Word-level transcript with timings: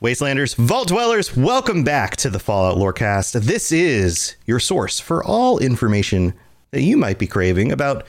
Wastelanders, 0.00 0.54
Vault 0.54 0.86
Dwellers, 0.86 1.36
welcome 1.36 1.82
back 1.82 2.14
to 2.18 2.30
the 2.30 2.38
Fallout 2.38 2.76
Lorecast. 2.76 3.42
This 3.42 3.72
is 3.72 4.36
your 4.46 4.60
source 4.60 5.00
for 5.00 5.24
all 5.24 5.58
information 5.58 6.34
that 6.70 6.82
you 6.82 6.96
might 6.96 7.18
be 7.18 7.26
craving 7.26 7.72
about 7.72 8.06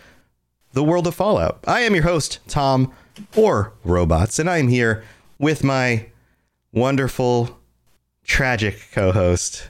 the 0.73 0.83
world 0.83 1.07
of 1.07 1.15
Fallout. 1.15 1.57
I 1.65 1.79
am 1.79 1.95
your 1.95 2.03
host, 2.03 2.41
Tom, 2.47 2.93
or 3.35 3.73
Robots, 3.83 4.37
and 4.37 4.47
I 4.47 4.59
am 4.59 4.67
here 4.67 5.03
with 5.39 5.63
my 5.63 6.05
wonderful, 6.71 7.57
tragic 8.23 8.89
co 8.93 9.11
host. 9.11 9.69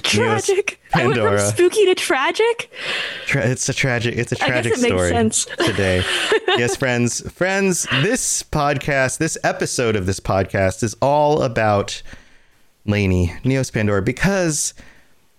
Tragic. 0.00 0.80
I 0.94 1.06
went 1.06 1.18
from 1.18 1.38
spooky 1.38 1.84
to 1.86 1.94
tragic. 1.94 2.70
Tra- 3.26 3.46
it's 3.46 3.68
a 3.68 3.74
tragic. 3.74 4.16
It's 4.16 4.32
a 4.32 4.36
tragic 4.36 4.72
it 4.74 4.78
story 4.78 5.10
today. 5.66 6.02
yes, 6.56 6.76
friends, 6.76 7.28
friends. 7.32 7.86
This 8.02 8.42
podcast, 8.42 9.18
this 9.18 9.36
episode 9.44 9.96
of 9.96 10.06
this 10.06 10.20
podcast, 10.20 10.82
is 10.82 10.96
all 11.02 11.42
about 11.42 12.02
Laney 12.86 13.28
Neos 13.44 13.72
Pandora 13.72 14.02
because, 14.02 14.74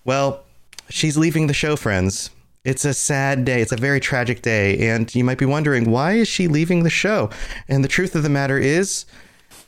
well, 0.06 0.44
she's 0.90 1.18
leaving 1.18 1.48
the 1.48 1.54
show. 1.54 1.76
Friends, 1.76 2.30
it's 2.64 2.86
a 2.86 2.94
sad 2.94 3.46
day. 3.46 3.62
It's 3.62 3.72
a 3.72 3.78
very 3.78 4.00
tragic 4.00 4.42
day, 4.42 4.90
and 4.90 5.14
you 5.16 5.24
might 5.24 5.38
be 5.40 5.46
wondering 5.46 5.90
why 5.90 6.14
is 6.14 6.28
she 6.28 6.48
leaving 6.48 6.84
the 6.84 6.90
show? 6.90 7.30
And 7.68 7.84
the 7.84 7.88
truth 7.88 8.16
of 8.16 8.24
the 8.24 8.30
matter 8.30 8.58
is 8.58 9.06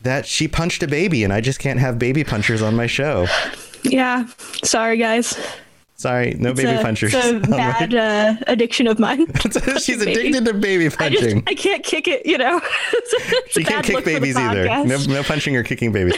that 0.02 0.26
she 0.26 0.48
punched 0.48 0.84
a 0.84 0.88
baby, 0.88 1.24
and 1.24 1.32
I 1.34 1.42
just 1.42 1.60
can't 1.60 1.80
have 1.80 1.98
baby 2.00 2.24
punchers 2.24 2.62
on 2.62 2.76
my 2.76 2.88
show. 2.88 3.28
Yeah. 3.84 4.28
Sorry, 4.64 4.98
guys. 4.98 5.38
Sorry, 6.02 6.36
no 6.40 6.52
baby 6.52 6.70
it's 6.70 6.80
a, 6.80 6.84
punchers. 6.84 7.14
It's 7.14 7.48
a 7.48 7.52
bad 7.52 7.94
uh, 7.94 8.36
addiction 8.48 8.88
of 8.88 8.98
mine. 8.98 9.28
She's 9.78 10.02
addicted 10.02 10.46
to 10.46 10.54
baby 10.56 10.86
I 10.86 10.88
just 10.88 10.98
punching. 10.98 11.44
I 11.46 11.54
can't 11.54 11.84
kick 11.84 12.08
it. 12.08 12.26
You 12.26 12.40
know. 12.40 12.60
It's 12.94 13.54
She 13.54 13.64
can't 13.64 13.86
kick 13.86 13.96
look 13.96 14.04
for 14.06 14.10
the 14.10 14.20
babies 14.20 14.36
either. 14.36 14.66
No, 14.86 14.98
no 14.98 15.22
punching 15.22 15.56
or 15.56 15.64
kicking 15.64 15.92
babies. 15.92 16.16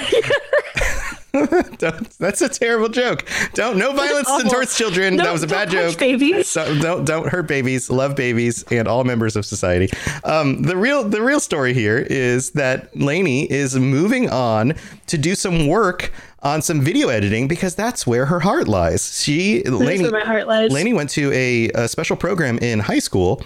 don't, 1.78 2.10
that's 2.20 2.42
a 2.42 2.48
terrible 2.48 2.88
joke. 2.88 3.28
Don't 3.56 3.78
no 3.78 3.92
violence 3.92 4.30
towards 4.44 4.78
children. 4.78 5.16
No, 5.16 5.24
that 5.24 5.34
was 5.34 5.44
a 5.44 5.48
bad 5.48 5.70
joke. 5.70 5.98
babies. 5.98 6.48
So 6.48 6.80
don't 6.80 7.04
don't 7.04 7.28
hurt 7.28 7.48
babies. 7.48 7.90
Love 7.90 8.16
babies 8.16 8.64
and 8.72 8.88
all 8.88 9.04
members 9.04 9.36
of 9.36 9.46
society. 9.46 9.90
Um, 10.24 10.62
the 10.62 10.78
real 10.78 11.04
the 11.04 11.22
real 11.22 11.42
story 11.42 11.74
here 11.74 11.98
is 11.98 12.52
that 12.52 12.96
Laney 12.96 13.52
is 13.52 13.76
moving 13.76 14.30
on 14.30 14.76
to 15.08 15.18
do 15.18 15.36
some 15.36 15.68
work 15.68 16.14
on 16.44 16.62
some 16.62 16.82
video 16.82 17.08
editing 17.08 17.48
because 17.48 17.74
that's 17.74 18.06
where 18.06 18.26
her 18.26 18.40
heart 18.40 18.68
lies. 18.68 19.22
She 19.22 19.64
where 19.66 20.12
my 20.12 20.26
heart 20.26 20.48
lies. 20.48 20.72
Laney 20.72 20.94
went 20.94 21.10
to 21.12 21.32
a, 21.32 21.70
a 21.70 21.88
special 21.88 22.16
program 22.16 22.58
in 22.60 22.80
high 22.80 23.00
school 23.00 23.42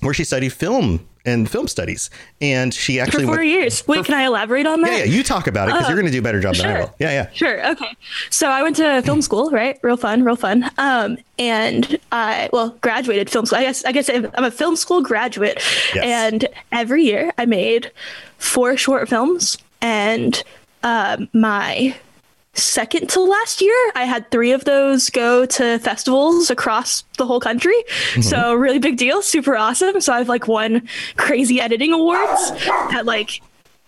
where 0.00 0.14
she 0.14 0.24
studied 0.24 0.52
film 0.52 1.06
and 1.26 1.50
film 1.50 1.68
studies, 1.68 2.08
and 2.40 2.72
she 2.72 2.98
actually 2.98 3.24
for 3.24 3.32
four 3.32 3.36
went, 3.38 3.50
years. 3.50 3.86
Wait, 3.86 4.04
can 4.06 4.14
I 4.14 4.22
elaborate 4.22 4.66
on 4.66 4.80
that? 4.82 4.90
yeah, 4.90 4.98
yeah, 4.98 5.04
you 5.04 5.22
talk 5.22 5.46
about 5.46 5.68
it 5.68 5.72
because 5.72 5.88
you're 5.88 5.96
going 5.96 6.06
to 6.06 6.12
do 6.12 6.18
a 6.18 6.22
better 6.22 6.40
job 6.40 6.54
than 6.54 6.66
I 6.66 6.80
will. 6.80 6.94
Yeah, 6.98 7.10
yeah. 7.10 7.30
Sure. 7.32 7.70
Okay. 7.72 7.94
So 8.30 8.48
I 8.48 8.62
went 8.62 8.76
to 8.76 9.02
film 9.02 9.20
school, 9.20 9.50
right? 9.50 9.78
Real 9.82 9.98
fun, 9.98 10.22
real 10.22 10.36
fun. 10.36 10.70
Um, 10.78 11.18
and 11.38 11.98
I 12.12 12.48
well 12.52 12.70
graduated 12.80 13.28
film 13.28 13.46
school. 13.46 13.58
I 13.58 13.62
guess 13.62 13.84
I 13.84 13.92
guess 13.92 14.08
I'm 14.08 14.44
a 14.44 14.50
film 14.50 14.76
school 14.76 15.02
graduate. 15.02 15.62
Yes. 15.94 16.04
And 16.04 16.48
every 16.72 17.04
year 17.04 17.32
I 17.36 17.44
made 17.44 17.92
four 18.38 18.76
short 18.78 19.08
films, 19.08 19.58
and 19.82 20.42
um, 20.82 21.28
my 21.34 21.94
second 22.54 23.08
to 23.08 23.20
last 23.20 23.60
year 23.60 23.92
i 23.94 24.04
had 24.04 24.28
three 24.30 24.50
of 24.52 24.64
those 24.64 25.08
go 25.10 25.46
to 25.46 25.78
festivals 25.78 26.50
across 26.50 27.04
the 27.16 27.24
whole 27.26 27.40
country 27.40 27.74
Mm-hmm. 28.10 28.22
so 28.22 28.54
really 28.54 28.78
big 28.80 28.96
deal 28.96 29.22
super 29.22 29.56
awesome 29.56 30.00
so 30.00 30.12
i've 30.12 30.28
like 30.28 30.48
won 30.48 30.88
crazy 31.16 31.60
editing 31.60 31.92
awards 31.92 32.52
at 32.92 33.06
like 33.06 33.40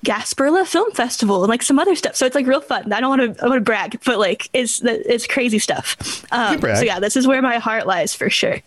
Gasperla 0.05 0.67
Film 0.67 0.91
Festival 0.91 1.45
and 1.45 1.49
like 1.49 1.62
some 1.62 1.78
other 1.78 1.95
stuff. 1.95 2.17
So 2.17 2.27
it's 2.27 2.34
like 2.34 2.45
real 2.49 2.61
fun. 2.61 2.93
I 2.93 2.99
don't 3.00 3.09
want 3.17 3.37
to 3.39 3.45
I 3.45 3.47
want 3.47 3.59
to 3.59 3.65
brag, 3.65 4.00
but 4.05 4.19
like 4.19 4.50
it's 4.53 4.83
it's 4.83 5.29
crazy 5.29 5.61
stuff. 5.61 6.25
Um, 6.33 6.61
so 6.61 6.83
yeah, 6.83 6.99
this 6.99 7.15
is 7.17 7.25
where 7.29 7.41
my 7.41 7.59
heart 7.59 7.87
lies 7.87 8.12
for 8.12 8.29
sure. 8.29 8.59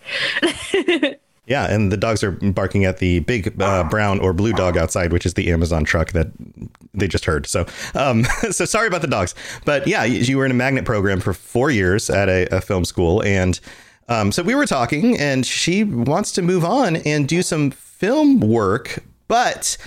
Yeah, 1.47 1.71
and 1.71 1.91
the 1.91 1.97
dogs 1.97 2.23
are 2.23 2.31
barking 2.31 2.85
at 2.85 2.97
the 2.97 3.19
big 3.19 3.61
uh, 3.61 3.83
brown 3.83 4.19
or 4.19 4.33
blue 4.33 4.53
dog 4.53 4.77
outside, 4.77 5.13
which 5.13 5.25
is 5.27 5.35
the 5.35 5.51
Amazon 5.51 5.83
truck 5.83 6.11
that 6.13 6.27
they 6.93 7.07
just 7.07 7.25
heard. 7.25 7.45
So, 7.45 7.67
um, 7.93 8.23
so 8.51 8.65
sorry 8.65 8.87
about 8.87 9.01
the 9.01 9.07
dogs, 9.07 9.35
but 9.63 9.87
yeah, 9.87 10.03
you, 10.03 10.37
were 10.37 10.45
in 10.45 10.51
a 10.51 10.55
magnet 10.55 10.85
program 10.85 11.19
for 11.19 11.33
four 11.33 11.69
years 11.69 12.09
at 12.09 12.29
a, 12.29 12.47
a 12.55 12.61
film 12.61 12.83
school, 12.83 13.21
and 13.23 13.59
um, 14.07 14.31
so 14.31 14.43
we 14.43 14.55
were 14.55 14.65
talking, 14.65 15.17
and 15.19 15.45
she 15.45 15.83
wants 15.83 16.31
to 16.33 16.41
move 16.41 16.65
on 16.65 16.95
and 16.97 17.27
do 17.27 17.41
some 17.41 17.71
film 17.71 18.39
work, 18.39 19.03
but 19.27 19.77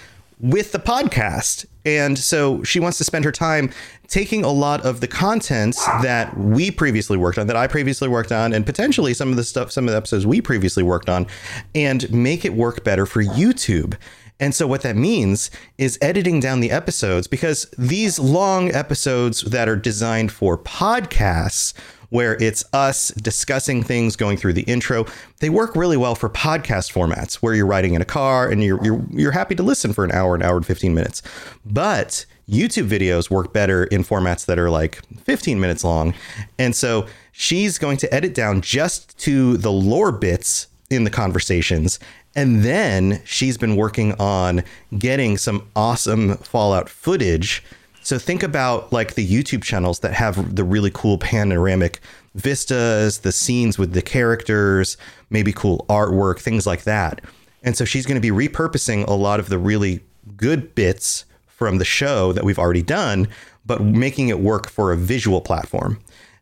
with 0.41 0.73
the 0.73 0.79
podcast. 0.79 1.67
And 1.85 2.19
so 2.19 2.63
she 2.63 2.81
wants 2.81 2.99
to 2.99 3.05
spend 3.05 3.25
her 3.25 3.33
time 3.33 3.71
taking 4.09 4.45
a 4.45 4.51
lot 4.51 4.85
of 4.85 5.01
the 5.01 5.09
content 5.09 5.77
that 6.03 6.37
we 6.37 6.71
previously 6.71 7.17
worked 7.17 7.39
on, 7.39 7.47
that 7.47 7.57
I 7.57 7.67
previously 7.67 8.09
worked 8.09 8.33
on, 8.33 8.53
and 8.53 8.65
potentially 8.65 9.15
some 9.15 9.31
of 9.31 9.37
the 9.37 9.45
stuff, 9.45 9.71
some 9.73 9.85
of 9.87 9.93
the 9.93 9.97
episodes 9.97 10.27
we 10.27 10.41
previously 10.41 10.83
worked 10.83 11.09
on, 11.09 11.27
and 11.75 12.11
make 12.13 12.45
it 12.45 12.55
work 12.55 12.85
better 12.85 13.07
for 13.07 13.23
YouTube. 13.23 13.97
And 14.41 14.55
so 14.55 14.67
what 14.67 14.83
that 14.83 14.97
means 14.97 15.51
is 15.79 15.99
editing 16.01 16.41
down 16.41 16.61
the 16.61 16.71
episodes 16.71 17.27
because 17.27 17.69
these 17.77 18.19
long 18.19 18.71
episodes 18.71 19.43
that 19.43 19.69
are 19.69 19.77
designed 19.77 20.31
for 20.31 20.57
podcasts 20.57 21.75
where 22.11 22.41
it's 22.43 22.65
us 22.73 23.09
discussing 23.09 23.83
things 23.83 24.17
going 24.17 24.37
through 24.37 24.55
the 24.55 24.63
intro. 24.63 25.07
They 25.41 25.51
work 25.51 25.77
really 25.77 25.97
well 25.97 26.15
for 26.15 26.29
podcast 26.29 26.93
formats 26.93 27.37
where 27.37 27.55
you're 27.55 27.67
riding 27.67 27.95
in 27.95 28.03
a 28.03 28.07
car 28.07 28.49
and 28.49 28.63
you're 28.63 28.83
you're, 28.85 29.05
you're 29.11 29.33
happy 29.33 29.55
to 29.57 29.63
listen 29.63 29.93
for 29.93 30.05
an 30.05 30.13
hour 30.13 30.35
an 30.35 30.43
hour 30.43 30.57
and 30.57 30.67
15 30.67 30.95
minutes. 30.95 31.23
But 31.65 32.27
youtube 32.49 32.89
videos 32.89 33.29
work 33.29 33.53
better 33.53 33.85
in 33.85 34.03
formats 34.03 34.47
that 34.47 34.59
are 34.59 34.71
like 34.71 35.03
15 35.25 35.61
minutes 35.61 35.85
long. 35.85 36.15
And 36.59 36.75
so 36.75 37.07
she's 37.33 37.79
going 37.79 37.99
to 37.99 38.15
edit 38.15 38.35
down 38.35 38.63
just 38.63 39.19
to 39.21 39.57
the 39.59 39.73
lore 39.73 40.13
bits 40.13 40.69
in 40.91 41.05
the 41.05 41.11
conversations. 41.11 41.99
And 42.35 42.63
then 42.63 43.21
she's 43.25 43.59
been 43.59 43.77
working 43.77 44.13
on 44.15 44.63
getting 44.97 45.37
some 45.37 45.69
awesome 45.75 46.37
fallout 46.37 46.89
footage 46.89 47.63
so 48.09 48.19
think 48.19 48.43
about 48.43 48.91
like 48.91 49.17
the 49.17 49.29
YouTube 49.29 49.63
channels 49.63 49.99
that 49.99 50.15
have 50.15 50.57
the 50.57 50.65
really 50.65 50.91
cool 50.95 51.19
panoramic 51.19 52.01
vistas, 52.35 53.19
the 53.19 53.33
scenes 53.33 53.77
with 53.77 53.93
the 53.93 54.01
characters, 54.01 54.97
maybe 55.29 55.53
cool 55.53 55.85
artwork, 55.91 56.39
things 56.39 56.67
like 56.67 56.85
that. 56.85 57.21
And 57.63 57.77
so 57.77 57.85
she's 57.85 58.07
going 58.07 58.19
to 58.19 58.33
be 58.33 58.49
repurposing 58.49 59.07
a 59.07 59.13
lot 59.13 59.41
of 59.41 59.51
the 59.51 59.59
really 59.59 60.01
good 60.39 60.75
bits 60.75 61.27
from 61.49 61.77
the 61.77 61.85
show 61.85 62.33
that 62.33 62.45
we've 62.45 62.59
already 62.59 62.81
done, 62.81 63.29
but 63.67 63.83
making 63.83 64.31
it 64.31 64.41
work 64.41 64.71
for 64.71 64.91
a 64.91 64.97
visual 64.97 65.43
platform. 65.43 66.01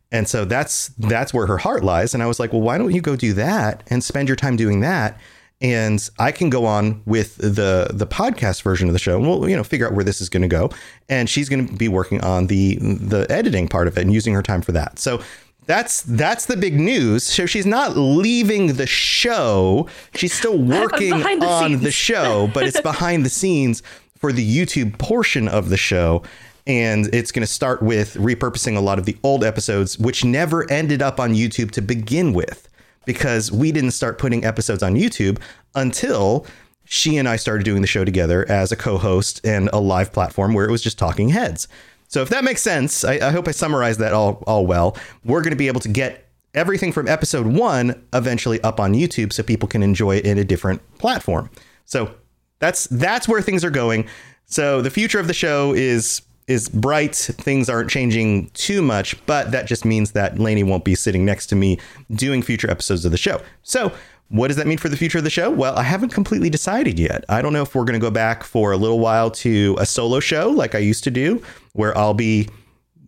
And 0.09 0.25
so 0.25 0.45
that's 0.45 0.87
that's 0.97 1.33
where 1.33 1.47
her 1.47 1.57
heart 1.57 1.83
lies. 1.83 2.13
And 2.13 2.23
I 2.23 2.27
was 2.27 2.39
like, 2.39 2.53
well, 2.53 2.61
why 2.61 2.77
don't 2.77 2.93
you 2.93 3.01
go 3.01 3.17
do 3.17 3.33
that 3.33 3.83
and 3.87 4.01
spend 4.01 4.29
your 4.29 4.37
time 4.37 4.55
doing 4.55 4.79
that? 4.79 5.19
And 5.59 6.07
I 6.19 6.31
can 6.31 6.49
go 6.49 6.65
on 6.65 7.01
with 7.05 7.37
the 7.37 7.89
the 7.91 8.05
podcast 8.05 8.61
version 8.61 8.87
of 8.87 8.93
the 8.93 8.99
show, 8.99 9.17
and 9.17 9.27
we'll 9.27 9.49
you 9.49 9.55
know 9.55 9.63
figure 9.63 9.87
out 9.87 9.93
where 9.93 10.05
this 10.05 10.21
is 10.21 10.29
going 10.29 10.43
to 10.43 10.47
go. 10.47 10.69
And 11.09 11.29
she's 11.29 11.49
going 11.49 11.67
to 11.67 11.73
be 11.73 11.87
working 11.87 12.21
on 12.23 12.47
the 12.47 12.77
the 12.77 13.25
editing 13.29 13.67
part 13.67 13.87
of 13.87 13.97
it 13.97 14.01
and 14.01 14.13
using 14.13 14.33
her 14.33 14.43
time 14.43 14.61
for 14.61 14.71
that. 14.73 14.99
So 14.99 15.21
that's 15.65 16.03
that's 16.03 16.45
the 16.45 16.57
big 16.57 16.79
news. 16.79 17.23
So 17.23 17.45
she's 17.45 17.65
not 17.65 17.97
leaving 17.97 18.73
the 18.73 18.85
show; 18.85 19.87
she's 20.15 20.33
still 20.33 20.57
working 20.57 21.19
the 21.19 21.47
on 21.47 21.69
scenes. 21.69 21.81
the 21.81 21.91
show, 21.91 22.49
but 22.53 22.65
it's 22.65 22.81
behind 22.93 23.25
the 23.25 23.29
scenes 23.29 23.81
for 24.17 24.31
the 24.31 24.47
YouTube 24.47 24.97
portion 24.99 25.47
of 25.47 25.69
the 25.69 25.77
show. 25.77 26.23
And 26.67 27.07
it's 27.15 27.31
going 27.31 27.45
to 27.45 27.51
start 27.51 27.81
with 27.81 28.15
repurposing 28.15 28.75
a 28.75 28.81
lot 28.81 28.99
of 28.99 29.05
the 29.05 29.15
old 29.23 29.41
episodes, 29.41 29.97
which 29.97 30.25
never 30.25 30.69
ended 30.69 31.01
up 31.01 31.17
on 31.17 31.33
YouTube 31.33 31.71
to 31.71 31.81
begin 31.81 32.33
with 32.33 32.67
because 33.07 33.51
we 33.51 33.71
didn't 33.71 33.91
start 33.91 34.19
putting 34.19 34.43
episodes 34.43 34.83
on 34.83 34.93
YouTube 34.93 35.39
until 35.73 36.45
she 36.83 37.17
and 37.17 37.27
I 37.27 37.37
started 37.37 37.63
doing 37.63 37.81
the 37.81 37.87
show 37.87 38.05
together 38.05 38.45
as 38.49 38.71
a 38.71 38.75
co-host 38.75 39.43
and 39.45 39.69
a 39.73 39.79
live 39.79 40.13
platform 40.13 40.53
where 40.53 40.67
it 40.67 40.71
was 40.71 40.83
just 40.83 40.99
talking 40.99 41.29
heads. 41.29 41.67
So 42.09 42.21
if 42.21 42.29
that 42.29 42.43
makes 42.43 42.61
sense, 42.61 43.03
I, 43.03 43.13
I 43.13 43.31
hope 43.31 43.47
I 43.47 43.51
summarized 43.51 43.99
that 43.99 44.13
all 44.13 44.43
all 44.45 44.65
well. 44.65 44.95
We're 45.25 45.41
going 45.41 45.51
to 45.51 45.57
be 45.57 45.67
able 45.67 45.81
to 45.81 45.89
get 45.89 46.29
everything 46.53 46.91
from 46.91 47.07
episode 47.07 47.47
one 47.47 48.01
eventually 48.13 48.61
up 48.61 48.79
on 48.79 48.93
YouTube 48.93 49.33
so 49.33 49.43
people 49.43 49.67
can 49.67 49.83
enjoy 49.83 50.17
it 50.17 50.25
in 50.25 50.37
a 50.37 50.43
different 50.43 50.81
platform. 50.97 51.49
So 51.85 52.13
that's 52.59 52.87
that's 52.87 53.27
where 53.27 53.41
things 53.41 53.63
are 53.63 53.69
going. 53.69 54.07
So 54.45 54.81
the 54.81 54.89
future 54.89 55.19
of 55.19 55.27
the 55.27 55.33
show 55.33 55.73
is 55.73 56.21
is 56.47 56.69
bright. 56.69 57.15
Things 57.15 57.69
aren't 57.69 57.89
changing 57.89 58.49
too 58.51 58.81
much, 58.81 59.23
but 59.25 59.51
that 59.51 59.65
just 59.65 59.85
means 59.85 60.11
that 60.11 60.39
Laney 60.39 60.63
won't 60.63 60.85
be 60.85 60.95
sitting 60.95 61.25
next 61.25 61.47
to 61.47 61.55
me 61.55 61.79
doing 62.11 62.41
future 62.41 62.69
episodes 62.69 63.05
of 63.05 63.11
the 63.11 63.17
show. 63.17 63.41
So, 63.63 63.91
what 64.29 64.49
does 64.49 64.57
that 64.57 64.67
mean 64.67 64.77
for 64.77 64.89
the 64.89 64.97
future 64.97 65.19
of 65.19 65.23
the 65.23 65.29
show? 65.29 65.49
Well, 65.49 65.77
I 65.77 65.83
haven't 65.83 66.09
completely 66.09 66.49
decided 66.49 66.99
yet. 66.99 67.23
I 67.29 67.41
don't 67.41 67.53
know 67.53 67.61
if 67.61 67.73
we're 67.73 67.85
going 67.85 67.99
to 67.99 68.05
go 68.05 68.11
back 68.11 68.43
for 68.43 68.73
a 68.73 68.77
little 68.77 68.99
while 68.99 69.31
to 69.31 69.77
a 69.79 69.85
solo 69.85 70.19
show 70.19 70.49
like 70.49 70.75
I 70.75 70.79
used 70.79 71.05
to 71.05 71.11
do, 71.11 71.41
where 71.73 71.97
I'll 71.97 72.13
be 72.13 72.49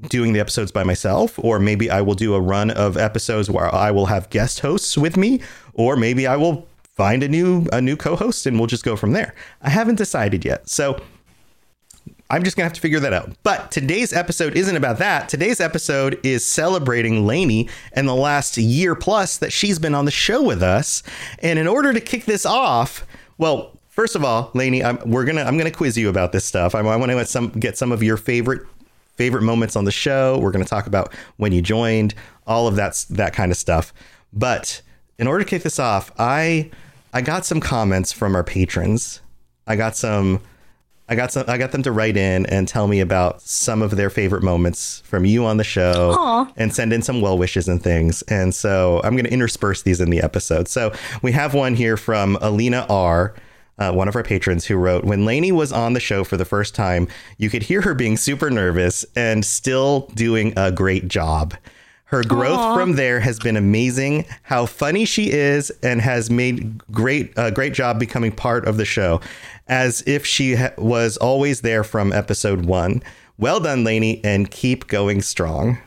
doing 0.08 0.32
the 0.32 0.40
episodes 0.40 0.72
by 0.72 0.86
myself, 0.86 1.38
or 1.40 1.60
maybe 1.60 1.90
I 1.92 2.02
will 2.02 2.14
do 2.14 2.36
a 2.36 2.40
run 2.40 2.72
of 2.72 2.96
episodes 2.96 3.50
where 3.50 3.74
I 3.74 3.92
will 3.92 4.06
have 4.06 4.30
guest 4.30 4.62
hosts 4.62 4.98
with 4.98 5.18
me, 5.18 5.42
or 5.74 5.98
maybe 5.98 6.26
I 6.26 6.38
will 6.38 6.68
find 6.96 7.24
a 7.24 7.28
new 7.28 7.66
a 7.72 7.82
new 7.82 7.96
co-host 7.96 8.46
and 8.46 8.58
we'll 8.58 8.68
just 8.68 8.84
go 8.84 8.96
from 8.96 9.12
there. 9.12 9.34
I 9.62 9.70
haven't 9.70 9.96
decided 9.96 10.46
yet. 10.46 10.70
So 10.70 11.02
I'm 12.30 12.44
just 12.44 12.56
gonna 12.56 12.66
have 12.66 12.74
to 12.74 12.82
figure 12.82 13.00
that 13.00 13.14
out. 13.14 13.32
But 13.44 13.72
today's 13.72 14.14
episode 14.14 14.56
isn't 14.56 14.76
about 14.76 15.00
that. 15.00 15.30
Today's 15.30 15.60
episode 15.60 16.20
is 16.24 16.46
celebrating 16.46 17.26
Laney 17.26 17.70
and 17.94 18.08
the 18.08 18.16
last 18.16 18.58
year 18.58 18.96
plus 18.96 19.38
that 19.38 19.52
she's 19.52 19.80
been 19.80 19.96
on 19.96 20.06
the 20.06 20.12
show 20.12 20.44
with 20.44 20.62
us. 20.62 21.02
And 21.40 21.58
in 21.58 21.68
order 21.68 21.92
to 21.92 22.00
kick 22.00 22.26
this 22.26 22.46
off, 22.46 23.06
well, 23.40 23.78
first 23.88 24.16
of 24.16 24.24
all, 24.24 24.52
Laney, 24.54 24.84
I'm, 24.84 25.00
we're 25.10 25.26
gonna 25.26 25.42
I'm 25.42 25.58
gonna 25.58 25.72
quiz 25.72 25.98
you 25.98 26.10
about 26.10 26.32
this 26.32 26.46
stuff. 26.46 26.76
I, 26.76 26.80
I 26.80 26.96
want 26.98 27.12
to 27.12 27.16
get 27.16 27.30
some 27.30 27.50
get 27.50 27.78
some 27.78 27.92
of 27.92 28.04
your 28.04 28.18
favorite 28.18 28.62
favorite 29.20 29.44
moments 29.44 29.76
on 29.76 29.84
the 29.84 29.92
show. 29.92 30.40
We're 30.40 30.52
going 30.52 30.64
to 30.64 30.70
talk 30.70 30.88
about 30.88 31.14
when 31.36 31.52
you 31.52 31.62
joined, 31.62 32.16
all 32.48 32.68
of 32.68 32.78
that 32.78 33.06
that 33.10 33.34
kind 33.34 33.52
of 33.52 33.58
stuff. 33.58 33.94
But 34.32 34.82
in 35.18 35.28
order 35.28 35.44
to 35.44 35.50
kick 35.50 35.64
this 35.64 35.78
off, 35.78 36.12
I 36.18 36.72
I 37.14 37.22
got 37.22 37.46
some 37.46 37.60
comments 37.60 38.14
from 38.14 38.34
our 38.34 38.46
patrons. 38.46 39.22
I 39.68 39.76
got 39.76 39.98
some 39.98 40.42
I 41.10 41.16
got 41.16 41.32
some 41.32 41.46
I 41.48 41.58
got 41.58 41.72
them 41.72 41.84
to 41.84 41.92
write 41.92 42.16
in 42.16 42.46
and 42.46 42.68
tell 42.68 42.88
me 42.88 43.00
about 43.00 43.42
some 43.42 43.82
of 43.82 43.96
their 43.96 44.10
favorite 44.10 44.44
moments 44.44 45.02
from 45.06 45.26
you 45.26 45.46
on 45.46 45.58
the 45.58 45.64
show 45.64 46.14
Aw. 46.18 46.52
and 46.56 46.74
send 46.74 46.94
in 46.94 47.02
some 47.02 47.20
well 47.20 47.38
wishes 47.38 47.68
and 47.68 47.82
things. 47.82 48.22
And 48.24 48.54
so 48.54 49.02
I'm 49.04 49.14
going 49.14 49.26
to 49.26 49.34
intersperse 49.34 49.82
these 49.82 50.00
in 50.00 50.10
the 50.10 50.22
episode. 50.22 50.68
So 50.68 50.94
we 51.22 51.32
have 51.32 51.54
one 51.54 51.76
here 51.76 51.98
from 51.98 52.38
Alina 52.42 52.86
R 52.90 53.34
uh, 53.80 53.94
one 53.94 54.08
of 54.08 54.16
our 54.16 54.24
patrons 54.24 54.66
who 54.66 54.76
wrote 54.76 55.06
when 55.06 55.26
Laney 55.26 55.52
was 55.52 55.72
on 55.72 55.94
the 55.94 56.00
show 56.00 56.24
for 56.24 56.38
the 56.38 56.46
first 56.46 56.76
time, 56.76 57.08
you 57.38 57.50
could 57.50 57.64
hear 57.64 57.82
her 57.82 57.94
being 57.94 58.18
super 58.18 58.50
nervous 58.50 59.06
and 59.16 59.44
still 59.46 60.12
doing 60.14 60.54
a 60.58 60.72
great 60.72 61.08
job. 61.08 61.56
Her 62.06 62.24
growth 62.24 62.58
Aw. 62.58 62.76
from 62.76 62.94
there 62.94 63.20
has 63.20 63.38
been 63.40 63.56
amazing. 63.56 64.26
How 64.42 64.66
funny 64.66 65.06
she 65.06 65.32
is, 65.32 65.70
and 65.84 66.02
has 66.02 66.32
made 66.32 66.84
great 66.92 67.32
a 67.38 67.52
great 67.52 67.74
job 67.74 68.00
becoming 68.00 68.32
part 68.32 68.66
of 68.66 68.78
the 68.78 68.86
show, 68.86 69.22
as 69.70 70.04
if 70.06 70.26
she 70.26 70.56
ha- 70.56 70.72
was 70.78 71.16
always 71.18 71.62
there 71.62 71.84
from 71.84 72.12
episode 72.12 72.66
one. 72.66 73.02
Well 73.38 73.60
done, 73.62 73.84
Laney, 73.84 74.20
and 74.24 74.52
keep 74.52 74.88
going 74.88 75.22
strong. 75.22 75.78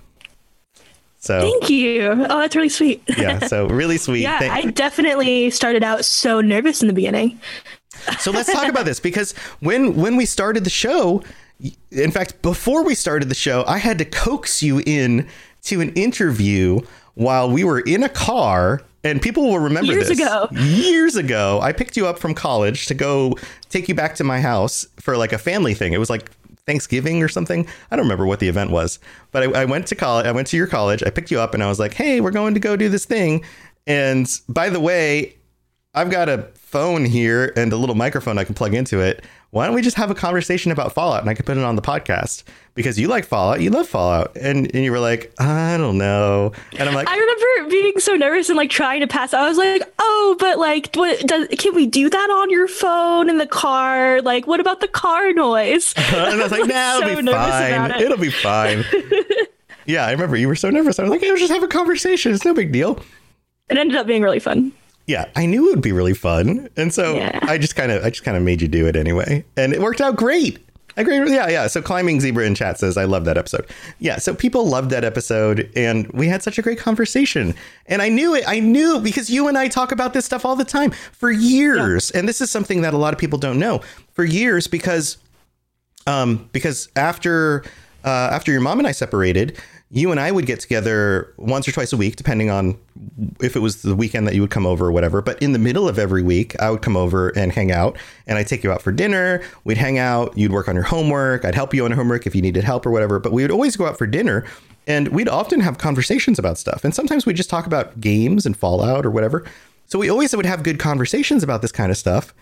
So 1.18 1.40
Thank 1.40 1.70
you. 1.70 2.08
Oh, 2.10 2.40
that's 2.40 2.56
really 2.56 2.68
sweet. 2.68 3.02
yeah, 3.16 3.38
so 3.46 3.66
really 3.68 3.98
sweet. 3.98 4.22
yeah, 4.22 4.38
Thank- 4.38 4.52
I 4.66 4.70
definitely 4.70 5.50
started 5.50 5.84
out 5.84 6.04
so 6.04 6.40
nervous 6.40 6.80
in 6.82 6.88
the 6.88 6.94
beginning. 6.94 7.38
So 8.18 8.30
let's 8.32 8.50
talk 8.52 8.68
about 8.68 8.84
this 8.86 8.98
because 8.98 9.32
when 9.60 9.94
when 9.94 10.16
we 10.16 10.26
started 10.26 10.64
the 10.64 10.70
show, 10.70 11.22
in 11.92 12.10
fact, 12.10 12.42
before 12.42 12.82
we 12.84 12.94
started 12.96 13.28
the 13.28 13.34
show, 13.34 13.64
I 13.68 13.78
had 13.78 13.98
to 13.98 14.04
coax 14.04 14.62
you 14.62 14.82
in 14.84 15.28
to 15.64 15.80
an 15.80 15.90
interview 15.92 16.80
while 17.14 17.48
we 17.50 17.62
were 17.62 17.80
in 17.80 18.02
a 18.02 18.08
car. 18.08 18.80
And 19.04 19.20
people 19.20 19.44
will 19.48 19.58
remember 19.58 19.92
Years 19.92 20.08
this. 20.08 20.20
ago. 20.20 20.48
Years 20.52 21.16
ago, 21.16 21.58
I 21.60 21.72
picked 21.72 21.96
you 21.96 22.06
up 22.06 22.18
from 22.18 22.34
college 22.34 22.86
to 22.86 22.94
go 22.94 23.36
take 23.68 23.88
you 23.88 23.94
back 23.94 24.14
to 24.16 24.24
my 24.24 24.40
house 24.40 24.86
for 25.00 25.16
like 25.16 25.32
a 25.32 25.38
family 25.38 25.74
thing. 25.74 25.92
It 25.92 25.98
was 25.98 26.08
like 26.08 26.30
Thanksgiving 26.66 27.22
or 27.22 27.28
something. 27.28 27.66
I 27.90 27.96
don't 27.96 28.04
remember 28.04 28.26
what 28.26 28.38
the 28.38 28.48
event 28.48 28.70
was, 28.70 29.00
but 29.32 29.42
I, 29.42 29.62
I 29.62 29.64
went 29.64 29.88
to 29.88 29.96
college. 29.96 30.26
I 30.26 30.32
went 30.32 30.46
to 30.48 30.56
your 30.56 30.68
college. 30.68 31.02
I 31.02 31.10
picked 31.10 31.30
you 31.30 31.40
up, 31.40 31.54
and 31.54 31.62
I 31.62 31.68
was 31.68 31.80
like, 31.80 31.94
"Hey, 31.94 32.20
we're 32.20 32.30
going 32.30 32.54
to 32.54 32.60
go 32.60 32.76
do 32.76 32.88
this 32.88 33.04
thing." 33.04 33.44
And 33.86 34.28
by 34.48 34.70
the 34.70 34.78
way, 34.78 35.34
I've 35.94 36.10
got 36.10 36.28
a 36.28 36.48
phone 36.54 37.04
here 37.04 37.52
and 37.56 37.72
a 37.72 37.76
little 37.76 37.96
microphone 37.96 38.38
I 38.38 38.44
can 38.44 38.54
plug 38.54 38.74
into 38.74 39.00
it. 39.00 39.24
Why 39.52 39.66
don't 39.66 39.74
we 39.74 39.82
just 39.82 39.98
have 39.98 40.10
a 40.10 40.14
conversation 40.14 40.72
about 40.72 40.94
Fallout 40.94 41.20
and 41.20 41.28
I 41.28 41.34
could 41.34 41.44
put 41.44 41.58
it 41.58 41.62
on 41.62 41.76
the 41.76 41.82
podcast? 41.82 42.42
Because 42.74 42.98
you 42.98 43.06
like 43.06 43.26
Fallout, 43.26 43.60
you 43.60 43.68
love 43.68 43.86
Fallout. 43.86 44.34
And, 44.34 44.74
and 44.74 44.82
you 44.82 44.90
were 44.90 44.98
like, 44.98 45.30
I 45.38 45.76
don't 45.76 45.98
know. 45.98 46.52
And 46.78 46.88
I'm 46.88 46.94
like, 46.94 47.06
I 47.06 47.18
remember 47.18 47.68
being 47.68 47.98
so 47.98 48.14
nervous 48.14 48.48
and 48.48 48.56
like 48.56 48.70
trying 48.70 49.00
to 49.00 49.06
pass. 49.06 49.34
I 49.34 49.46
was 49.46 49.58
like, 49.58 49.82
"Oh, 49.98 50.36
but 50.40 50.58
like, 50.58 50.94
what 50.94 51.20
does 51.26 51.48
can 51.58 51.74
we 51.74 51.86
do 51.86 52.08
that 52.08 52.30
on 52.30 52.48
your 52.48 52.66
phone 52.66 53.28
in 53.28 53.36
the 53.36 53.46
car? 53.46 54.22
Like, 54.22 54.46
what 54.46 54.58
about 54.58 54.80
the 54.80 54.88
car 54.88 55.34
noise?" 55.34 55.92
and 55.96 56.16
I 56.16 56.42
was 56.42 56.50
like, 56.50 56.66
nah, 56.66 57.00
so 57.00 57.08
it'll 57.08 57.22
be 57.22 57.30
fine. 57.30 57.90
it. 57.90 58.00
It'll 58.00 58.16
be 58.16 58.30
fine. 58.30 58.84
yeah, 59.86 60.06
I 60.06 60.12
remember 60.12 60.36
you 60.36 60.48
were 60.48 60.56
so 60.56 60.70
nervous. 60.70 60.98
I 60.98 61.02
was 61.02 61.10
like, 61.10 61.20
hey, 61.20 61.28
we'll 61.28 61.36
just 61.36 61.52
have 61.52 61.62
a 61.62 61.68
conversation. 61.68 62.32
It's 62.32 62.46
no 62.46 62.54
big 62.54 62.72
deal. 62.72 63.02
It 63.68 63.76
ended 63.76 63.98
up 63.98 64.06
being 64.06 64.22
really 64.22 64.40
fun. 64.40 64.72
Yeah, 65.06 65.24
I 65.34 65.46
knew 65.46 65.68
it 65.68 65.70
would 65.70 65.82
be 65.82 65.92
really 65.92 66.14
fun. 66.14 66.68
And 66.76 66.92
so 66.92 67.16
Yeah. 67.16 67.38
I 67.42 67.58
just 67.58 67.76
kind 67.76 67.90
of 67.92 68.04
I 68.04 68.10
just 68.10 68.24
kind 68.24 68.36
of 68.36 68.42
made 68.42 68.62
you 68.62 68.68
do 68.68 68.86
it 68.86 68.96
anyway. 68.96 69.44
And 69.56 69.72
it 69.72 69.80
worked 69.80 70.00
out 70.00 70.16
great. 70.16 70.58
I 70.96 71.00
agree. 71.00 71.16
Yeah, 71.34 71.48
yeah. 71.48 71.66
So 71.68 71.80
climbing 71.80 72.20
zebra 72.20 72.44
in 72.44 72.54
chat 72.54 72.78
says 72.78 72.98
I 72.98 73.04
love 73.04 73.24
that 73.24 73.38
episode. 73.38 73.66
Yeah. 73.98 74.18
So 74.18 74.34
people 74.34 74.66
loved 74.66 74.90
that 74.90 75.04
episode, 75.04 75.70
and 75.74 76.06
we 76.08 76.28
had 76.28 76.42
such 76.42 76.58
a 76.58 76.62
great 76.62 76.78
conversation. 76.78 77.54
And 77.86 78.02
I 78.02 78.10
knew 78.10 78.34
it. 78.34 78.44
I 78.46 78.60
knew 78.60 79.00
because 79.00 79.30
you 79.30 79.48
and 79.48 79.56
I 79.56 79.68
talk 79.68 79.90
about 79.90 80.12
this 80.12 80.26
stuff 80.26 80.44
all 80.44 80.54
the 80.54 80.66
time 80.66 80.90
for 80.90 81.30
years. 81.30 82.10
And 82.10 82.28
this 82.28 82.42
is 82.42 82.50
something 82.50 82.82
that 82.82 82.92
a 82.92 82.98
lot 82.98 83.14
of 83.14 83.18
people 83.18 83.38
don't 83.38 83.58
know 83.58 83.80
for 84.12 84.22
years 84.22 84.66
because, 84.66 85.16
um, 86.06 86.50
because 86.52 86.90
after 86.94 87.64
uh, 88.04 88.28
after 88.30 88.52
your 88.52 88.60
mom 88.60 88.78
and 88.78 88.86
I 88.86 88.92
separated, 88.92 89.58
you 89.94 90.10
and 90.10 90.18
I 90.18 90.32
would 90.32 90.46
get 90.46 90.58
together 90.58 91.34
once 91.36 91.68
or 91.68 91.72
twice 91.72 91.92
a 91.92 91.98
week, 91.98 92.16
depending 92.16 92.48
on 92.48 92.78
if 93.42 93.56
it 93.56 93.58
was 93.58 93.82
the 93.82 93.94
weekend 93.94 94.26
that 94.26 94.34
you 94.34 94.40
would 94.40 94.50
come 94.50 94.64
over 94.64 94.86
or 94.86 94.92
whatever. 94.92 95.20
But 95.20 95.40
in 95.42 95.52
the 95.52 95.58
middle 95.58 95.86
of 95.86 95.98
every 95.98 96.22
week, 96.22 96.58
I 96.60 96.70
would 96.70 96.80
come 96.80 96.96
over 96.96 97.28
and 97.36 97.52
hang 97.52 97.70
out, 97.70 97.98
and 98.26 98.38
I'd 98.38 98.46
take 98.46 98.64
you 98.64 98.72
out 98.72 98.80
for 98.80 98.90
dinner. 98.90 99.42
We'd 99.64 99.76
hang 99.76 99.98
out. 99.98 100.36
You'd 100.36 100.50
work 100.50 100.66
on 100.66 100.74
your 100.74 100.84
homework. 100.84 101.44
I'd 101.44 101.54
help 101.54 101.74
you 101.74 101.84
on 101.84 101.90
your 101.90 101.98
homework 101.98 102.26
if 102.26 102.34
you 102.34 102.40
needed 102.40 102.64
help 102.64 102.86
or 102.86 102.90
whatever. 102.90 103.18
But 103.18 103.32
we 103.32 103.42
would 103.42 103.50
always 103.50 103.76
go 103.76 103.86
out 103.86 103.98
for 103.98 104.06
dinner, 104.06 104.46
and 104.86 105.08
we'd 105.08 105.28
often 105.28 105.60
have 105.60 105.76
conversations 105.76 106.38
about 106.38 106.56
stuff. 106.56 106.84
And 106.84 106.94
sometimes 106.94 107.26
we'd 107.26 107.36
just 107.36 107.50
talk 107.50 107.66
about 107.66 108.00
games 108.00 108.46
and 108.46 108.56
Fallout 108.56 109.04
or 109.04 109.10
whatever. 109.10 109.44
So 109.84 109.98
we 109.98 110.08
always 110.08 110.34
would 110.34 110.46
have 110.46 110.62
good 110.62 110.78
conversations 110.78 111.42
about 111.42 111.60
this 111.60 111.70
kind 111.70 111.90
of 111.90 111.98
stuff. 111.98 112.32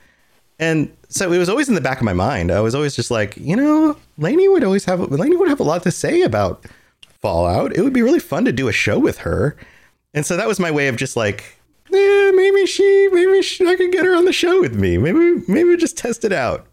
And 0.60 0.94
so 1.08 1.32
it 1.32 1.38
was 1.38 1.48
always 1.48 1.68
in 1.68 1.74
the 1.74 1.80
back 1.80 1.98
of 1.98 2.04
my 2.04 2.12
mind. 2.12 2.52
I 2.52 2.60
was 2.60 2.76
always 2.76 2.94
just 2.94 3.10
like, 3.10 3.36
you 3.38 3.56
know, 3.56 3.96
Laney 4.18 4.46
would 4.46 4.62
always 4.62 4.84
have 4.84 5.00
Laney 5.10 5.34
would 5.34 5.48
have 5.48 5.58
a 5.58 5.64
lot 5.64 5.82
to 5.82 5.90
say 5.90 6.22
about 6.22 6.64
Fallout. 7.22 7.76
It 7.76 7.82
would 7.82 7.92
be 7.92 8.02
really 8.02 8.18
fun 8.20 8.44
to 8.46 8.52
do 8.52 8.68
a 8.68 8.72
show 8.72 8.98
with 8.98 9.18
her. 9.18 9.56
And 10.14 10.24
so 10.26 10.36
that 10.36 10.48
was 10.48 10.58
my 10.58 10.70
way 10.70 10.88
of 10.88 10.96
just 10.96 11.16
like, 11.16 11.58
eh, 11.92 12.30
maybe 12.34 12.66
she, 12.66 13.08
maybe 13.12 13.42
she, 13.42 13.66
I 13.66 13.76
could 13.76 13.92
get 13.92 14.04
her 14.04 14.14
on 14.16 14.24
the 14.24 14.32
show 14.32 14.60
with 14.60 14.74
me. 14.74 14.96
Maybe, 14.98 15.42
maybe 15.46 15.68
we 15.68 15.76
just 15.76 15.96
test 15.98 16.24
it 16.24 16.32
out. 16.32 16.66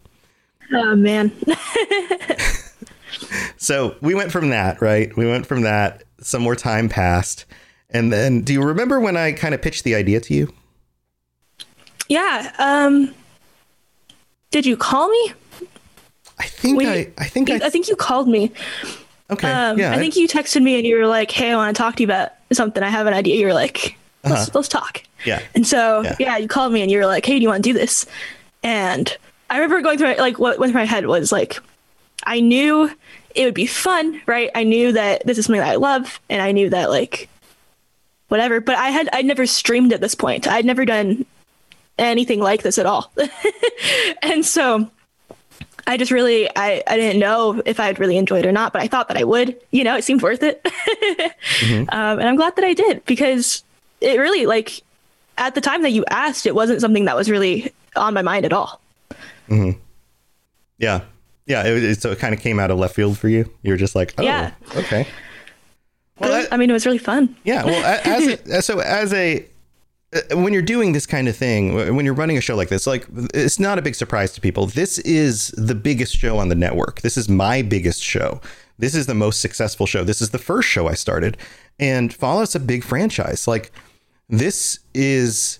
Oh 0.72 0.94
man. 0.96 1.32
So 3.56 3.96
we 4.00 4.14
went 4.14 4.30
from 4.30 4.50
that, 4.50 4.80
right? 4.80 5.14
We 5.16 5.26
went 5.26 5.44
from 5.46 5.62
that. 5.62 6.04
Some 6.20 6.42
more 6.42 6.54
time 6.54 6.88
passed, 6.88 7.44
and 7.90 8.12
then 8.12 8.42
do 8.42 8.52
you 8.52 8.62
remember 8.62 9.00
when 9.00 9.16
I 9.16 9.32
kind 9.32 9.54
of 9.54 9.60
pitched 9.62 9.84
the 9.84 9.94
idea 9.94 10.20
to 10.20 10.34
you? 10.34 10.52
yeah. 12.08 12.52
Um. 12.58 13.14
Did 14.50 14.64
you 14.66 14.76
call 14.76 15.08
me? 15.08 15.32
I 16.38 16.44
think 16.46 16.78
We- 16.78 16.86
I, 16.88 17.12
I 17.18 17.24
think 17.26 17.50
I, 17.50 17.56
I 17.56 17.70
think 17.70 17.88
you 17.88 17.96
called 17.96 18.28
me. 18.28 18.52
Okay, 19.30 19.50
Um, 19.50 19.78
yeah, 19.78 19.92
I 19.92 19.98
think 19.98 20.16
you 20.16 20.26
texted 20.28 20.62
me 20.62 20.76
and 20.76 20.86
you 20.86 20.96
were 20.96 21.06
like, 21.06 21.30
"Hey, 21.30 21.50
I 21.52 21.56
want 21.56 21.76
to 21.76 21.80
talk 21.82 21.96
to 21.96 22.02
you 22.02 22.06
about 22.06 22.30
something. 22.52 22.82
I 22.82 22.88
have 22.88 23.06
an 23.06 23.14
idea." 23.14 23.36
You 23.36 23.46
were 23.46 23.54
like, 23.54 23.96
"Let's 24.24 24.54
let's 24.54 24.68
talk." 24.68 25.02
yeah. 25.24 25.40
And 25.54 25.66
so, 25.66 26.02
Yeah. 26.02 26.16
yeah. 26.18 26.36
you 26.38 26.48
called 26.48 26.72
me 26.72 26.82
and 26.82 26.90
you 26.90 26.98
were 26.98 27.06
like, 27.06 27.24
"Hey, 27.26 27.36
do 27.38 27.42
you 27.42 27.48
want 27.48 27.62
to 27.64 27.68
do 27.72 27.78
this?" 27.78 28.06
And 28.62 29.16
I 29.50 29.56
remember 29.56 29.80
going 29.82 29.98
through 29.98 30.14
like 30.16 30.38
what 30.38 30.58
went 30.58 30.72
through 30.72 30.80
my 30.80 30.84
head 30.86 31.06
was 31.06 31.32
like, 31.32 31.58
I 32.24 32.40
knew 32.40 32.90
it 33.34 33.44
would 33.44 33.54
be 33.54 33.66
fun, 33.66 34.20
right? 34.26 34.50
I 34.54 34.64
knew 34.64 34.92
that 34.92 35.24
this 35.26 35.38
is 35.38 35.46
something 35.46 35.60
that 35.60 35.70
I 35.70 35.76
love, 35.76 36.20
and 36.28 36.42
I 36.42 36.52
knew 36.52 36.68
that 36.70 36.90
like 36.90 37.28
whatever. 38.28 38.60
But 38.60 38.76
I 38.76 38.90
had 38.90 39.08
I'd 39.12 39.24
never 39.26 39.46
streamed 39.46 39.92
at 39.92 40.00
this 40.00 40.14
point. 40.14 40.46
I'd 40.48 40.64
never 40.64 40.84
done 40.84 41.24
anything 41.98 42.40
like 42.40 42.62
this 42.62 42.78
at 42.78 42.86
all, 42.86 43.12
and 44.22 44.44
so. 44.44 44.90
I 45.88 45.96
just 45.96 46.12
really 46.12 46.48
I, 46.54 46.82
I 46.86 46.96
didn't 46.96 47.18
know 47.18 47.60
if 47.66 47.80
I'd 47.80 47.98
really 47.98 48.16
enjoy 48.16 48.38
it 48.40 48.46
or 48.46 48.52
not, 48.52 48.72
but 48.72 48.80
I 48.82 48.86
thought 48.86 49.08
that 49.08 49.16
I 49.16 49.24
would. 49.24 49.58
You 49.72 49.82
know, 49.84 49.96
it 49.96 50.04
seemed 50.04 50.22
worth 50.22 50.42
it. 50.42 50.60
um, 51.88 52.18
and 52.18 52.22
I'm 52.28 52.36
glad 52.36 52.54
that 52.56 52.64
I 52.64 52.74
did 52.74 53.04
because 53.06 53.62
it 54.00 54.20
really 54.20 54.46
like 54.46 54.82
at 55.36 55.54
the 55.54 55.60
time 55.60 55.82
that 55.82 55.90
you 55.90 56.04
asked, 56.10 56.46
it 56.46 56.54
wasn't 56.54 56.80
something 56.80 57.06
that 57.06 57.16
was 57.16 57.30
really 57.30 57.72
on 57.96 58.14
my 58.14 58.22
mind 58.22 58.44
at 58.44 58.52
all. 58.52 58.80
Hmm. 59.48 59.70
Yeah. 60.78 61.00
Yeah. 61.46 61.64
It, 61.66 61.82
it, 61.82 62.02
so 62.02 62.12
it 62.12 62.18
kind 62.18 62.34
of 62.34 62.40
came 62.40 62.58
out 62.60 62.70
of 62.70 62.78
left 62.78 62.94
field 62.94 63.18
for 63.18 63.28
you. 63.28 63.50
You 63.62 63.72
were 63.72 63.76
just 63.78 63.94
like, 63.96 64.14
oh, 64.18 64.22
Yeah. 64.22 64.52
okay. 64.76 65.06
Well, 66.18 66.30
that- 66.32 66.52
I 66.52 66.56
mean, 66.56 66.68
it 66.68 66.72
was 66.74 66.84
really 66.86 66.98
fun. 66.98 67.34
yeah. 67.44 67.64
Well, 67.64 68.00
as 68.04 68.26
a, 68.46 68.62
so 68.62 68.80
as 68.80 69.12
a 69.14 69.46
Uh, 70.14 70.36
when 70.36 70.52
you're 70.52 70.62
doing 70.62 70.92
this 70.92 71.06
kind 71.06 71.28
of 71.28 71.36
thing, 71.36 71.74
when 71.74 72.04
you're 72.04 72.14
running 72.14 72.38
a 72.38 72.40
show 72.40 72.56
like 72.56 72.70
this, 72.70 72.86
like 72.86 73.06
it's 73.34 73.58
not 73.58 73.78
a 73.78 73.82
big 73.82 73.94
surprise 73.94 74.32
to 74.32 74.40
people. 74.40 74.66
This 74.66 74.98
is 75.00 75.48
the 75.48 75.74
biggest 75.74 76.16
show 76.16 76.38
on 76.38 76.48
the 76.48 76.54
network. 76.54 77.02
This 77.02 77.16
is 77.16 77.28
my 77.28 77.62
biggest 77.62 78.02
show. 78.02 78.40
This 78.78 78.94
is 78.94 79.06
the 79.06 79.14
most 79.14 79.40
successful 79.40 79.86
show. 79.86 80.04
This 80.04 80.22
is 80.22 80.30
the 80.30 80.38
first 80.38 80.68
show 80.68 80.88
I 80.88 80.94
started, 80.94 81.36
and 81.78 82.14
Fallout's 82.14 82.54
a 82.54 82.60
big 82.60 82.84
franchise. 82.84 83.46
Like 83.46 83.70
this 84.28 84.78
is 84.94 85.58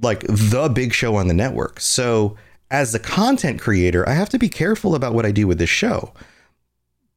like 0.00 0.24
the 0.26 0.68
big 0.68 0.92
show 0.92 1.16
on 1.16 1.28
the 1.28 1.34
network. 1.34 1.80
So 1.80 2.36
as 2.70 2.92
the 2.92 2.98
content 2.98 3.60
creator, 3.60 4.06
I 4.08 4.14
have 4.14 4.28
to 4.30 4.38
be 4.38 4.48
careful 4.48 4.94
about 4.94 5.14
what 5.14 5.26
I 5.26 5.30
do 5.30 5.46
with 5.46 5.58
this 5.58 5.70
show. 5.70 6.12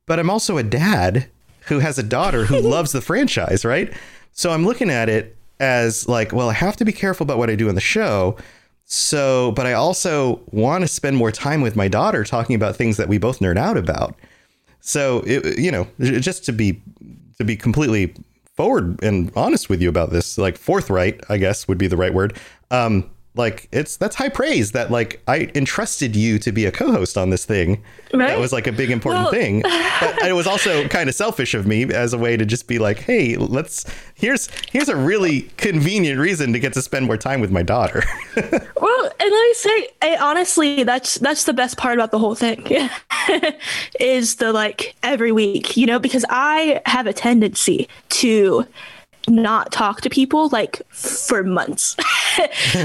But 0.05 0.19
I'm 0.19 0.29
also 0.29 0.57
a 0.57 0.63
dad 0.63 1.29
who 1.67 1.79
has 1.79 1.97
a 1.97 2.03
daughter 2.03 2.45
who 2.45 2.59
loves 2.62 2.91
the 2.91 3.01
franchise, 3.01 3.65
right? 3.65 3.91
So 4.31 4.51
I'm 4.51 4.65
looking 4.65 4.89
at 4.89 5.09
it 5.09 5.35
as 5.59 6.07
like, 6.07 6.33
well, 6.33 6.50
I 6.50 6.53
have 6.53 6.75
to 6.77 6.85
be 6.85 6.91
careful 6.91 7.24
about 7.24 7.38
what 7.38 7.50
I 7.50 7.55
do 7.55 7.69
in 7.69 7.75
the 7.75 7.81
show. 7.81 8.38
So, 8.85 9.51
but 9.53 9.65
I 9.65 9.74
also 9.74 10.41
want 10.51 10.83
to 10.83 10.88
spend 10.88 11.17
more 11.17 11.31
time 11.31 11.62
with 11.62 11.75
my 11.75 11.88
daughter 11.88 12.24
talking 12.24 12.55
about 12.55 12.75
things 12.75 12.97
that 12.97 13.07
we 13.07 13.17
both 13.17 13.39
nerd 13.39 13.57
out 13.57 13.77
about. 13.77 14.15
So, 14.79 15.24
it, 15.25 15.57
you 15.57 15.71
know, 15.71 15.88
just 16.00 16.45
to 16.45 16.51
be 16.51 16.81
to 17.38 17.43
be 17.43 17.55
completely 17.55 18.13
forward 18.55 19.01
and 19.03 19.31
honest 19.35 19.69
with 19.69 19.81
you 19.81 19.89
about 19.89 20.12
this, 20.12 20.38
like 20.38 20.57
forthright, 20.57 21.19
I 21.29 21.38
guess 21.38 21.67
would 21.67 21.77
be 21.77 21.88
the 21.88 21.97
right 21.97 22.13
word. 22.13 22.38
Um, 22.71 23.09
like 23.35 23.67
it's 23.71 23.97
that's 23.97 24.15
high 24.15 24.29
praise 24.29 24.71
that 24.71 24.91
like 24.91 25.21
I 25.27 25.51
entrusted 25.55 26.15
you 26.15 26.39
to 26.39 26.51
be 26.51 26.65
a 26.65 26.71
co-host 26.71 27.17
on 27.17 27.29
this 27.29 27.45
thing. 27.45 27.83
Right? 28.13 28.27
That 28.27 28.39
was 28.39 28.53
like 28.53 28.67
a 28.67 28.71
big 28.71 28.91
important 28.91 29.25
well, 29.25 29.31
thing. 29.31 29.63
But 29.99 30.27
it 30.27 30.33
was 30.33 30.47
also 30.47 30.87
kind 30.87 31.07
of 31.09 31.15
selfish 31.15 31.53
of 31.53 31.65
me 31.65 31.83
as 31.83 32.13
a 32.13 32.17
way 32.17 32.35
to 32.35 32.45
just 32.45 32.67
be 32.67 32.79
like, 32.79 32.99
hey, 32.99 33.37
let's 33.37 33.85
here's 34.15 34.49
here's 34.71 34.89
a 34.89 34.95
really 34.95 35.43
convenient 35.57 36.19
reason 36.19 36.53
to 36.53 36.59
get 36.59 36.73
to 36.73 36.81
spend 36.81 37.05
more 37.05 37.17
time 37.17 37.39
with 37.39 37.51
my 37.51 37.63
daughter. 37.63 38.03
well, 38.35 39.03
and 39.19 39.19
let 39.19 39.29
me 39.29 39.53
say, 39.53 39.87
I, 40.01 40.17
honestly, 40.19 40.83
that's 40.83 41.15
that's 41.15 41.45
the 41.45 41.53
best 41.53 41.77
part 41.77 41.95
about 41.95 42.11
the 42.11 42.19
whole 42.19 42.35
thing 42.35 42.65
is 43.99 44.35
the 44.35 44.51
like 44.51 44.95
every 45.03 45.31
week, 45.31 45.77
you 45.77 45.85
know, 45.85 45.99
because 45.99 46.25
I 46.29 46.81
have 46.85 47.07
a 47.07 47.13
tendency 47.13 47.87
to 48.09 48.65
not 49.27 49.72
talk 49.72 50.01
to 50.01 50.10
people 50.10 50.50
like 50.50 50.82
for 50.89 51.44
months. 51.44 51.96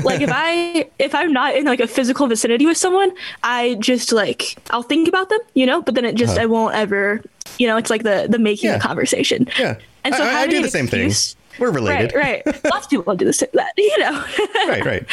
like 0.05 0.21
if 0.21 0.31
I 0.33 0.89
if 0.99 1.15
I'm 1.15 1.33
not 1.33 1.55
in 1.55 1.65
like 1.65 1.81
a 1.81 1.87
physical 1.87 2.27
vicinity 2.27 2.67
with 2.67 2.77
someone, 2.77 3.13
I 3.43 3.77
just 3.81 4.13
like 4.13 4.57
I'll 4.71 4.83
think 4.83 5.09
about 5.09 5.29
them, 5.29 5.41
you 5.55 5.67
know, 5.67 5.83
but 5.83 5.95
then 5.95 6.05
it 6.05 6.15
just 6.15 6.33
uh-huh. 6.33 6.43
I 6.43 6.47
won't 6.47 6.75
ever, 6.75 7.23
you 7.59 7.67
know, 7.67 7.77
it's 7.77 7.91
like 7.91 8.03
the 8.03 8.27
the 8.29 8.39
making 8.39 8.71
yeah. 8.71 8.77
a 8.77 8.81
conversation. 8.81 9.49
Yeah. 9.59 9.79
And 10.05 10.15
so 10.15 10.25
I, 10.25 10.43
I 10.43 10.47
do 10.47 10.63
the 10.63 10.69
same 10.69 10.87
excuse, 10.87 11.35
thing. 11.35 11.61
We're 11.61 11.71
related. 11.73 12.15
Right, 12.15 12.43
right. 12.47 12.65
Lots 12.71 12.87
of 12.87 12.91
people 12.91 13.15
do 13.17 13.25
the 13.25 13.33
same 13.33 13.51
that, 13.53 13.73
you 13.77 13.99
know. 13.99 14.25
right, 14.69 14.85
right. 14.85 15.07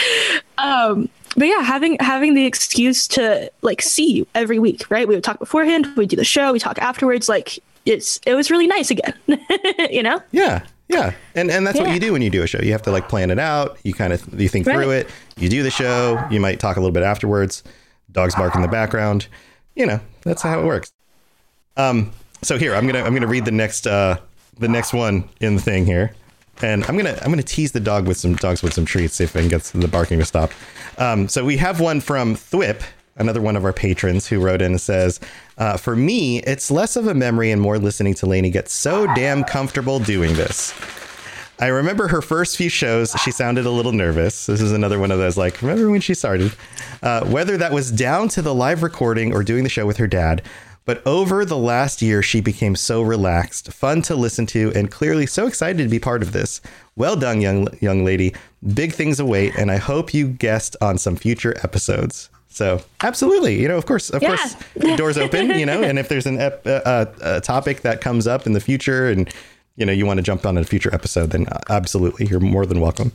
Um 0.58 1.10
but 1.36 1.46
yeah, 1.46 1.62
having 1.62 1.98
having 2.00 2.34
the 2.34 2.46
excuse 2.46 3.08
to 3.10 3.52
like 3.62 3.82
see 3.82 4.12
you 4.12 4.28
every 4.34 4.60
week, 4.60 4.90
right? 4.90 5.08
We 5.08 5.16
would 5.16 5.24
talk 5.24 5.40
beforehand, 5.40 5.88
we 5.98 6.06
do 6.06 6.16
the 6.16 6.24
show, 6.24 6.54
we 6.54 6.60
talk 6.60 6.80
afterwards, 6.80 7.28
like 7.28 7.60
it's 7.86 8.20
it 8.26 8.34
was 8.34 8.50
really 8.50 8.68
nice 8.68 8.92
again. 8.92 9.14
you 9.90 10.04
know? 10.04 10.22
Yeah. 10.32 10.66
Yeah, 10.90 11.14
and 11.36 11.52
and 11.52 11.68
that's 11.68 11.78
yeah. 11.78 11.84
what 11.84 11.94
you 11.94 12.00
do 12.00 12.14
when 12.14 12.22
you 12.22 12.30
do 12.30 12.44
a 12.44 12.48
show. 12.48 12.60
You 12.60 12.72
have 12.72 12.82
to 12.84 12.92
like 12.92 13.10
plan 13.10 13.30
it 13.30 13.40
out. 13.40 13.78
You 13.84 13.94
kind 13.94 14.14
of 14.14 14.40
you 14.40 14.48
think 14.48 14.66
right. 14.66 14.76
through 14.76 14.92
it. 14.92 15.10
You 15.38 15.50
do 15.50 15.62
the 15.62 15.70
show. 15.70 16.24
You 16.32 16.40
might 16.40 16.60
talk 16.60 16.78
a 16.78 16.80
little 16.80 16.94
bit 16.94 17.04
afterwards. 17.04 17.64
Dogs 18.12 18.36
bark 18.36 18.56
in 18.56 18.62
the 18.62 18.68
background. 18.68 19.28
You 19.76 19.86
know 19.86 20.00
that's 20.22 20.42
how 20.42 20.60
it 20.60 20.66
works. 20.66 20.92
Um. 21.76 22.12
So 22.42 22.58
here 22.58 22.74
I'm 22.74 22.88
gonna 22.88 23.04
I'm 23.04 23.14
gonna 23.14 23.28
read 23.28 23.46
the 23.46 23.52
next 23.52 23.86
uh 23.86 24.18
the 24.60 24.68
next 24.68 24.94
one 24.94 25.28
in 25.42 25.56
the 25.56 25.62
thing 25.62 25.86
here, 25.86 26.14
and 26.62 26.86
I'm 26.86 26.96
gonna 26.96 27.18
I'm 27.22 27.32
gonna 27.32 27.44
tease 27.44 27.74
the 27.74 27.82
dog 27.82 28.08
with 28.08 28.18
some 28.18 28.36
dogs 28.36 28.64
with 28.64 28.74
some 28.74 28.86
treats. 28.86 29.16
See 29.16 29.26
if 29.26 29.36
I 29.36 29.42
can 29.42 29.50
get 29.50 29.64
the 29.64 29.88
barking 29.90 30.20
to 30.20 30.26
stop. 30.26 30.52
Um. 30.98 31.28
So 31.28 31.44
we 31.44 31.58
have 31.58 31.82
one 31.82 32.00
from 32.00 32.36
Thwip 32.36 32.82
another 33.18 33.42
one 33.42 33.56
of 33.56 33.66
our 33.66 33.74
patrons 33.74 34.28
who 34.28 34.40
wrote 34.40 34.62
in 34.62 34.72
and 34.72 34.82
says, 34.82 35.20
uh, 35.58 35.78
For 35.78 35.96
me, 35.96 36.40
it's 36.40 36.72
less 36.72 36.96
of 36.96 37.08
a 37.08 37.14
memory 37.14 37.52
and 37.52 37.62
more 37.62 37.78
listening 37.78 38.14
to 38.16 38.26
Laney 38.26 38.50
get 38.50 38.70
so 38.70 39.08
damn 39.16 39.44
comfortable 39.44 40.00
doing 40.00 40.34
this. 40.34 40.74
I 41.60 41.68
remember 41.68 42.08
her 42.08 42.22
first 42.22 42.56
few 42.56 42.70
shows, 42.70 43.14
she 43.24 43.32
sounded 43.32 43.66
a 43.66 43.72
little 43.72 43.92
nervous. 43.92 44.46
This 44.46 44.62
is 44.62 44.72
another 44.72 45.00
one 45.00 45.10
of 45.10 45.18
those, 45.18 45.38
like, 45.38 45.60
remember 45.62 45.90
when 45.90 46.02
she 46.02 46.14
started? 46.14 46.54
Uh, 47.02 47.26
whether 47.26 47.58
that 47.58 47.72
was 47.72 47.92
down 47.92 48.28
to 48.30 48.44
the 48.44 48.54
live 48.54 48.84
recording 48.84 49.34
or 49.34 49.44
doing 49.44 49.64
the 49.64 49.70
show 49.70 49.88
with 49.88 49.98
her 49.98 50.06
dad, 50.06 50.44
but 50.88 51.06
over 51.06 51.44
the 51.44 51.58
last 51.58 52.02
year, 52.02 52.24
she 52.24 52.40
became 52.40 52.74
so 52.78 53.02
relaxed, 53.02 53.74
fun 53.74 54.02
to 54.04 54.16
listen 54.16 54.46
to, 54.46 54.72
and 54.74 54.90
clearly 54.90 55.26
so 55.26 55.46
excited 55.46 55.84
to 55.84 55.90
be 55.90 56.00
part 56.00 56.22
of 56.22 56.32
this. 56.32 56.62
Well 56.96 57.18
done, 57.18 57.42
young 57.42 57.68
young 57.82 58.06
lady. 58.06 58.34
Big 58.74 58.94
things 58.94 59.20
await, 59.20 59.54
and 59.58 59.70
I 59.70 59.78
hope 59.78 60.14
you 60.14 60.30
guest 60.30 60.78
on 60.80 60.98
some 60.98 61.18
future 61.18 61.58
episodes. 61.62 62.30
So 62.58 62.82
absolutely, 63.02 63.62
you 63.62 63.68
know, 63.68 63.78
of 63.78 63.86
course, 63.86 64.10
of 64.10 64.24
yeah. 64.24 64.36
course, 64.36 64.56
doors 64.98 65.16
open, 65.16 65.52
you 65.52 65.66
know, 65.66 65.84
and 65.84 66.00
if 66.00 66.10
there's 66.10 66.26
an 66.26 66.40
ep- 66.40 66.66
uh, 66.66 67.06
a 67.22 67.40
topic 67.40 67.82
that 67.82 68.02
comes 68.02 68.26
up 68.26 68.48
in 68.48 68.54
the 68.54 68.60
future, 68.60 69.08
and 69.10 69.32
you 69.76 69.86
know, 69.86 69.94
you 69.94 70.08
want 70.08 70.18
to 70.18 70.24
jump 70.24 70.44
on 70.44 70.58
a 70.58 70.64
future 70.64 70.92
episode, 70.92 71.30
then 71.30 71.46
absolutely, 71.70 72.26
you're 72.26 72.40
more 72.40 72.66
than 72.66 72.82
welcome. 72.82 73.12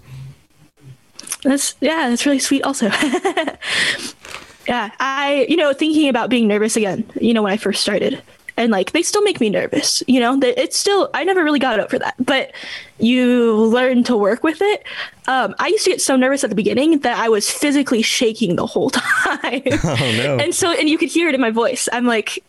That's 1.43 1.75
yeah, 1.81 2.09
that's 2.09 2.25
really 2.25 2.39
sweet. 2.39 2.63
Also, 2.63 2.87
yeah, 4.69 4.93
I 5.01 5.45
you 5.49 5.57
know 5.57 5.73
thinking 5.73 6.09
about 6.09 6.31
being 6.31 6.47
nervous 6.47 6.77
again. 6.77 7.05
You 7.21 7.35
know, 7.35 7.43
when 7.43 7.53
I 7.53 7.57
first 7.57 7.83
started, 7.83 8.23
and 8.57 8.71
like 8.71 8.93
they 8.93 9.03
still 9.03 9.23
make 9.23 9.41
me 9.41 9.49
nervous 9.51 10.03
you 10.07 10.21
know? 10.21 10.39
That 10.39 10.61
it's 10.61 10.77
still 10.79 11.11
i 11.15 11.25
never 11.25 11.43
really 11.45 11.59
got 11.59 11.81
over 11.81 11.99
that 11.99 12.15
but 12.19 12.53
you 12.99 13.55
learn 13.57 14.05
to 14.05 14.17
work 14.17 14.43
with 14.45 14.61
it. 14.61 14.85
Um, 15.27 15.55
i 15.59 15.69
used 15.69 15.85
to 15.85 15.91
get 15.91 16.01
so 16.01 16.17
nervous 16.17 16.45
at 16.45 16.51
the 16.51 16.57
beginning 16.57 17.01
that 17.01 17.19
i 17.19 17.29
was 17.29 17.51
physically 17.51 18.03
shaking 18.03 18.57
the 18.57 18.67
whole 18.67 18.91
time. 19.01 19.63
Oh, 19.85 20.15
no. 20.17 20.37
and 20.39 20.55
so 20.55 20.71
and 20.73 20.89
you 20.89 20.99
could 20.99 21.09
hear 21.11 21.29
it 21.29 21.35
in 21.35 21.41
my 21.41 21.51
voice. 21.51 21.89
I'm 21.93 22.07
like 22.07 22.43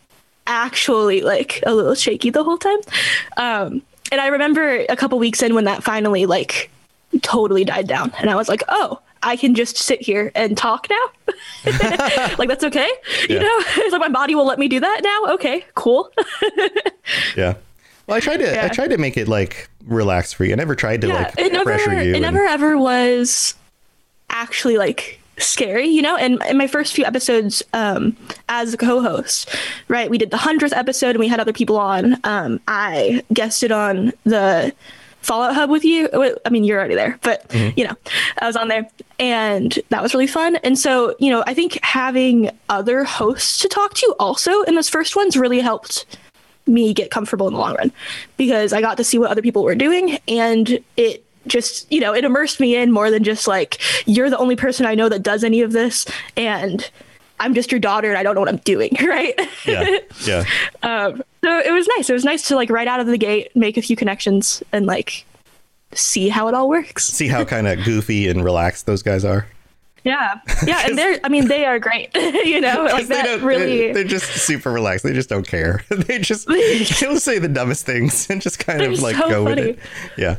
actually 0.46 1.22
like 1.22 1.62
a 1.66 1.74
little 1.74 1.94
shaky 1.94 2.30
the 2.30 2.44
whole 2.44 2.58
time. 2.58 2.78
Um, 3.36 3.82
and 4.12 4.20
i 4.20 4.26
remember 4.28 4.84
a 4.88 4.96
couple 4.96 5.18
weeks 5.18 5.42
in 5.42 5.54
when 5.54 5.64
that 5.64 5.82
finally 5.82 6.26
like 6.26 6.70
totally 7.22 7.64
died 7.64 7.88
down. 7.88 8.12
And 8.18 8.28
i 8.30 8.34
was 8.36 8.48
like 8.48 8.62
oh 8.68 9.00
I 9.24 9.36
can 9.36 9.54
just 9.54 9.78
sit 9.78 10.02
here 10.02 10.30
and 10.34 10.56
talk 10.56 10.86
now. 10.90 11.34
like 12.38 12.48
that's 12.48 12.64
okay. 12.64 12.88
Yeah. 13.28 13.36
You 13.36 13.40
know, 13.40 13.56
it's 13.58 13.92
like 13.92 14.00
my 14.00 14.08
body 14.08 14.34
will 14.34 14.46
let 14.46 14.58
me 14.58 14.68
do 14.68 14.80
that 14.80 15.00
now. 15.02 15.34
Okay, 15.34 15.64
cool. 15.74 16.10
yeah. 17.36 17.54
Well, 18.06 18.16
I 18.16 18.20
tried 18.20 18.36
to 18.38 18.44
yeah. 18.44 18.66
I 18.66 18.68
tried 18.68 18.88
to 18.88 18.98
make 18.98 19.16
it 19.16 19.26
like 19.26 19.68
relax 19.86 20.32
for 20.32 20.44
you. 20.44 20.52
I 20.52 20.56
never 20.56 20.74
tried 20.74 21.00
to 21.00 21.08
yeah, 21.08 21.14
like 21.14 21.38
it 21.38 21.52
never, 21.52 21.64
pressure 21.64 21.92
you. 22.02 22.10
It 22.10 22.12
and... 22.16 22.22
never 22.22 22.44
ever 22.44 22.76
was 22.76 23.54
actually 24.28 24.76
like 24.76 25.18
scary, 25.38 25.86
you 25.86 26.02
know. 26.02 26.16
And 26.16 26.42
in 26.48 26.58
my 26.58 26.66
first 26.66 26.94
few 26.94 27.04
episodes 27.04 27.62
um, 27.72 28.16
as 28.48 28.74
a 28.74 28.76
co-host, 28.76 29.48
right, 29.88 30.10
we 30.10 30.18
did 30.18 30.30
the 30.30 30.36
hundredth 30.36 30.74
episode 30.74 31.10
and 31.10 31.18
we 31.18 31.28
had 31.28 31.40
other 31.40 31.52
people 31.52 31.78
on. 31.78 32.18
Um, 32.24 32.60
I 32.68 33.24
guested 33.32 33.72
on 33.72 34.12
the 34.24 34.74
Fallout 35.24 35.54
Hub 35.54 35.70
with 35.70 35.84
you. 35.84 36.08
I 36.44 36.50
mean, 36.50 36.64
you're 36.64 36.78
already 36.78 36.94
there, 36.94 37.18
but 37.22 37.48
mm-hmm. 37.48 37.78
you 37.78 37.86
know, 37.86 37.94
I 38.38 38.46
was 38.46 38.56
on 38.56 38.68
there 38.68 38.88
and 39.18 39.78
that 39.88 40.02
was 40.02 40.12
really 40.12 40.26
fun. 40.26 40.56
And 40.56 40.78
so, 40.78 41.16
you 41.18 41.30
know, 41.30 41.42
I 41.46 41.54
think 41.54 41.78
having 41.82 42.50
other 42.68 43.04
hosts 43.04 43.58
to 43.62 43.68
talk 43.68 43.94
to 43.94 44.14
also 44.20 44.62
in 44.62 44.74
those 44.74 44.88
first 44.88 45.16
ones 45.16 45.36
really 45.36 45.60
helped 45.60 46.04
me 46.66 46.92
get 46.92 47.10
comfortable 47.10 47.48
in 47.48 47.54
the 47.54 47.60
long 47.60 47.74
run 47.76 47.92
because 48.36 48.72
I 48.72 48.80
got 48.80 48.96
to 48.98 49.04
see 49.04 49.18
what 49.18 49.30
other 49.30 49.42
people 49.42 49.62
were 49.62 49.74
doing 49.74 50.18
and 50.28 50.78
it 50.96 51.24
just, 51.46 51.90
you 51.90 52.00
know, 52.00 52.14
it 52.14 52.24
immersed 52.24 52.60
me 52.60 52.76
in 52.76 52.90
more 52.90 53.10
than 53.10 53.24
just 53.24 53.46
like, 53.46 53.80
you're 54.06 54.30
the 54.30 54.38
only 54.38 54.56
person 54.56 54.84
I 54.84 54.94
know 54.94 55.08
that 55.08 55.22
does 55.22 55.42
any 55.42 55.62
of 55.62 55.72
this. 55.72 56.06
And 56.36 56.88
I'm 57.40 57.54
just 57.54 57.72
your 57.72 57.80
daughter 57.80 58.08
and 58.08 58.18
I 58.18 58.22
don't 58.22 58.34
know 58.34 58.40
what 58.40 58.48
I'm 58.48 58.58
doing, 58.58 58.96
right? 59.02 59.38
Yeah. 59.66 59.98
Yeah. 60.24 60.44
um, 60.82 61.22
so 61.44 61.58
it 61.58 61.72
was 61.72 61.86
nice. 61.98 62.08
It 62.08 62.14
was 62.14 62.24
nice 62.24 62.48
to 62.48 62.56
like 62.56 62.70
right 62.70 62.88
out 62.88 63.00
of 63.00 63.06
the 63.06 63.18
gate 63.18 63.54
make 63.54 63.76
a 63.76 63.82
few 63.82 63.96
connections 63.96 64.62
and 64.72 64.86
like 64.86 65.26
see 65.92 66.30
how 66.30 66.48
it 66.48 66.54
all 66.54 66.70
works. 66.70 67.06
See 67.06 67.28
how 67.28 67.44
kind 67.44 67.68
of 67.68 67.84
goofy 67.84 68.28
and 68.28 68.42
relaxed 68.42 68.86
those 68.86 69.02
guys 69.02 69.26
are. 69.26 69.46
Yeah, 70.04 70.40
yeah, 70.66 70.86
and 70.86 70.96
they're—I 70.98 71.28
mean, 71.28 71.48
they 71.48 71.66
are 71.66 71.78
great. 71.78 72.14
you 72.16 72.62
know, 72.62 72.84
like 72.84 73.08
that 73.08 73.42
really. 73.42 73.78
They're, 73.78 73.94
they're, 73.94 74.04
just 74.04 74.24
super 74.24 74.72
relaxed. 74.72 75.04
They 75.04 75.12
just 75.12 75.28
don't 75.28 75.46
care. 75.46 75.84
they 75.90 76.18
just 76.18 76.48
they'll 76.48 77.20
say 77.20 77.38
the 77.38 77.48
dumbest 77.48 77.84
things 77.84 78.30
and 78.30 78.40
just 78.40 78.58
kind 78.58 78.80
of 78.80 79.02
like 79.02 79.16
so 79.16 79.28
go 79.28 79.44
funny. 79.44 79.66
with 79.66 79.78
it. 79.78 79.78
Yeah. 80.16 80.36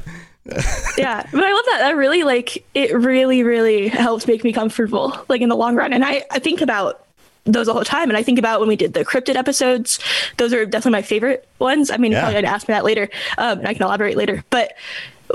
yeah, 0.97 1.27
but 1.31 1.43
I 1.43 1.53
love 1.53 1.65
that. 1.65 1.77
That 1.81 1.95
really 1.97 2.23
like 2.23 2.65
it 2.73 2.95
really 2.95 3.43
really 3.43 3.89
helped 3.89 4.27
make 4.27 4.43
me 4.43 4.53
comfortable 4.53 5.15
like 5.29 5.41
in 5.41 5.49
the 5.49 5.55
long 5.55 5.75
run. 5.75 5.93
And 5.93 6.03
I 6.03 6.25
I 6.31 6.39
think 6.39 6.61
about 6.61 7.04
those 7.45 7.67
all 7.67 7.79
the 7.79 7.85
time. 7.85 8.09
And 8.09 8.17
I 8.17 8.23
think 8.23 8.39
about 8.39 8.59
when 8.59 8.69
we 8.69 8.75
did 8.75 8.93
the 8.93 9.05
cryptid 9.05 9.35
episodes; 9.35 9.99
those 10.37 10.53
are 10.53 10.65
definitely 10.65 10.91
my 10.91 11.01
favorite 11.01 11.47
ones. 11.59 11.89
I 11.89 11.97
mean, 11.97 12.11
yeah. 12.11 12.21
probably 12.21 12.41
gonna 12.41 12.53
ask 12.53 12.67
me 12.67 12.73
that 12.73 12.83
later, 12.83 13.09
um, 13.37 13.59
and 13.59 13.67
I 13.67 13.73
can 13.73 13.83
elaborate 13.83 14.17
later. 14.17 14.43
But 14.49 14.73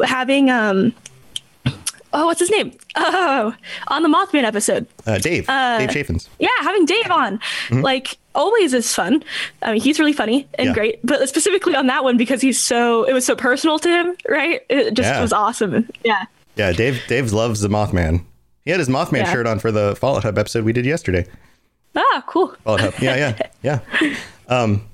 having 0.05 0.51
um, 0.51 0.95
oh, 2.13 2.27
what's 2.27 2.41
his 2.41 2.51
name? 2.51 2.73
Oh, 2.97 3.55
on 3.89 4.03
the 4.03 4.09
Mothman 4.09 4.43
episode, 4.43 4.87
uh, 5.07 5.19
Dave, 5.19 5.49
uh, 5.49 5.79
Dave 5.79 5.91
Chaffins. 5.91 6.29
Yeah, 6.39 6.49
having 6.61 6.85
Dave 6.85 7.11
on, 7.11 7.39
mm-hmm. 7.39 7.81
like 7.83 8.19
always 8.35 8.75
is 8.75 8.93
fun. 8.93 9.23
I 9.63 9.73
mean, 9.73 9.81
he's 9.81 9.99
really 9.99 10.13
funny 10.13 10.49
and 10.55 10.69
yeah. 10.69 10.75
great, 10.75 11.07
but 11.07 11.27
specifically 11.29 11.77
on 11.77 11.87
that 11.87 12.03
one 12.03 12.17
because 12.17 12.41
he's 12.41 12.59
so 12.59 13.05
it 13.05 13.13
was 13.13 13.25
so 13.25 13.37
personal 13.37 13.79
to 13.79 13.89
him, 13.89 14.17
right? 14.29 14.63
It 14.69 14.95
just 14.95 15.09
yeah. 15.09 15.21
was 15.23 15.33
awesome. 15.33 15.89
Yeah. 16.05 16.25
Yeah, 16.57 16.73
Dave 16.73 17.01
Dave 17.07 17.33
loves 17.33 17.61
the 17.61 17.69
Mothman. 17.69 18.25
He 18.65 18.71
had 18.71 18.81
his 18.81 18.89
Mothman 18.89 19.19
Yeah. 19.19 19.33
shirt 19.33 19.47
on 19.47 19.59
for 19.61 19.71
the 19.71 19.97
Fallout 19.97 20.25
Hub 20.25 20.37
episode 20.37 20.65
we 20.65 20.73
did 20.73 20.85
yesterday. 20.85 21.27
Ah, 21.97 22.25
cool. 22.27 22.55
Fallout 22.65 22.81
Hub. 22.81 22.95
Yeah, 23.01 23.35
yeah, 23.63 23.81
yeah. 24.01 24.17
Um, 24.49 24.87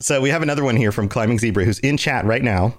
so 0.00 0.20
we 0.20 0.30
have 0.30 0.42
another 0.42 0.64
one 0.64 0.76
here 0.76 0.92
from 0.92 1.08
Climbing 1.08 1.38
Zebra 1.38 1.64
who's 1.64 1.78
in 1.80 1.96
chat 1.96 2.24
right 2.24 2.42
now. 2.42 2.74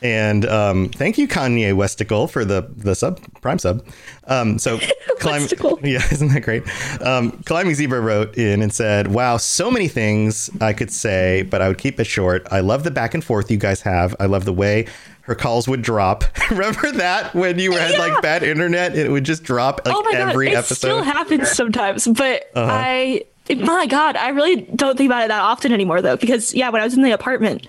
And 0.00 0.46
um, 0.46 0.90
thank 0.90 1.18
you, 1.18 1.26
Kanye 1.26 1.74
Westicle, 1.74 2.30
for 2.30 2.44
the 2.44 2.70
the 2.76 2.94
sub 2.94 3.20
prime 3.40 3.58
sub. 3.58 3.84
Um, 4.28 4.56
so, 4.58 4.78
climb, 5.18 5.48
yeah, 5.82 6.06
isn't 6.12 6.28
that 6.28 6.42
great? 6.44 6.62
Um, 7.02 7.32
Climbing 7.46 7.74
Zebra 7.74 8.00
wrote 8.00 8.36
in 8.38 8.62
and 8.62 8.72
said, 8.72 9.08
"Wow, 9.08 9.38
so 9.38 9.72
many 9.72 9.88
things 9.88 10.50
I 10.60 10.72
could 10.72 10.92
say, 10.92 11.42
but 11.42 11.60
I 11.62 11.66
would 11.66 11.78
keep 11.78 11.98
it 11.98 12.04
short. 12.04 12.46
I 12.52 12.60
love 12.60 12.84
the 12.84 12.92
back 12.92 13.12
and 13.12 13.24
forth 13.24 13.50
you 13.50 13.56
guys 13.56 13.80
have. 13.80 14.14
I 14.20 14.26
love 14.26 14.44
the 14.44 14.52
way 14.52 14.86
her 15.28 15.34
calls 15.34 15.68
would 15.68 15.82
drop. 15.82 16.24
Remember 16.50 16.90
that 16.92 17.34
when 17.34 17.58
you 17.58 17.72
had 17.72 17.96
like 17.98 18.20
bad 18.22 18.42
internet, 18.42 18.96
it 18.96 19.10
would 19.10 19.24
just 19.24 19.44
drop 19.44 19.82
like 19.84 19.94
oh 19.94 20.02
my 20.02 20.18
every 20.18 20.46
god, 20.46 20.52
it 20.52 20.56
episode. 20.56 20.74
still 20.76 21.02
happens 21.02 21.50
sometimes. 21.50 22.06
But 22.08 22.50
Uh-huh. 22.54 22.66
I, 22.72 23.24
my 23.54 23.86
god, 23.86 24.16
I 24.16 24.30
really 24.30 24.56
don't 24.56 24.96
think 24.96 25.08
about 25.08 25.24
it 25.24 25.28
that 25.28 25.40
often 25.42 25.72
anymore 25.72 26.02
though. 26.02 26.16
Because 26.16 26.54
yeah, 26.54 26.70
when 26.70 26.80
I 26.80 26.84
was 26.84 26.94
in 26.94 27.02
the 27.02 27.12
apartment, 27.12 27.66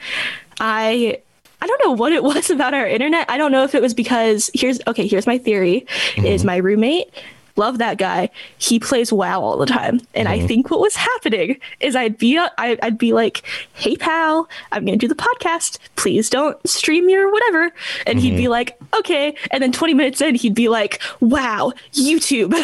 I. 0.59 1.21
I 1.61 1.67
don't 1.67 1.81
know 1.83 1.91
what 1.91 2.13
it 2.13 2.23
was 2.31 2.49
about 2.49 2.73
our 2.73 2.87
internet. 2.87 3.29
I 3.29 3.37
don't 3.37 3.51
know 3.51 3.65
if 3.65 3.75
it 3.75 3.81
was 3.81 3.93
because 3.93 4.49
here's 4.53 4.79
okay, 4.87 5.05
here's 5.07 5.27
my 5.27 5.37
theory 5.37 5.85
Mm-hmm. 6.13 6.25
is 6.25 6.45
my 6.45 6.55
roommate 6.55 7.09
love 7.59 7.77
that 7.77 7.97
guy. 7.99 8.29
He 8.57 8.79
plays 8.79 9.13
WoW 9.13 9.41
all 9.41 9.57
the 9.57 9.65
time. 9.67 9.99
And 10.15 10.27
Mm-hmm. 10.27 10.43
I 10.43 10.47
think 10.47 10.71
what 10.71 10.79
was 10.79 10.95
happening 10.95 11.59
is 11.79 11.95
I'd 11.95 12.17
be 12.17 12.37
I, 12.39 12.77
I'd 12.81 12.97
be 12.97 13.13
like, 13.13 13.43
"Hey 13.73 13.95
pal, 13.95 14.49
I'm 14.71 14.85
going 14.85 14.97
to 14.97 15.07
do 15.07 15.13
the 15.13 15.21
podcast. 15.21 15.77
Please 15.95 16.29
don't 16.29 16.57
stream 16.67 17.07
your 17.09 17.31
whatever." 17.31 17.71
And 18.07 18.19
he'd 18.19 18.35
be 18.35 18.43
Mm-hmm. 18.43 18.51
like, 18.51 18.79
"Okay." 18.97 19.35
And 19.51 19.61
then 19.61 19.71
20 19.71 19.93
minutes 19.93 20.21
in, 20.21 20.33
he'd 20.35 20.55
be 20.55 20.69
like, 20.69 21.01
"Wow, 21.19 21.73
YouTube." 21.93 22.53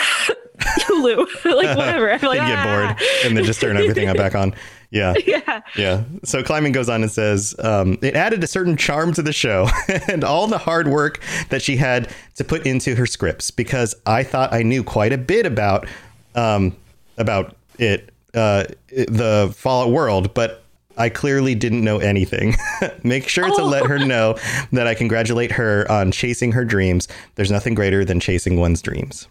Hulu, 0.58 1.18
like 1.56 1.78
whatever. 1.78 2.12
I'm 2.14 2.22
like, 2.22 2.40
They'd 2.40 2.48
get 2.48 2.58
"Ah." 2.60 2.96
bored 2.96 3.08
and 3.26 3.38
then 3.38 3.44
just 3.44 3.60
turn 3.62 3.76
everything 3.78 4.12
back 4.14 4.36
on. 4.36 4.54
Yeah. 4.92 5.14
Yeah. 5.26 5.62
Yeah. 5.76 6.04
So 6.24 6.44
climbing 6.44 6.72
goes 6.72 6.90
on 6.90 7.02
and 7.02 7.12
says, 7.12 7.56
um, 7.60 7.98
it 8.02 8.16
added 8.16 8.44
a 8.44 8.48
certain 8.48 8.78
charm 8.78 9.14
to 9.14 9.22
the 9.22 9.34
show 9.34 9.68
and 10.08 10.24
all 10.24 10.48
the 10.48 10.58
hard 10.58 10.88
work 10.88 11.22
that 11.50 11.62
she 11.62 11.76
had 11.78 12.10
to 12.36 12.44
put 12.44 12.66
into 12.66 12.96
her 12.96 13.06
scripts 13.06 13.52
because 13.52 13.96
I 14.06 14.24
thought 14.24 14.54
I 14.54 14.62
knew 14.64 14.84
quite 14.84 15.12
a 15.14 15.18
bit 15.18 15.46
about 15.46 15.88
um, 16.36 16.76
about 17.18 17.56
it, 17.80 18.12
uh, 18.34 18.66
the 18.90 19.54
Fallout 19.56 19.92
world, 19.92 20.34
but 20.34 20.64
I 20.98 21.10
clearly 21.10 21.56
didn't 21.56 21.84
know 21.84 22.00
anything. 22.00 22.56
Make 23.04 23.28
sure 23.28 23.46
to 23.46 23.64
let 23.66 23.86
her 23.86 24.00
know 24.00 24.38
that 24.72 24.88
I 24.88 24.94
congratulate 24.96 25.52
her 25.54 25.90
on 25.92 26.12
chasing 26.12 26.52
her 26.54 26.64
dreams. 26.66 27.08
There's 27.36 27.52
nothing 27.52 27.74
greater 27.74 28.06
than 28.06 28.20
chasing 28.20 28.60
one's 28.60 28.82
dreams. 28.82 29.28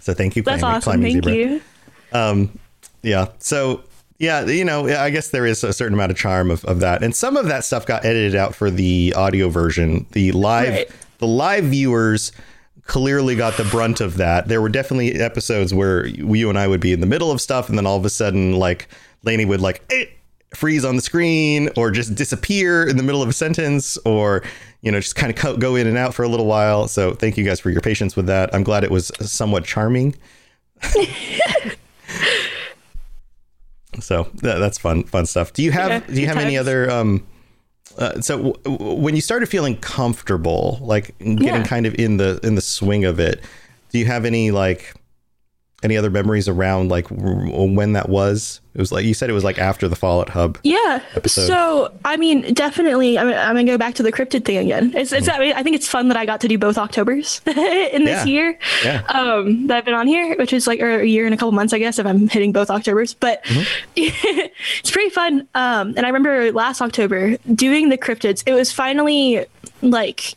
So 0.00 0.14
thank 0.14 0.36
you, 0.36 0.42
That's 0.42 0.60
Climbing- 0.60 0.76
awesome. 0.76 0.82
Climbing 0.92 1.12
Thank 1.22 1.24
Zebra. 1.24 1.60
you. 2.12 2.50
Yeah. 3.02 3.28
So 3.38 3.82
yeah, 4.18 4.46
you 4.46 4.64
know, 4.64 4.88
I 4.88 5.10
guess 5.10 5.28
there 5.28 5.44
is 5.46 5.62
a 5.62 5.72
certain 5.72 5.94
amount 5.94 6.10
of 6.10 6.16
charm 6.16 6.50
of, 6.50 6.64
of 6.64 6.80
that. 6.80 7.02
And 7.02 7.14
some 7.14 7.36
of 7.36 7.46
that 7.46 7.64
stuff 7.64 7.84
got 7.86 8.04
edited 8.04 8.34
out 8.34 8.54
for 8.54 8.70
the 8.70 9.12
audio 9.16 9.48
version. 9.50 10.06
The 10.12 10.32
live 10.32 10.72
Right. 10.72 10.90
the 11.18 11.26
live 11.26 11.64
viewers 11.64 12.32
clearly 12.86 13.34
got 13.36 13.56
the 13.56 13.64
brunt 13.64 14.00
of 14.00 14.16
that. 14.16 14.48
There 14.48 14.62
were 14.62 14.68
definitely 14.68 15.14
episodes 15.20 15.74
where 15.74 16.06
you 16.06 16.48
and 16.48 16.58
I 16.58 16.66
would 16.68 16.80
be 16.80 16.92
in 16.92 17.00
the 17.00 17.06
middle 17.06 17.30
of 17.30 17.40
stuff 17.40 17.68
and 17.68 17.76
then 17.76 17.84
all 17.86 17.96
of 17.98 18.04
a 18.04 18.10
sudden 18.10 18.52
like 18.54 18.88
Laney 19.24 19.44
would 19.44 19.60
like 19.60 19.82
eh, 19.90 20.04
freeze 20.54 20.84
on 20.84 20.94
the 20.96 21.02
screen 21.02 21.68
or 21.76 21.90
just 21.90 22.14
disappear 22.14 22.86
in 22.88 22.96
the 22.96 23.02
middle 23.02 23.22
of 23.22 23.28
a 23.28 23.32
sentence 23.32 23.98
or 24.06 24.42
you 24.82 24.92
know 24.92 25.00
just 25.00 25.16
kind 25.16 25.30
of 25.30 25.36
co- 25.38 25.56
go 25.56 25.74
in 25.74 25.86
and 25.88 25.98
out 25.98 26.14
for 26.14 26.22
a 26.22 26.28
little 26.28 26.46
while. 26.46 26.86
So 26.88 27.12
thank 27.12 27.36
you 27.36 27.44
guys 27.44 27.60
for 27.60 27.70
your 27.70 27.80
patience 27.82 28.14
with 28.16 28.26
that. 28.26 28.54
I'm 28.54 28.62
glad 28.62 28.82
it 28.84 28.90
was 28.90 29.10
somewhat 29.20 29.64
charming. 29.64 30.14
So 34.00 34.28
that, 34.42 34.58
that's 34.58 34.78
fun, 34.78 35.04
fun 35.04 35.26
stuff. 35.26 35.52
Do 35.52 35.62
you 35.62 35.72
have 35.72 35.90
Yeah, 35.90 36.14
do 36.14 36.20
you 36.20 36.26
have 36.26 36.36
any 36.38 36.56
other? 36.58 36.90
Um, 36.90 37.26
uh, 37.98 38.20
so 38.20 38.36
w- 38.36 38.54
w- 38.64 38.94
when 39.00 39.14
you 39.14 39.20
started 39.22 39.48
feeling 39.48 39.76
comfortable, 39.78 40.78
like 40.82 41.16
getting 41.18 41.42
Yeah. 41.42 41.62
kind 41.64 41.86
of 41.86 41.94
in 41.94 42.16
the 42.18 42.40
in 42.42 42.54
the 42.54 42.60
swing 42.60 43.04
of 43.04 43.18
it, 43.20 43.40
do 43.90 43.98
you 43.98 44.04
have 44.06 44.24
any 44.24 44.50
like 44.50 44.94
any 45.82 45.96
other 45.96 46.10
memories 46.10 46.48
around 46.48 46.88
like 46.88 47.06
when 47.10 47.92
that 47.92 48.08
was? 48.08 48.60
It 48.74 48.78
was 48.80 48.92
like 48.92 49.04
you 49.04 49.14
said 49.14 49.30
it 49.30 49.34
was 49.34 49.44
like 49.44 49.58
after 49.58 49.88
the 49.88 49.96
Fallout 49.96 50.28
Hub. 50.30 50.58
Yeah. 50.62 51.00
episode. 51.14 51.46
So, 51.46 51.92
I 52.04 52.16
mean, 52.16 52.52
definitely, 52.54 53.18
I'm, 53.18 53.28
I'm 53.28 53.54
going 53.54 53.66
to 53.66 53.72
go 53.72 53.78
back 53.78 53.94
to 53.96 54.02
the 54.02 54.12
cryptid 54.12 54.44
thing 54.44 54.58
again. 54.58 54.92
It's, 54.94 55.12
it's, 55.12 55.28
I, 55.28 55.38
mean, 55.38 55.52
I 55.54 55.62
think 55.62 55.76
it's 55.76 55.88
fun 55.88 56.08
that 56.08 56.16
I 56.16 56.26
got 56.26 56.40
to 56.42 56.48
do 56.48 56.58
both 56.58 56.76
Octobers 56.76 57.40
in 57.46 57.54
Yeah. 57.56 57.98
this 57.98 58.26
year 58.26 58.58
Yeah. 58.84 59.02
um, 59.08 59.66
that 59.68 59.78
I've 59.78 59.84
been 59.86 59.94
on 59.94 60.06
here, 60.06 60.36
which 60.36 60.52
is 60.52 60.66
like 60.66 60.80
or 60.80 61.00
a 61.00 61.06
year 61.06 61.24
and 61.24 61.32
a 61.34 61.36
couple 61.38 61.52
months, 61.52 61.72
I 61.72 61.78
guess, 61.78 61.98
if 61.98 62.06
I'm 62.06 62.28
hitting 62.28 62.52
both 62.52 62.68
Octobers. 62.70 63.14
But 63.14 63.40
it's 63.96 64.90
pretty 64.90 65.10
fun. 65.10 65.48
Um, 65.54 65.94
and 65.96 66.00
I 66.00 66.08
remember 66.08 66.52
last 66.52 66.80
October 66.82 67.36
doing 67.54 67.88
the 67.88 67.98
cryptids. 67.98 68.42
It 68.46 68.52
was 68.52 68.72
finally 68.72 69.44
like 69.82 70.34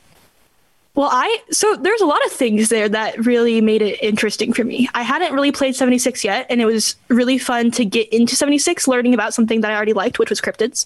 well, 0.99 1.07
I 1.13 1.41
so 1.49 1.77
there's 1.77 2.01
a 2.01 2.05
lot 2.05 2.25
of 2.25 2.31
things 2.33 2.67
there 2.67 2.89
that 2.89 3.25
really 3.25 3.61
made 3.61 3.81
it 3.81 4.03
interesting 4.03 4.51
for 4.51 4.65
me. 4.65 4.89
I 4.93 5.01
hadn't 5.01 5.31
really 5.31 5.53
played 5.53 5.73
76 5.73 6.25
yet, 6.25 6.45
and 6.49 6.59
it 6.59 6.65
was 6.65 6.97
really 7.07 7.37
fun 7.37 7.71
to 7.71 7.85
get 7.85 8.09
into 8.09 8.35
76, 8.35 8.85
learning 8.85 9.13
about 9.13 9.33
something 9.33 9.61
that 9.61 9.71
I 9.71 9.75
already 9.77 9.93
liked, 9.93 10.19
which 10.19 10.29
was 10.29 10.41
cryptids. 10.41 10.85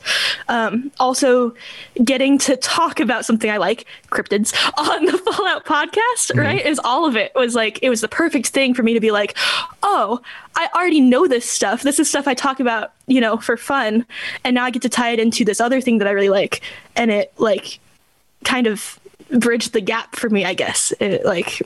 Um, 0.50 0.92
also, 1.00 1.56
getting 2.04 2.38
to 2.38 2.56
talk 2.58 3.00
about 3.00 3.26
something 3.26 3.50
I 3.50 3.58
like, 3.58 3.88
cryptids, 4.12 4.54
on 4.78 5.06
the 5.06 5.18
Fallout 5.18 5.66
podcast, 5.66 6.38
right? 6.38 6.64
Is 6.64 6.80
all 6.84 7.08
of 7.08 7.16
it 7.16 7.32
was 7.34 7.56
like 7.56 7.80
it 7.82 7.90
was 7.90 8.02
the 8.02 8.08
perfect 8.08 8.50
thing 8.50 8.76
for 8.76 8.84
me 8.84 8.94
to 8.94 9.00
be 9.00 9.10
like, 9.10 9.36
oh, 9.82 10.22
I 10.56 10.70
already 10.76 11.02
know 11.02 11.28
this 11.28 11.50
stuff. 11.50 11.82
This 11.82 11.98
is 11.98 12.08
stuff 12.08 12.28
I 12.28 12.36
talk 12.36 12.60
about, 12.60 12.94
you 13.08 13.20
know, 13.20 13.38
for 13.38 13.58
fun, 13.58 14.06
and 14.44 14.54
now 14.54 14.66
I 14.66 14.70
get 14.70 14.84
to 14.84 14.90
tie 14.90 15.10
it 15.10 15.20
into 15.20 15.44
this 15.44 15.60
other 15.60 15.82
thing 15.82 15.98
that 15.98 16.08
I 16.08 16.12
really 16.12 16.30
like, 16.30 16.62
and 16.96 17.10
it 17.10 17.34
like 17.40 17.80
kind 18.44 18.68
of 18.68 19.00
bridged 19.30 19.74
the 19.74 19.82
gap 19.82 20.16
for 20.16 20.30
me, 20.30 20.46
I 20.46 20.54
guess. 20.54 20.94
It 21.00 21.26
like 21.26 21.62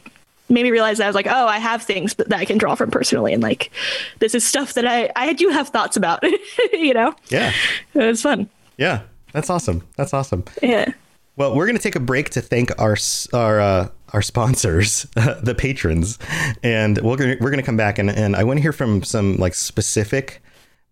made 0.50 0.64
me 0.64 0.72
realize 0.72 0.98
that 1.00 1.06
I 1.06 1.08
was 1.08 1.16
like, 1.16 1.28
oh, 1.28 1.48
I 1.48 1.58
have 1.60 1.84
things 1.84 2.16
that 2.16 2.34
I 2.34 2.46
can 2.46 2.58
draw 2.58 2.76
from 2.76 2.90
personally, 2.92 3.34
and 3.34 3.44
like 3.44 3.72
this 4.20 4.34
is 4.36 4.46
stuff 4.46 4.74
that 4.76 4.86
I 4.88 5.12
I 5.16 5.34
do 5.34 5.50
have 5.50 5.70
thoughts 5.70 5.98
about. 5.98 6.24
you 6.74 6.94
know, 6.94 7.14
Yeah. 7.30 7.52
it 7.94 8.00
was 8.04 8.22
fun. 8.22 8.50
Yeah. 8.78 9.02
That's 9.34 9.50
awesome. 9.50 9.86
That's 9.98 10.14
awesome. 10.14 10.46
Yeah. 10.64 10.92
Well, 11.36 11.54
we're 11.56 11.66
going 11.68 11.78
to 11.78 11.84
take 11.84 11.96
a 11.96 12.00
break 12.00 12.30
to 12.32 12.42
thank 12.42 12.72
our 12.82 12.96
our 13.34 13.60
uh, 13.60 13.88
our 14.14 14.22
sponsors, 14.22 15.04
the 15.14 15.54
patrons, 15.56 16.18
and 16.64 16.98
we're 17.00 17.18
going 17.18 17.38
to, 17.38 17.44
we're 17.44 17.52
going 17.52 17.60
to 17.60 17.66
come 17.66 17.78
back 17.78 18.00
and, 18.00 18.10
and 18.10 18.36
I 18.36 18.44
want 18.46 18.58
to 18.58 18.62
hear 18.62 18.72
from 18.72 19.04
some 19.04 19.36
like 19.38 19.54
specific 19.54 20.42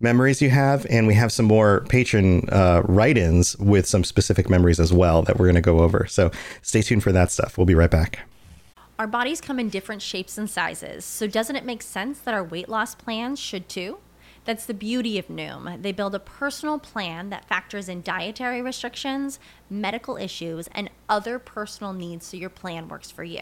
memories 0.05 0.41
you 0.41 0.51
have, 0.51 0.85
and 0.89 1.07
we 1.07 1.15
have 1.15 1.31
some 1.31 1.47
more 1.47 1.81
patron 1.89 2.47
uh, 2.49 2.81
write-ins 2.85 3.57
with 3.57 3.85
some 3.85 4.03
specific 4.03 4.49
memories 4.49 4.79
as 4.79 4.93
well 4.93 5.23
that 5.23 5.37
we're 5.37 5.47
going 5.47 5.55
to 5.55 5.71
go 5.73 5.79
over. 5.79 6.05
So 6.07 6.31
stay 6.61 6.81
tuned 6.81 7.03
for 7.03 7.11
that 7.11 7.31
stuff. 7.31 7.57
We'll 7.57 7.65
be 7.65 7.75
right 7.75 7.91
back. 7.91 8.19
Our 8.97 9.07
bodies 9.07 9.41
come 9.41 9.59
in 9.59 9.69
different 9.69 10.01
shapes 10.01 10.37
and 10.37 10.49
sizes, 10.49 11.03
so 11.03 11.27
doesn't 11.27 11.57
it 11.57 11.65
make 11.65 11.81
sense 11.81 12.19
that 12.19 12.33
our 12.33 12.43
weight 12.43 12.69
loss 12.69 12.95
plans 12.95 13.39
should 13.39 13.67
too? 13.67 13.97
That's 14.45 14.67
the 14.67 14.75
beauty 14.75 15.17
of 15.17 15.27
Noom. 15.27 15.81
They 15.81 15.91
build 15.91 16.13
a 16.13 16.19
personal 16.19 16.77
plan 16.77 17.29
that 17.31 17.49
factors 17.49 17.89
in 17.89 18.03
dietary 18.03 18.61
restrictions, 18.61 19.39
medical 19.69 20.17
issues, 20.17 20.69
and 20.71 20.89
other 21.09 21.39
personal 21.39 21.93
needs 21.93 22.27
so 22.27 22.37
your 22.37 22.51
plan 22.51 22.87
works 22.87 23.09
for 23.09 23.23
you. 23.23 23.41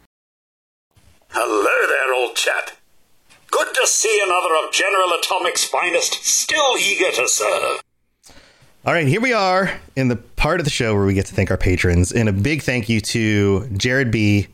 Hello 1.33 1.87
there, 1.87 2.13
old 2.13 2.35
chap. 2.35 2.71
Good 3.49 3.73
to 3.73 3.87
see 3.87 4.21
another 4.21 4.53
of 4.67 4.73
General 4.73 5.11
Atomic's 5.17 5.63
finest, 5.63 6.25
still 6.25 6.77
eager 6.77 7.09
to 7.09 7.25
serve. 7.25 7.81
All 8.85 8.93
right, 8.93 9.07
here 9.07 9.21
we 9.21 9.31
are 9.31 9.79
in 9.95 10.09
the 10.09 10.17
part 10.17 10.59
of 10.59 10.65
the 10.65 10.69
show 10.69 10.93
where 10.93 11.05
we 11.05 11.13
get 11.13 11.27
to 11.27 11.33
thank 11.33 11.49
our 11.49 11.55
patrons. 11.55 12.11
And 12.11 12.27
a 12.27 12.33
big 12.33 12.63
thank 12.63 12.89
you 12.89 12.99
to 12.99 13.65
Jared 13.77 14.11
B., 14.11 14.47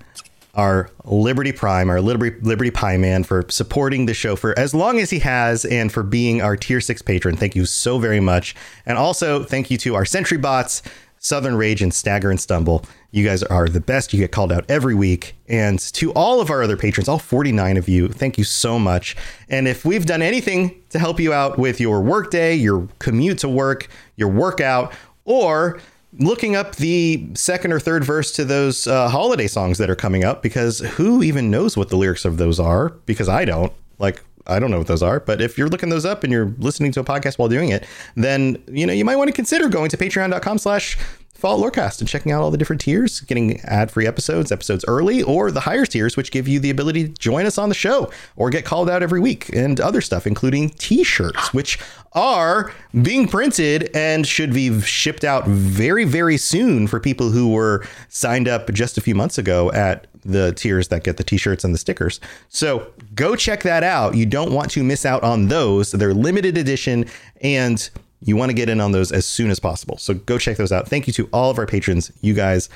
our 0.54 0.92
Liberty 1.04 1.52
Prime, 1.52 1.90
our 1.90 2.00
Liberty 2.00 2.40
Liberty 2.42 2.70
Pie 2.72 2.98
Man, 2.98 3.24
for 3.24 3.46
supporting 3.50 4.06
the 4.06 4.14
show 4.14 4.36
for 4.36 4.58
as 4.58 4.76
long 4.76 5.00
as 5.00 5.10
he 5.10 5.20
has, 5.20 5.66
and 5.66 5.92
for 5.92 6.04
being 6.04 6.44
our 6.44 6.56
Tier 6.56 6.82
Six 6.82 7.02
patron. 7.02 7.38
Thank 7.38 7.56
you 7.56 7.66
so 7.66 7.98
very 7.98 8.20
much. 8.20 8.56
And 8.86 9.00
also 9.00 9.44
thank 9.44 9.72
you 9.72 9.78
to 9.80 9.96
our 9.96 10.06
Sentry 10.06 10.38
Bots, 10.38 10.84
Southern 11.20 11.56
Rage, 11.56 11.82
and 11.82 11.94
Stagger 11.94 12.30
and 12.30 12.40
Stumble. 12.40 12.86
You 13.12 13.26
guys 13.26 13.44
are 13.44 13.68
the 13.68 13.80
best. 13.80 14.14
You 14.14 14.20
get 14.20 14.32
called 14.32 14.52
out 14.52 14.66
every 14.70 14.96
week. 14.96 15.36
And 15.48 15.80
to 15.80 16.12
all 16.14 16.40
of 16.42 16.50
our 16.50 16.62
other 16.62 16.78
patrons, 16.78 17.08
all 17.08 17.20
49 17.20 17.78
of 17.78 17.90
you, 17.90 18.08
thank 18.10 18.38
you 18.38 18.44
so 18.44 18.78
much. 18.78 19.16
And 19.50 19.68
if 19.68 19.86
we've 19.86 20.06
done 20.06 20.22
anything 20.22 20.82
to 20.90 21.00
help 21.00 21.20
you 21.20 21.34
out 21.34 21.58
with 21.58 21.80
your 21.80 22.02
workday, 22.02 22.56
your 22.56 22.88
commute 23.00 23.40
to 23.40 23.50
work, 23.50 23.88
your 24.16 24.30
workout, 24.30 24.94
or 25.26 25.80
looking 26.20 26.56
up 26.56 26.76
the 26.76 27.30
second 27.34 27.72
or 27.72 27.80
third 27.80 28.04
verse 28.04 28.32
to 28.34 28.46
those 28.46 28.88
uh, 28.88 29.10
holiday 29.10 29.48
songs 29.48 29.78
that 29.78 29.90
are 29.90 29.96
coming 29.96 30.24
up 30.24 30.42
because 30.42 30.80
who 30.80 31.22
even 31.24 31.52
knows 31.52 31.78
what 31.78 31.90
the 31.90 31.98
lyrics 31.98 32.26
of 32.26 32.38
those 32.38 32.60
are? 32.60 32.90
Because 33.06 33.30
I 33.30 33.46
don't. 33.46 33.74
Like, 34.00 34.24
I 34.48 34.60
don't 34.60 34.72
know 34.72 34.78
what 34.78 34.88
those 34.88 35.04
are. 35.04 35.20
But 35.20 35.42
if 35.42 35.58
you're 35.58 35.70
looking 35.70 35.90
those 35.90 36.06
up 36.06 36.24
and 36.24 36.32
you're 36.32 36.54
listening 36.58 36.92
to 36.94 37.00
a 37.00 37.04
podcast 37.04 37.38
while 37.38 37.50
doing 37.50 37.70
it, 37.70 37.86
then 38.16 38.62
you 38.68 38.86
know 38.86 38.94
you 38.94 39.06
might 39.06 39.18
want 39.18 39.28
to 39.28 39.34
consider 39.34 39.70
going 39.70 39.90
to 39.90 39.98
patreon.com 39.98 40.58
slash 40.58 40.98
Fallout 41.38 41.72
Lorecast 41.72 42.00
and 42.00 42.10
checking 42.10 42.32
out 42.32 42.42
all 42.42 42.50
the 42.50 42.58
different 42.58 42.82
tiers, 42.82 43.20
getting 43.22 43.60
ad 43.62 43.92
free 43.92 44.08
episodes, 44.08 44.52
episodes 44.52 44.84
early, 44.88 45.22
or 45.22 45.52
the 45.52 45.60
higher 45.60 45.86
tiers, 45.86 46.18
which 46.18 46.32
give 46.32 46.48
you 46.48 46.60
the 46.60 46.72
ability 46.72 47.08
to 47.08 47.14
join 47.14 47.46
us 47.46 47.60
on 47.60 47.70
the 47.70 47.76
show 47.76 48.12
or 48.36 48.50
get 48.50 48.66
called 48.66 48.90
out 48.90 49.04
every 49.04 49.20
week 49.20 49.54
and 49.54 49.80
other 49.80 50.02
stuff, 50.02 50.26
including 50.26 50.70
t 50.70 51.04
shirts, 51.04 51.54
which 51.54 51.78
are 52.14 52.74
being 53.04 53.28
printed 53.28 53.92
and 53.94 54.26
should 54.26 54.52
be 54.52 54.82
shipped 54.82 55.24
out 55.24 55.46
very, 55.46 56.06
very 56.06 56.38
soon 56.38 56.88
for 56.88 57.00
people 57.00 57.30
who 57.30 57.50
were 57.52 57.86
signed 58.10 58.48
up 58.48 58.74
just 58.74 58.98
a 58.98 59.02
few 59.02 59.14
months 59.14 59.38
ago 59.38 59.72
at 59.74 60.08
the 60.26 60.52
tiers 60.54 60.88
that 60.90 61.04
get 61.04 61.18
the 61.18 61.24
t-shirts 61.24 61.64
and 61.64 61.74
the 61.74 61.78
stickers. 61.78 62.20
So 62.50 62.92
go 63.16 63.36
check 63.36 63.64
that 63.64 63.84
out. 63.84 64.16
You 64.16 64.26
don't 64.26 64.52
want 64.52 64.72
to 64.72 64.84
miss 64.84 65.06
out 65.06 65.24
on 65.24 65.48
those. 65.48 65.92
They're 65.92 66.14
limited 66.14 66.58
edition 66.58 67.06
and 67.42 67.90
you 68.22 68.36
want 68.36 68.50
to 68.50 68.54
get 68.54 68.70
in 68.70 68.80
on 68.82 68.92
those 68.92 69.12
as 69.12 69.26
soon 69.26 69.52
as 69.52 69.60
possible. 69.60 69.98
So 69.98 70.14
go 70.14 70.38
check 70.38 70.58
those 70.58 70.72
out. 70.72 70.88
Thank 70.88 71.08
you 71.08 71.14
to 71.14 71.30
all 71.32 71.52
of 71.52 71.58
our 71.58 71.66
patrons. 71.66 72.12
You 72.22 72.34
guys 72.34 72.70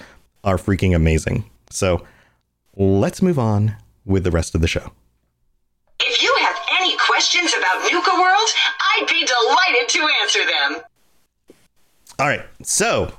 are 0.43 0.57
freaking 0.57 0.95
amazing. 0.95 1.43
So 1.69 2.05
let's 2.75 3.21
move 3.21 3.39
on 3.39 3.75
with 4.05 4.23
the 4.23 4.31
rest 4.31 4.55
of 4.55 4.61
the 4.61 4.67
show. 4.67 4.91
If 5.99 6.21
you 6.21 6.35
have 6.41 6.55
any 6.79 6.95
questions 6.97 7.53
about 7.57 7.91
Nuka 7.91 8.11
World, 8.13 8.49
I'd 8.79 9.07
be 9.07 9.25
delighted 9.25 9.89
to 9.89 10.09
answer 10.21 10.39
them. 10.45 10.83
All 12.19 12.27
right. 12.27 12.43
So, 12.63 13.13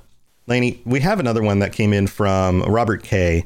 Laney, 0.46 0.80
we 0.84 1.00
have 1.00 1.20
another 1.20 1.42
one 1.42 1.60
that 1.60 1.72
came 1.72 1.92
in 1.92 2.06
from 2.06 2.62
Robert 2.62 3.02
K, 3.02 3.44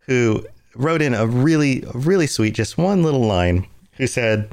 who 0.00 0.46
wrote 0.74 1.02
in 1.02 1.14
a 1.14 1.26
really, 1.26 1.84
really 1.94 2.26
sweet, 2.26 2.54
just 2.54 2.78
one 2.78 3.02
little 3.02 3.20
line, 3.20 3.66
who 3.92 4.06
said, 4.06 4.50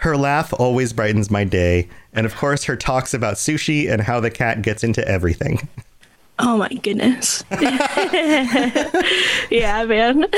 Her 0.00 0.16
laugh 0.16 0.52
always 0.58 0.92
brightens 0.92 1.30
my 1.30 1.44
day. 1.44 1.88
And 2.12 2.26
of 2.26 2.34
course, 2.36 2.64
her 2.64 2.76
talks 2.76 3.12
about 3.14 3.34
sushi 3.34 3.90
and 3.90 4.00
how 4.02 4.18
the 4.20 4.30
cat 4.30 4.62
gets 4.62 4.82
into 4.82 5.06
everything. 5.06 5.68
Oh 6.42 6.56
my 6.56 6.68
goodness. 6.68 7.44
yeah, 9.50 9.84
man. 9.84 10.24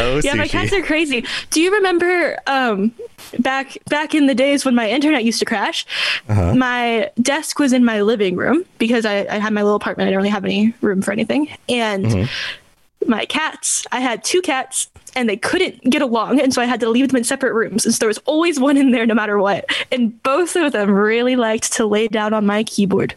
Oh, 0.00 0.20
yeah, 0.24 0.34
my 0.34 0.46
cats 0.48 0.72
are 0.72 0.82
crazy. 0.82 1.24
Do 1.50 1.60
you 1.60 1.72
remember 1.72 2.38
um, 2.46 2.92
back 3.40 3.76
back 3.86 4.14
in 4.14 4.26
the 4.26 4.34
days 4.34 4.64
when 4.64 4.74
my 4.74 4.88
internet 4.88 5.24
used 5.24 5.38
to 5.40 5.44
crash? 5.44 5.84
Uh-huh. 6.28 6.54
My 6.54 7.10
desk 7.20 7.58
was 7.58 7.72
in 7.72 7.84
my 7.84 8.00
living 8.02 8.36
room 8.36 8.64
because 8.78 9.04
I, 9.04 9.26
I 9.26 9.38
had 9.38 9.52
my 9.52 9.62
little 9.62 9.76
apartment. 9.76 10.06
I 10.06 10.10
didn't 10.10 10.18
really 10.18 10.28
have 10.30 10.44
any 10.44 10.72
room 10.80 11.02
for 11.02 11.12
anything. 11.12 11.48
And 11.68 12.06
Mm-hmm. 12.06 13.10
my 13.10 13.24
cats, 13.26 13.86
I 13.92 14.00
had 14.00 14.24
two 14.24 14.40
cats 14.40 14.88
and 15.18 15.28
they 15.28 15.36
couldn't 15.36 15.82
get 15.90 16.00
along. 16.00 16.40
And 16.40 16.54
so 16.54 16.62
I 16.62 16.64
had 16.64 16.78
to 16.80 16.88
leave 16.88 17.08
them 17.08 17.16
in 17.16 17.24
separate 17.24 17.52
rooms. 17.52 17.84
And 17.84 17.92
so 17.92 17.98
there 17.98 18.08
was 18.08 18.18
always 18.18 18.60
one 18.60 18.76
in 18.76 18.92
there 18.92 19.04
no 19.04 19.14
matter 19.14 19.36
what. 19.38 19.64
And 19.90 20.22
both 20.22 20.54
of 20.54 20.70
them 20.72 20.90
really 20.92 21.34
liked 21.34 21.72
to 21.74 21.86
lay 21.86 22.06
down 22.06 22.32
on 22.32 22.46
my 22.46 22.62
keyboard. 22.62 23.14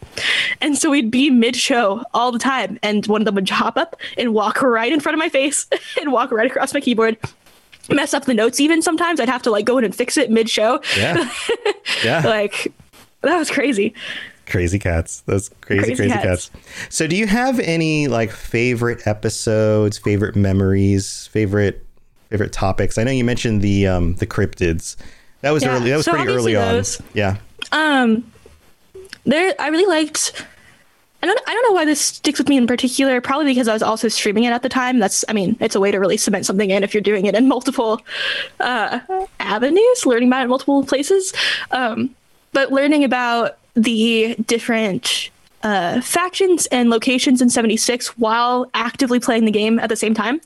And 0.60 0.76
so 0.76 0.90
we'd 0.90 1.12
be 1.12 1.30
mid 1.30 1.54
show 1.54 2.02
all 2.12 2.32
the 2.32 2.40
time. 2.40 2.78
And 2.82 3.06
one 3.06 3.20
of 3.20 3.24
them 3.24 3.36
would 3.36 3.48
hop 3.48 3.76
up 3.76 3.94
and 4.18 4.34
walk 4.34 4.60
right 4.62 4.92
in 4.92 4.98
front 4.98 5.14
of 5.14 5.20
my 5.20 5.28
face 5.28 5.66
and 6.00 6.10
walk 6.10 6.32
right 6.32 6.50
across 6.50 6.74
my 6.74 6.80
keyboard. 6.80 7.16
Mess 7.88 8.14
up 8.14 8.24
the 8.24 8.34
notes 8.34 8.58
even 8.58 8.82
sometimes. 8.82 9.20
I'd 9.20 9.28
have 9.28 9.42
to 9.42 9.50
like 9.50 9.64
go 9.64 9.78
in 9.78 9.84
and 9.84 9.94
fix 9.94 10.16
it 10.16 10.28
mid 10.30 10.50
show. 10.50 10.80
Yeah. 10.98 11.30
Yeah. 12.04 12.22
like 12.24 12.72
that 13.20 13.38
was 13.38 13.50
crazy. 13.50 13.94
Crazy 14.46 14.78
cats. 14.78 15.20
Those 15.26 15.50
crazy, 15.60 15.84
crazy, 15.84 15.96
Crazy 15.96 16.12
cats. 16.12 16.48
cats. 16.48 16.50
So, 16.90 17.06
do 17.06 17.16
you 17.16 17.26
have 17.28 17.60
any 17.60 18.08
like 18.08 18.30
favorite 18.32 19.06
episodes, 19.06 19.98
favorite 19.98 20.34
memories, 20.34 21.28
favorite 21.28 21.81
favorite 22.32 22.52
topics? 22.52 22.98
I 22.98 23.04
know 23.04 23.10
you 23.10 23.24
mentioned 23.24 23.62
the 23.62 23.86
um 23.86 24.14
the 24.16 24.26
cryptids. 24.26 24.96
That 25.42 25.50
was 25.50 25.62
Yeah, 25.62 25.76
early. 25.76 25.90
That 25.90 25.96
was 25.96 26.06
so 26.06 26.12
pretty 26.12 26.28
early 26.28 26.56
obviously 26.56 27.04
on. 27.04 27.10
Yeah. 27.14 27.36
Um, 27.72 28.32
there, 29.24 29.54
I 29.58 29.68
really 29.68 29.86
liked. 29.86 30.44
I 31.22 31.26
don't. 31.26 31.40
I 31.46 31.54
don't 31.54 31.62
know 31.68 31.74
why 31.74 31.84
this 31.84 32.00
sticks 32.00 32.38
with 32.38 32.48
me 32.48 32.56
in 32.56 32.66
particular. 32.66 33.20
Probably 33.20 33.46
because 33.46 33.68
I 33.68 33.72
was 33.72 33.82
also 33.82 34.08
streaming 34.08 34.44
it 34.44 34.50
at 34.50 34.62
the 34.62 34.68
time. 34.68 34.98
That's. 34.98 35.24
I 35.28 35.32
mean, 35.32 35.56
it's 35.60 35.74
a 35.74 35.80
way 35.80 35.90
to 35.90 35.98
really 35.98 36.16
cement 36.16 36.46
something 36.46 36.70
in 36.70 36.82
if 36.82 36.94
you're 36.94 37.02
doing 37.02 37.26
it 37.26 37.34
in 37.34 37.46
multiple 37.56 38.00
uh, 38.60 38.98
avenues, 39.38 40.06
learning 40.06 40.28
about 40.28 40.40
it 40.40 40.44
in 40.44 40.48
multiple 40.48 40.84
places. 40.84 41.32
Um, 41.70 42.14
but 42.52 42.72
learning 42.72 43.04
about 43.04 43.58
the 43.74 44.34
different 44.46 45.30
uh, 45.62 46.00
factions 46.00 46.66
and 46.66 46.90
locations 46.90 47.40
in 47.40 47.50
76 47.50 48.18
while 48.18 48.68
actively 48.74 49.20
playing 49.20 49.44
the 49.44 49.50
game 49.50 49.78
at 49.78 49.88
the 49.88 49.96
same 49.96 50.14
time, 50.14 50.40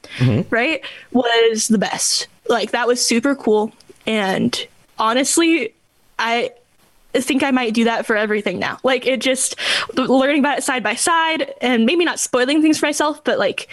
right, 0.50 0.82
was 1.12 1.68
the 1.68 1.78
best. 1.78 2.26
Like 2.48 2.70
that 2.72 2.86
was 2.86 3.04
super 3.04 3.34
cool. 3.34 3.72
And 4.06 4.66
honestly, 4.98 5.74
I 6.18 6.52
I 7.14 7.20
think 7.20 7.42
I 7.42 7.50
might 7.50 7.72
do 7.72 7.84
that 7.84 8.04
for 8.04 8.14
everything 8.14 8.58
now. 8.58 8.78
Like 8.84 9.06
it 9.06 9.20
just 9.20 9.56
learning 9.94 10.40
about 10.40 10.58
it 10.58 10.64
side 10.64 10.82
by 10.82 10.94
side 10.94 11.54
and 11.62 11.86
maybe 11.86 12.04
not 12.04 12.20
spoiling 12.20 12.60
things 12.60 12.78
for 12.78 12.86
myself, 12.86 13.24
but 13.24 13.38
like 13.38 13.68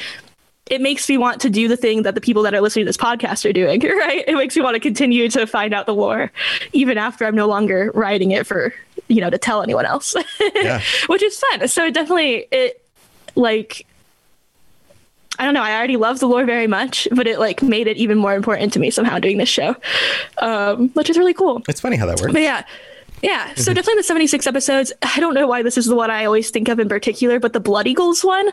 it 0.68 0.80
makes 0.80 1.10
me 1.10 1.18
want 1.18 1.42
to 1.42 1.50
do 1.50 1.68
the 1.68 1.76
thing 1.76 2.04
that 2.04 2.16
the 2.16 2.22
people 2.22 2.42
that 2.44 2.54
are 2.54 2.62
listening 2.62 2.86
to 2.86 2.90
this 2.90 2.98
podcast 2.98 3.48
are 3.48 3.52
doing, 3.52 3.82
right? 3.98 4.24
It 4.28 4.36
makes 4.36 4.56
me 4.56 4.62
want 4.62 4.76
to 4.76 4.80
continue 4.80 5.30
to 5.30 5.46
find 5.46 5.74
out 5.74 5.86
the 5.86 5.94
lore 5.94 6.32
even 6.72 6.98
after 6.98 7.26
I'm 7.26 7.36
no 7.36 7.48
longer 7.48 7.92
writing 7.94 8.32
it 8.32 8.48
for, 8.48 8.74
you 9.08 9.22
know, 9.22 9.30
to 9.30 9.38
tell 9.38 9.62
anyone 9.62 9.86
else. 9.86 10.16
Yeah. 10.56 10.82
Which 11.08 11.22
is 11.24 11.38
fun. 11.40 11.68
So 11.68 11.86
it 11.86 11.94
definitely 11.94 12.48
it 12.52 12.86
like 13.36 13.86
I 15.40 15.46
don't 15.46 15.54
know. 15.56 15.64
I 15.64 15.76
already 15.76 15.98
love 15.98 16.20
the 16.20 16.28
lore 16.28 16.46
very 16.46 16.68
much, 16.68 17.08
but 17.12 17.26
it 17.28 17.40
like 17.40 17.64
made 17.64 17.88
it 17.88 17.98
even 17.98 18.18
more 18.20 18.36
important 18.36 18.72
to 18.74 18.80
me 18.80 18.92
somehow 18.92 19.18
doing 19.20 19.40
this 19.40 19.50
show, 19.50 19.76
um, 20.38 20.90
which 20.90 21.10
is 21.10 21.18
really 21.18 21.34
cool. 21.34 21.64
It's 21.68 21.82
funny 21.82 21.98
how 21.98 22.06
that 22.06 22.22
works. 22.22 22.34
But 22.34 22.44
yeah, 22.44 22.64
yeah. 23.24 23.54
So 23.56 23.74
definitely 23.74 23.96
the 23.96 24.04
76 24.04 24.46
episodes. 24.46 24.94
I 25.02 25.20
don't 25.20 25.34
know 25.34 25.48
why 25.48 25.64
this 25.64 25.76
is 25.78 25.88
the 25.88 25.96
one 25.96 26.12
I 26.12 26.26
always 26.26 26.52
think 26.52 26.68
of 26.70 26.80
in 26.80 26.88
particular, 26.88 27.40
but 27.40 27.54
the 27.54 27.60
Blood 27.60 27.88
Eagles 27.88 28.24
one, 28.24 28.50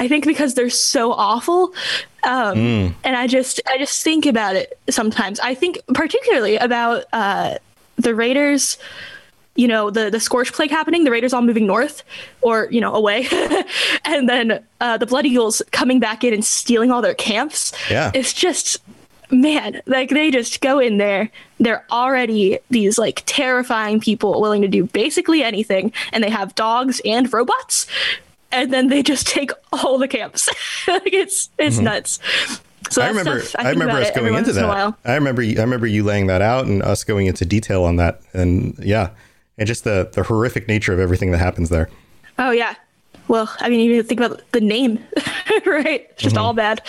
I 0.00 0.08
think 0.08 0.24
because 0.26 0.54
they're 0.54 0.70
so 0.70 1.12
awful. 1.12 1.72
Um, 2.24 2.96
And 3.04 3.14
I 3.16 3.26
just, 3.28 3.60
I 3.68 3.78
just 3.78 4.02
think 4.02 4.26
about 4.26 4.56
it 4.56 4.76
sometimes. 4.90 5.38
I 5.38 5.54
think 5.54 5.78
particularly 5.94 6.56
about 6.56 7.04
uh, 7.12 7.58
the 7.96 8.12
Raiders. 8.14 8.76
You 9.56 9.68
know 9.68 9.90
the 9.90 10.10
the 10.10 10.18
scorch 10.20 10.52
plague 10.52 10.70
happening. 10.70 11.04
The 11.04 11.10
Raiders 11.10 11.32
all 11.32 11.42
moving 11.42 11.66
north, 11.66 12.02
or 12.42 12.66
you 12.70 12.80
know 12.80 12.92
away, 12.94 13.26
and 14.04 14.28
then 14.28 14.64
uh, 14.80 14.96
the 14.98 15.06
Blood 15.06 15.26
Eagles 15.26 15.62
coming 15.70 16.00
back 16.00 16.24
in 16.24 16.34
and 16.34 16.44
stealing 16.44 16.90
all 16.90 17.00
their 17.02 17.14
camps. 17.14 17.72
Yeah. 17.90 18.10
it's 18.14 18.32
just 18.32 18.78
man, 19.30 19.80
like 19.86 20.10
they 20.10 20.30
just 20.30 20.60
go 20.60 20.78
in 20.78 20.98
there. 20.98 21.30
They're 21.58 21.84
already 21.90 22.58
these 22.70 22.98
like 22.98 23.22
terrifying 23.26 24.00
people 24.00 24.40
willing 24.40 24.62
to 24.62 24.68
do 24.68 24.84
basically 24.86 25.42
anything, 25.42 25.92
and 26.12 26.22
they 26.24 26.30
have 26.30 26.54
dogs 26.56 27.00
and 27.04 27.32
robots, 27.32 27.86
and 28.50 28.72
then 28.72 28.88
they 28.88 29.02
just 29.04 29.26
take 29.28 29.50
all 29.72 29.98
the 29.98 30.08
camps. 30.08 30.48
like 30.88 31.12
it's 31.12 31.48
it's 31.58 31.78
nuts. 31.78 32.18
So 32.90 33.00
Mm-hmm. 33.00 33.00
I 33.00 33.08
remember. 33.08 33.40
stuff 33.40 33.60
I, 33.60 33.64
think 33.70 33.80
remember 33.80 34.02
us 34.02 34.10
going 34.10 34.34
into 34.34 34.50
in 34.50 34.56
that. 34.56 34.68
while. 34.68 34.98
I 35.04 35.14
remember. 35.14 35.42
you- 35.42 35.58
I 35.58 35.62
remember 35.62 35.86
you 35.86 36.02
laying 36.04 36.26
that 36.26 36.42
out 36.42 36.66
and 36.66 36.82
us 36.82 37.02
going 37.04 37.26
into 37.26 37.44
detail 37.46 37.82
on 37.84 37.96
that. 37.96 38.20
And 38.34 38.76
yeah, 38.78 39.10
and 39.58 39.66
just 39.66 39.84
the 39.84 40.10
the 40.12 40.22
horrific 40.22 40.68
nature 40.68 40.92
of 40.92 40.98
everything 40.98 41.30
that 41.32 41.38
happens 41.38 41.68
there. 41.68 41.88
Oh 42.38 42.50
yeah. 42.50 42.74
Well, 43.26 43.50
I 43.60 43.70
mean, 43.70 43.80
you 43.80 44.02
think 44.02 44.20
about 44.20 44.42
the 44.52 44.60
name, 44.60 45.02
right? 45.66 46.06
It's 46.10 46.22
just 46.22 46.36
all 46.36 46.52
bad. 46.52 46.82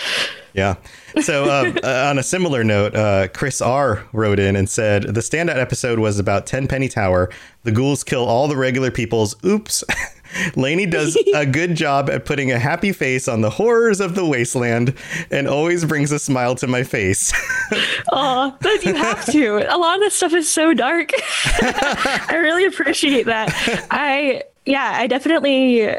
Yeah. 0.52 0.74
So, 1.22 1.44
um, 1.44 1.78
uh, 1.84 2.08
on 2.10 2.18
a 2.18 2.22
similar 2.22 2.62
note, 2.62 2.94
uh, 2.94 3.28
Chris 3.28 3.62
R 3.62 4.04
wrote 4.12 4.38
in 4.38 4.54
and 4.54 4.68
said 4.68 5.04
the 5.04 5.20
standout 5.20 5.56
episode 5.56 5.98
was 5.98 6.18
about 6.18 6.46
Tenpenny 6.46 6.88
Tower. 6.88 7.30
The 7.62 7.72
ghouls 7.72 8.04
kill 8.04 8.24
all 8.24 8.48
the 8.48 8.56
regular 8.56 8.90
people's. 8.90 9.34
Oops. 9.44 9.82
Laney 10.56 10.86
does 10.86 11.16
a 11.34 11.46
good 11.46 11.74
job 11.74 12.08
at 12.10 12.24
putting 12.24 12.50
a 12.52 12.58
happy 12.58 12.92
face 12.92 13.28
on 13.28 13.40
the 13.40 13.50
horrors 13.50 14.00
of 14.00 14.14
the 14.14 14.24
wasteland 14.26 14.94
and 15.30 15.46
always 15.48 15.84
brings 15.84 16.12
a 16.12 16.18
smile 16.18 16.54
to 16.56 16.66
my 16.66 16.82
face. 16.82 17.32
Oh, 18.12 18.56
but 18.60 18.84
you 18.84 18.94
have 18.94 19.24
to. 19.32 19.56
A 19.56 19.76
lot 19.76 19.96
of 19.96 20.00
this 20.00 20.14
stuff 20.14 20.32
is 20.32 20.48
so 20.48 20.72
dark. 20.72 21.10
I 21.60 22.36
really 22.40 22.64
appreciate 22.64 23.26
that. 23.26 23.52
I 23.90 24.44
yeah, 24.64 24.92
I 24.94 25.08
definitely 25.08 25.92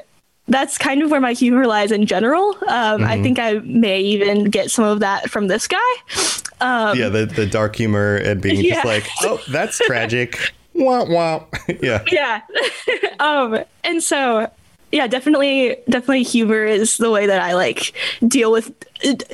that's 0.48 0.78
kind 0.78 1.02
of 1.04 1.12
where 1.12 1.20
my 1.20 1.34
humor 1.34 1.68
lies 1.68 1.92
in 1.92 2.06
general. 2.06 2.56
Um, 2.70 3.04
I 3.04 3.22
think 3.22 3.38
I 3.38 3.56
may 3.56 4.00
even 4.00 4.46
get 4.46 4.72
some 4.72 4.86
of 4.86 5.02
that 5.02 5.30
from 5.30 5.48
this 5.48 5.68
guy. 5.68 5.78
Um, 6.62 6.98
yeah, 6.98 7.10
the, 7.10 7.26
the 7.26 7.46
dark 7.46 7.76
humor 7.76 8.16
and 8.16 8.42
being 8.42 8.62
Yeah. 8.62 8.76
just 8.76 8.86
like, 8.86 9.08
oh, 9.24 9.42
that's 9.52 9.78
tragic. 9.80 10.54
Wah, 10.78 11.04
wah. 11.06 11.44
yeah. 11.82 12.04
yeah. 12.12 12.42
um, 13.20 13.60
and 13.84 14.02
so 14.02 14.52
yeah, 14.92 15.08
definitely, 15.08 15.78
definitely 15.90 16.24
humor 16.24 16.64
is 16.64 16.98
the 16.98 17.12
way 17.12 17.26
that 17.28 17.42
I 17.42 17.54
like 17.54 17.94
deal 18.26 18.52
with 18.52 18.74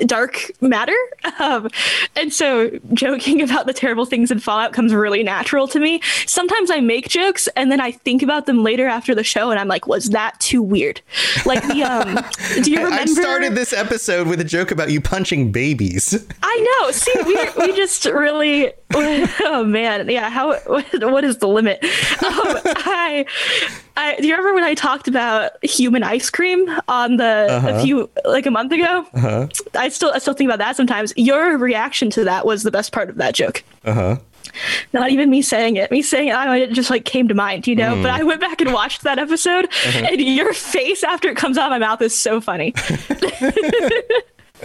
dark 0.06 0.52
matter. 0.62 0.96
Um, 1.40 1.70
and 2.16 2.34
so 2.34 2.70
joking 2.94 3.42
about 3.42 3.66
the 3.66 3.74
terrible 3.74 4.06
things 4.06 4.32
in 4.32 4.40
Fallout 4.40 4.74
comes 4.74 4.94
really 4.94 5.24
natural 5.24 5.68
to 5.70 5.80
me. 5.80 6.02
Sometimes 6.26 6.70
I 6.72 6.80
make 6.80 7.10
jokes 7.10 7.48
and 7.56 7.72
then 7.72 7.80
I 7.80 7.92
think 7.92 8.22
about 8.22 8.46
them 8.46 8.64
later 8.64 8.88
after 8.88 9.16
the 9.16 9.24
show 9.24 9.52
and 9.52 9.60
I'm 9.60 9.68
like, 9.68 9.88
was 9.88 10.10
that 10.10 10.40
too 10.40 10.62
weird? 10.62 11.02
Like 11.46 11.62
the 11.68 11.84
um, 11.84 12.20
do 12.64 12.72
you 12.72 12.78
remember? 12.84 13.02
I 13.02 13.06
started 13.06 13.56
this 13.56 13.74
episode 13.74 14.28
with 14.28 14.40
a 14.40 14.44
joke 14.44 14.72
about 14.72 14.92
you 14.92 15.02
punching 15.02 15.52
babies. 15.52 16.26
I 16.44 16.80
know. 16.82 16.92
See, 16.92 17.14
we 17.26 17.68
we 17.68 17.76
just 17.76 18.06
really. 18.06 18.74
Oh 19.46 19.64
man, 19.66 20.08
yeah. 20.08 20.30
How? 20.30 20.56
What 20.60 21.24
is 21.24 21.38
the 21.38 21.48
limit? 21.48 21.84
Um, 21.84 21.90
I, 22.24 23.26
I. 23.98 24.16
Do 24.18 24.28
you 24.28 24.34
remember 24.36 24.54
when 24.54 24.64
I 24.64 24.76
talked 24.76 25.08
about 25.08 25.52
human 25.66 26.04
ice 26.04 26.30
cream 26.30 26.70
on 26.88 27.18
the 27.18 27.48
a 27.66 27.82
few 27.82 28.08
like 28.24 28.46
a 28.46 28.52
month 28.52 28.72
ago? 28.72 29.04
Uh-huh. 29.16 29.48
I 29.76 29.90
still 29.90 30.12
I 30.14 30.20
still 30.20 30.34
think 30.34 30.48
about 30.50 30.60
that 30.60 30.76
sometimes. 30.76 31.14
Your 31.16 31.58
reaction 31.58 32.10
to 32.12 32.24
that 32.26 32.46
was 32.46 32.64
the 32.64 32.72
best 32.72 32.92
part 32.92 33.10
of 33.10 33.16
that 33.18 33.34
joke. 33.36 33.64
Uh 33.86 33.94
huh. 33.94 34.18
Not 34.92 35.10
even 35.10 35.30
me 35.32 35.42
saying 35.42 35.78
it. 35.78 35.90
Me 35.90 36.02
saying 36.04 36.28
it, 36.28 36.34
I 36.36 36.46
know, 36.46 36.54
it 36.54 36.72
just 36.74 36.90
like 36.92 37.06
came 37.06 37.28
to 37.28 37.34
mind, 37.34 37.66
you 37.66 37.76
know. 37.76 37.96
But 38.02 38.12
I 38.12 38.22
went 38.24 38.40
back 38.40 38.62
and 38.62 38.72
watched 38.72 39.02
that 39.04 39.18
episode, 39.18 39.68
and 39.96 40.22
your 40.22 40.54
face 40.54 41.04
after 41.04 41.28
it 41.30 41.38
comes 41.38 41.58
out 41.58 41.72
of 41.72 41.72
my 41.72 41.80
mouth 41.80 42.02
is 42.02 42.16
so 42.18 42.40
funny. 42.42 42.74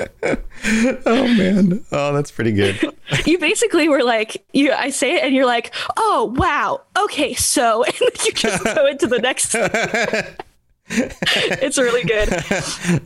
Oh, 1.06 1.26
man. 1.36 1.84
Oh, 1.90 2.12
that's 2.12 2.30
pretty 2.30 2.52
good. 2.52 2.78
you 3.26 3.38
basically 3.38 3.88
were 3.88 4.04
like 4.04 4.44
you 4.52 4.70
i 4.72 4.90
say 4.90 5.16
it 5.16 5.22
and 5.24 5.34
you're 5.34 5.46
like 5.46 5.74
oh 5.96 6.32
wow 6.36 6.80
okay 6.96 7.34
so 7.34 7.82
and 7.84 7.94
you 8.24 8.32
just 8.32 8.62
go 8.64 8.86
into 8.86 9.06
the 9.08 9.18
next 9.18 9.56
it's 10.90 11.78
really 11.78 12.04
good 12.04 12.28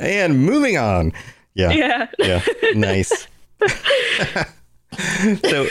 And 0.01 0.45
moving 0.45 0.77
on. 0.77 1.13
Yeah. 1.55 1.73
yeah. 1.73 2.09
Yeah. 2.19 2.43
Nice. 2.75 3.29
so 5.45 5.67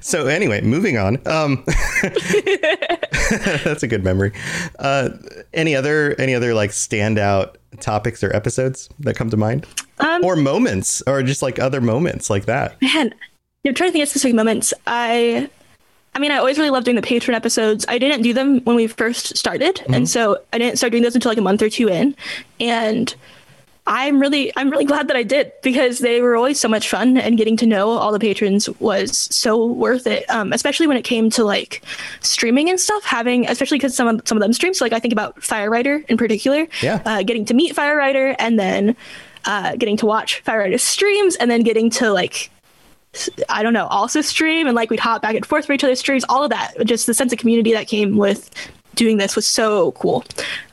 so 0.00 0.26
anyway 0.26 0.60
moving 0.60 0.98
on 0.98 1.18
um 1.26 1.62
that's 3.64 3.82
a 3.82 3.86
good 3.86 4.02
memory. 4.02 4.32
Uh 4.78 5.10
any 5.52 5.74
other 5.76 6.14
any 6.18 6.34
other 6.34 6.54
like 6.54 6.70
standout 6.70 7.56
topics 7.80 8.22
or 8.24 8.34
episodes 8.34 8.88
that 9.00 9.16
come 9.16 9.30
to 9.30 9.36
mind? 9.36 9.66
Um, 9.98 10.24
or 10.24 10.36
moments 10.36 11.02
or 11.06 11.22
just 11.22 11.42
like 11.42 11.58
other 11.58 11.80
moments 11.80 12.30
like 12.30 12.46
that? 12.46 12.80
Man 12.82 13.14
i'm 13.66 13.74
trying 13.74 13.88
to 13.88 13.92
think 13.92 14.02
of 14.02 14.08
specific 14.08 14.34
moments. 14.34 14.74
I 14.86 15.48
i 16.14 16.18
mean 16.18 16.30
i 16.30 16.36
always 16.36 16.58
really 16.58 16.70
loved 16.70 16.84
doing 16.84 16.96
the 16.96 17.02
patron 17.02 17.34
episodes. 17.34 17.84
I 17.88 17.98
didn't 17.98 18.22
do 18.22 18.32
them 18.32 18.60
when 18.64 18.76
we 18.76 18.86
first 18.86 19.36
started 19.36 19.82
and 19.88 20.08
so 20.08 20.38
i 20.52 20.58
didn't 20.58 20.76
start 20.76 20.90
doing 20.90 21.02
those 21.02 21.14
until 21.14 21.30
like 21.30 21.38
a 21.38 21.42
month 21.42 21.62
or 21.62 21.70
two 21.70 21.88
in. 21.88 22.16
And 22.60 23.14
I'm 23.86 24.18
really 24.18 24.50
I'm 24.56 24.70
really 24.70 24.86
glad 24.86 25.08
that 25.08 25.16
I 25.16 25.22
did 25.22 25.52
because 25.62 25.98
they 25.98 26.22
were 26.22 26.36
always 26.36 26.58
so 26.58 26.68
much 26.68 26.88
fun 26.88 27.18
and 27.18 27.36
getting 27.36 27.56
to 27.58 27.66
know 27.66 27.90
all 27.90 28.12
the 28.12 28.18
patrons 28.18 28.68
was 28.80 29.16
so 29.16 29.66
worth 29.66 30.06
it. 30.06 30.28
Um, 30.30 30.54
especially 30.54 30.86
when 30.86 30.96
it 30.96 31.02
came 31.02 31.28
to 31.30 31.44
like 31.44 31.82
streaming 32.20 32.70
and 32.70 32.80
stuff, 32.80 33.04
having 33.04 33.46
especially 33.46 33.76
because 33.76 33.94
some 33.94 34.08
of 34.08 34.22
some 34.24 34.38
of 34.38 34.42
them 34.42 34.54
stream. 34.54 34.72
So 34.72 34.86
like 34.86 34.94
I 34.94 35.00
think 35.00 35.12
about 35.12 35.40
Firewriter 35.40 36.04
in 36.08 36.16
particular. 36.16 36.66
Yeah. 36.80 37.02
Uh, 37.04 37.22
getting 37.22 37.44
to 37.46 37.54
meet 37.54 37.76
Firewriter 37.76 38.34
and 38.38 38.58
then 38.58 38.96
uh, 39.44 39.76
getting 39.76 39.98
to 39.98 40.06
watch 40.06 40.42
Firewriter's 40.44 40.82
streams 40.82 41.36
and 41.36 41.50
then 41.50 41.62
getting 41.62 41.90
to 41.90 42.10
like 42.10 42.50
I 43.48 43.62
don't 43.62 43.74
know, 43.74 43.86
also 43.88 44.22
stream 44.22 44.66
and 44.66 44.74
like 44.74 44.90
we'd 44.90 44.98
hop 44.98 45.22
back 45.22 45.34
and 45.34 45.44
forth 45.44 45.66
for 45.66 45.72
each 45.74 45.84
other's 45.84 46.00
streams. 46.00 46.24
All 46.28 46.42
of 46.42 46.50
that, 46.50 46.74
just 46.84 47.06
the 47.06 47.14
sense 47.14 47.32
of 47.32 47.38
community 47.38 47.72
that 47.72 47.86
came 47.86 48.16
with 48.16 48.50
doing 48.94 49.18
this 49.18 49.36
was 49.36 49.46
so 49.46 49.92
cool. 49.92 50.24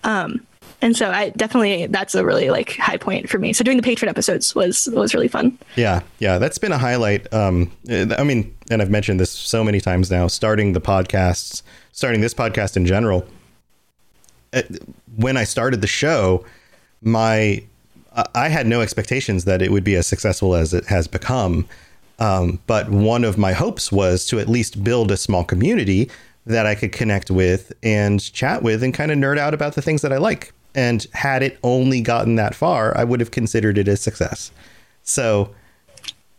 Um, 0.06 0.46
and 0.82 0.96
so 0.96 1.10
I 1.10 1.30
definitely 1.30 1.88
that's 1.88 2.16
a 2.16 2.26
really 2.26 2.50
like 2.50 2.78
high 2.78 2.98
point 2.98 3.30
for 3.30 3.38
me. 3.38 3.54
So 3.54 3.64
doing 3.64 3.78
the 3.78 3.84
patron 3.84 4.10
episodes 4.10 4.56
was 4.56 4.88
was 4.94 5.14
really 5.14 5.28
fun. 5.28 5.58
Yeah, 5.76 6.02
yeah, 6.20 6.38
that's 6.38 6.58
been 6.58 6.72
a 6.72 6.78
highlight. 6.78 7.32
Um, 7.34 7.72
I 7.90 8.24
mean, 8.24 8.56
and 8.70 8.82
I've 8.82 8.90
mentioned 8.90 9.20
this 9.20 9.32
so 9.32 9.64
many 9.64 9.80
times 9.80 10.10
now. 10.10 10.28
Starting 10.28 10.74
the 10.74 10.82
podcasts, 10.82 11.62
starting 11.92 12.22
this 12.22 12.34
podcast 12.34 12.76
in 12.78 12.86
general. 12.86 13.26
uh, 14.54 14.64
When 15.16 15.38
I 15.38 15.44
started 15.44 15.82
the 15.82 15.88
show, 15.88 16.46
my 17.02 17.64
I 18.36 18.50
had 18.50 18.68
no 18.68 18.82
expectations 18.82 19.46
that 19.46 19.62
it 19.62 19.72
would 19.72 19.84
be 19.84 19.96
as 19.96 20.08
successful 20.08 20.56
as 20.56 20.74
it 20.74 20.86
has 20.88 21.08
become. 21.08 21.68
Um, 22.20 22.60
but 22.68 22.90
one 22.90 23.24
of 23.24 23.38
my 23.38 23.54
hopes 23.54 23.92
was 23.92 24.26
to 24.28 24.40
at 24.40 24.48
least 24.48 24.84
build 24.84 25.12
a 25.12 25.18
small 25.18 25.44
community 25.44 26.10
that 26.46 26.66
I 26.66 26.76
could 26.76 26.92
connect 26.92 27.32
with 27.32 27.72
and 27.82 28.22
chat 28.34 28.62
with 28.64 28.84
and 28.84 28.94
kind 28.94 29.12
of 29.12 29.18
nerd 29.18 29.38
out 29.38 29.54
about 29.54 29.76
the 29.76 29.82
things 29.82 30.02
that 30.02 30.12
I 30.12 30.18
like. 30.18 30.54
And 30.74 31.06
had 31.14 31.44
it 31.44 31.60
only 31.64 32.02
gotten 32.02 32.36
that 32.36 32.56
far, 32.56 32.98
I 32.98 33.04
would 33.04 33.20
have 33.20 33.32
considered 33.32 33.78
it 33.78 33.88
a 33.88 33.98
success. 33.98 34.52
So, 35.04 35.54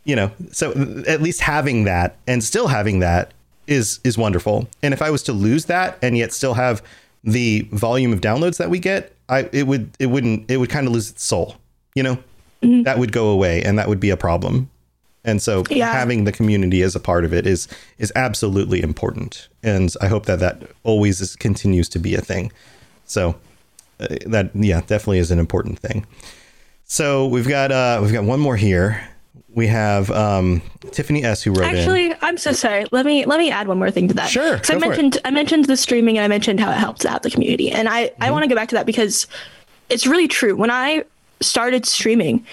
you 0.05 0.17
know, 0.17 0.31
so 0.51 0.73
at 1.07 1.21
least 1.21 1.41
having 1.43 1.85
that 1.85 2.17
and 2.27 2.43
still 2.43 2.69
having 2.69 3.01
that 3.01 3.33
is 3.67 4.01
is 4.05 4.19
wonderful. 4.19 4.69
And 4.83 4.95
if 4.95 5.03
I 5.03 5.11
was 5.11 5.23
to 5.25 5.33
lose 5.33 5.67
that 5.67 5.99
and 6.03 6.17
yet 6.17 6.33
still 6.33 6.55
have 6.55 6.83
the 7.25 7.69
volume 7.73 8.13
of 8.13 8.21
downloads 8.21 8.57
that 8.59 8.71
we 8.71 8.79
get, 8.79 9.15
I 9.29 9.49
it 9.53 9.67
would 9.67 9.91
it 9.99 10.07
wouldn't 10.07 10.51
it 10.51 10.57
would 10.57 10.71
kind 10.71 10.87
of 10.87 10.93
lose 10.93 11.11
its 11.11 11.25
soul. 11.25 11.57
You 11.95 12.03
know, 12.03 12.15
mm-hmm. 12.63 12.83
that 12.85 12.99
would 12.99 13.13
go 13.13 13.29
away 13.29 13.63
and 13.63 13.79
that 13.79 13.89
would 13.89 14.01
be 14.01 14.11
a 14.11 14.17
problem. 14.17 14.71
And 15.25 15.41
so 15.41 15.63
Yeah. 15.71 15.93
having 15.93 16.25
the 16.25 16.33
community 16.33 16.83
as 16.83 16.97
a 16.97 17.01
part 17.01 17.25
of 17.25 17.33
it 17.33 17.47
is 17.47 17.69
is 17.99 18.13
absolutely 18.17 18.83
important. 18.83 19.49
And 19.63 19.95
I 20.01 20.09
hope 20.09 20.27
that 20.27 20.41
that 20.41 20.63
always 20.83 21.21
is, 21.21 21.37
continues 21.37 21.89
to 21.91 21.99
be 21.99 22.15
a 22.15 22.21
thing. 22.21 22.51
So 23.05 23.37
that 24.27 24.51
yeah, 24.55 24.81
definitely 24.81 25.19
is 25.19 25.31
an 25.31 25.39
important 25.39 25.79
thing. 25.79 26.07
So 26.85 27.27
we've 27.27 27.49
got 27.49 27.73
uh 27.73 27.99
we've 28.03 28.13
got 28.13 28.25
one 28.25 28.41
more 28.41 28.57
here. 28.57 29.03
We 29.55 29.67
have 29.67 30.11
um 30.11 30.63
Tiffany 30.93 31.25
S 31.25 31.43
who 31.43 31.53
wrote 31.53 31.69
in. 31.69 31.77
Actually, 31.77 32.15
I'm 32.23 32.37
so 32.39 32.53
sorry. 32.53 32.87
Let 32.91 33.05
me 33.07 33.25
let 33.27 33.39
me 33.39 33.51
add 33.51 33.69
one 33.69 33.79
more 33.79 33.91
thing 33.91 34.09
to 34.09 34.15
that. 34.15 34.31
Sure, 34.31 34.59
'Cause 34.59 34.71
I 34.71 34.75
go 34.75 34.81
for 34.81 34.87
it. 34.87 34.89
mentioned 34.89 35.19
I 35.25 35.31
mentioned 35.31 35.65
the 35.67 35.77
streaming 35.77 36.17
and 36.19 36.25
I 36.25 36.29
mentioned 36.29 36.61
how 36.61 36.71
it 36.71 36.77
helps 36.77 37.05
out 37.05 37.23
the 37.23 37.31
community. 37.31 37.71
And 37.71 37.89
I, 37.89 38.07
Mm-hmm. 38.09 38.23
I 38.23 38.31
want 38.31 38.45
to 38.45 38.49
go 38.49 38.55
back 38.55 38.69
to 38.71 38.75
that 38.77 38.87
because 38.87 39.27
it's 39.91 40.07
really 40.07 40.29
true. 40.29 40.57
When 40.57 40.71
I 40.71 41.05
started 41.41 41.85
streaming, 41.87 42.47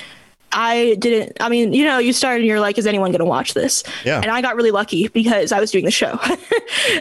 I 0.51 0.95
didn't 0.99 1.37
I 1.39 1.49
mean, 1.49 1.73
you 1.73 1.85
know, 1.85 1.97
you 1.97 2.13
started 2.13 2.41
and 2.41 2.47
you're 2.47 2.59
like, 2.59 2.77
is 2.77 2.87
anyone 2.87 3.11
gonna 3.11 3.25
watch 3.25 3.53
this? 3.53 3.83
Yeah. 4.03 4.21
And 4.21 4.31
I 4.31 4.41
got 4.41 4.55
really 4.55 4.71
lucky 4.71 5.07
because 5.07 5.51
I 5.51 5.59
was 5.59 5.71
doing 5.71 5.85
the 5.85 5.91
show. 5.91 6.11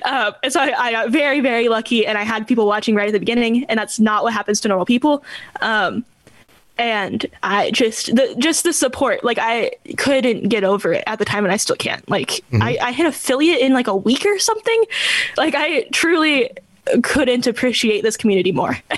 um, 0.05 0.35
and 0.43 0.53
so 0.53 0.61
I, 0.61 0.75
I 0.79 0.93
got 0.93 1.11
very, 1.11 1.41
very 1.41 1.69
lucky 1.69 2.07
and 2.07 2.19
I 2.19 2.23
had 2.23 2.47
people 2.47 2.67
watching 2.67 2.95
right 2.95 3.09
at 3.09 3.13
the 3.13 3.19
beginning, 3.19 3.65
and 3.65 3.79
that's 3.79 3.99
not 3.99 4.23
what 4.23 4.33
happens 4.33 4.61
to 4.63 4.69
normal 4.69 4.87
people. 4.87 5.25
Um 5.61 6.05
and 6.79 7.27
I 7.43 7.71
just 7.73 8.15
the 8.15 8.35
just 8.39 8.63
the 8.63 8.73
support 8.73 9.25
like 9.25 9.39
I 9.41 9.73
couldn't 9.97 10.49
get 10.49 10.65
over 10.65 10.93
it 10.93 11.05
at 11.07 11.19
the 11.19 11.25
time 11.25 11.45
and 11.45 11.53
I 11.53 11.57
still 11.57 11.77
can't 11.77 12.09
like 12.09 12.45
I, 12.53 12.79
I 12.81 12.93
hit 12.93 13.07
affiliate 13.07 13.61
in 13.61 13.73
like 13.73 13.89
a 13.89 13.97
week 13.97 14.25
or 14.25 14.39
something 14.39 14.85
like 15.37 15.55
I 15.57 15.83
truly 15.93 16.51
couldn't 17.03 17.47
appreciate 17.47 18.03
this 18.03 18.17
community 18.17 18.53
more 18.53 18.79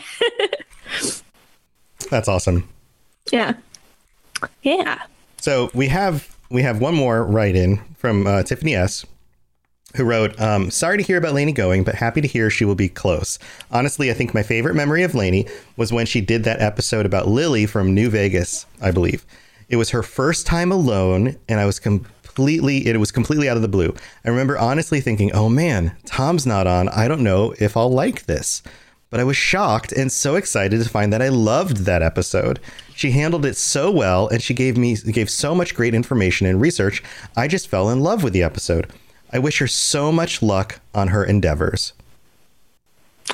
That's 2.10 2.28
awesome. 2.28 2.68
yeah 3.32 3.54
yeah 4.62 5.02
So 5.38 5.70
we 5.74 5.88
have 5.88 6.36
we 6.50 6.62
have 6.62 6.80
one 6.80 6.94
more 6.94 7.24
write 7.24 7.56
in 7.56 7.78
from 7.96 8.26
uh, 8.26 8.42
Tiffany 8.42 8.74
S. 8.74 9.06
Who 9.96 10.04
wrote, 10.04 10.40
um, 10.40 10.70
Sorry 10.70 10.98
to 10.98 11.02
hear 11.02 11.18
about 11.18 11.34
Laney 11.34 11.50
going, 11.50 11.82
but 11.82 11.96
happy 11.96 12.20
to 12.20 12.28
hear 12.28 12.48
she 12.48 12.64
will 12.64 12.76
be 12.76 12.88
close. 12.88 13.40
Honestly, 13.72 14.08
I 14.08 14.14
think 14.14 14.32
my 14.32 14.42
favorite 14.44 14.76
memory 14.76 15.02
of 15.02 15.16
Laney 15.16 15.46
was 15.76 15.92
when 15.92 16.06
she 16.06 16.20
did 16.20 16.44
that 16.44 16.60
episode 16.60 17.06
about 17.06 17.26
Lily 17.26 17.66
from 17.66 17.92
New 17.92 18.08
Vegas, 18.08 18.66
I 18.80 18.92
believe. 18.92 19.26
It 19.68 19.76
was 19.76 19.90
her 19.90 20.04
first 20.04 20.46
time 20.46 20.70
alone, 20.70 21.36
and 21.48 21.58
I 21.58 21.66
was 21.66 21.80
completely, 21.80 22.86
it 22.86 23.00
was 23.00 23.10
completely 23.10 23.48
out 23.48 23.56
of 23.56 23.62
the 23.62 23.68
blue. 23.68 23.92
I 24.24 24.28
remember 24.30 24.56
honestly 24.58 25.00
thinking, 25.00 25.32
oh 25.32 25.48
man, 25.48 25.96
Tom's 26.06 26.46
not 26.46 26.68
on. 26.68 26.88
I 26.90 27.08
don't 27.08 27.24
know 27.24 27.54
if 27.58 27.76
I'll 27.76 27.90
like 27.90 28.26
this. 28.26 28.62
But 29.10 29.20
I 29.20 29.24
was 29.24 29.36
shocked 29.36 29.92
and 29.92 30.10
so 30.10 30.36
excited 30.36 30.82
to 30.82 30.88
find 30.88 31.12
that 31.12 31.22
I 31.22 31.28
loved 31.28 31.78
that 31.78 32.02
episode. 32.02 32.60
She 32.94 33.10
handled 33.10 33.44
it 33.44 33.56
so 33.56 33.90
well 33.90 34.28
and 34.28 34.42
she 34.42 34.54
gave 34.54 34.76
me 34.76 34.94
gave 34.96 35.28
so 35.28 35.54
much 35.54 35.74
great 35.74 35.94
information 35.94 36.46
and 36.46 36.60
research. 36.60 37.02
I 37.36 37.48
just 37.48 37.68
fell 37.68 37.90
in 37.90 38.00
love 38.00 38.22
with 38.22 38.32
the 38.32 38.42
episode. 38.42 38.92
I 39.32 39.38
wish 39.38 39.58
her 39.58 39.66
so 39.66 40.12
much 40.12 40.42
luck 40.42 40.80
on 40.94 41.08
her 41.08 41.24
endeavors. 41.24 41.92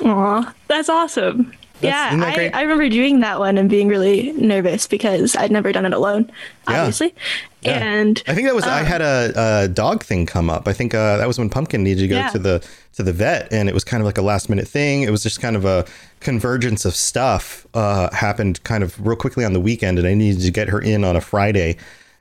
Aw, 0.03 0.53
that's 0.67 0.89
awesome 0.89 1.53
yeah, 1.81 2.09
I. 2.13 2.49
I 2.53 2.61
remember 2.61 2.89
doing 2.89 3.19
that 3.21 3.39
one 3.39 3.57
and 3.57 3.69
being 3.69 3.87
really 3.87 4.31
nervous 4.33 4.87
because 4.87 5.35
I'd 5.35 5.51
never 5.51 5.71
done 5.71 5.85
it 5.85 5.93
alone, 5.93 6.31
Yeah. 6.69 6.79
obviously. 6.81 7.13
Yeah. 7.61 7.83
And 7.83 8.21
I 8.27 8.33
think 8.33 8.47
that 8.47 8.55
was 8.55 8.65
I 8.65 8.79
um, 8.81 8.85
had 8.85 9.01
a, 9.01 9.63
a 9.63 9.67
dog 9.67 10.03
thing 10.03 10.25
come 10.25 10.49
up. 10.49 10.67
I 10.67 10.73
think 10.73 10.93
uh, 10.93 11.17
that 11.17 11.27
was 11.27 11.37
when 11.37 11.49
Pumpkin 11.49 11.83
needed 11.83 12.01
to 12.01 12.07
go 12.07 12.15
Yeah. 12.15 12.29
to 12.29 12.39
the 12.39 12.67
to 12.93 13.03
the 13.03 13.13
vet, 13.13 13.51
and 13.51 13.67
it 13.69 13.73
was 13.73 13.83
kind 13.83 14.01
of 14.01 14.05
like 14.05 14.17
a 14.17 14.21
last 14.21 14.49
minute 14.49 14.67
thing. 14.67 15.03
It 15.03 15.11
was 15.11 15.23
just 15.23 15.41
kind 15.41 15.55
of 15.55 15.65
a 15.65 15.85
convergence 16.19 16.85
of 16.85 16.95
stuff 16.95 17.67
uh, 17.73 18.09
happened 18.13 18.63
kind 18.63 18.83
of 18.83 18.99
real 19.05 19.15
quickly 19.17 19.45
on 19.45 19.53
the 19.53 19.59
weekend, 19.59 19.99
and 19.99 20.07
I 20.07 20.13
needed 20.13 20.41
to 20.41 20.51
get 20.51 20.69
her 20.69 20.79
in 20.79 21.03
on 21.03 21.15
a 21.15 21.21
Friday. 21.21 21.77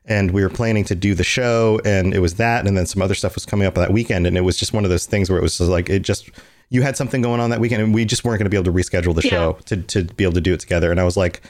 And 0.09 0.31
we 0.31 0.43
were 0.43 0.49
planning 0.51 0.85
to 0.85 0.95
do 0.95 1.15
the 1.17 1.25
show, 1.25 1.81
and 1.85 2.15
it 2.15 2.21
was 2.21 2.35
that, 2.35 2.65
and 2.65 2.77
then 2.77 2.87
some 2.87 3.03
other 3.03 3.15
stuff 3.15 3.35
was 3.35 3.45
coming 3.45 3.67
up 3.67 3.75
that 3.75 3.93
weekend, 3.93 4.25
and 4.27 4.37
it 4.37 4.43
was 4.43 4.57
just 4.57 4.73
one 4.73 4.85
of 4.85 4.91
those 4.91 5.05
things 5.05 5.29
where 5.29 5.37
it 5.39 5.43
was 5.43 5.59
like 5.61 5.91
it 5.91 6.03
just 6.03 6.31
you 6.69 6.83
had 6.83 6.97
something 6.97 7.23
going 7.23 7.41
on 7.41 7.51
that 7.51 7.61
weekend, 7.61 7.83
and 7.83 7.95
we 7.95 8.05
just 8.05 8.25
weren't 8.25 8.39
going 8.39 8.45
to 8.47 8.51
be 8.51 8.57
able 8.57 8.65
to 8.65 8.73
reschedule 8.73 9.15
the 9.15 9.23
Yeah. 9.23 9.31
show 9.31 9.53
to 9.67 9.77
to 9.77 10.05
be 10.05 10.25
able 10.25 10.35
to 10.35 10.41
do 10.41 10.53
it 10.55 10.61
together. 10.61 10.91
And 10.91 11.01
I 11.01 11.05
was 11.05 11.17
like, 11.17 11.43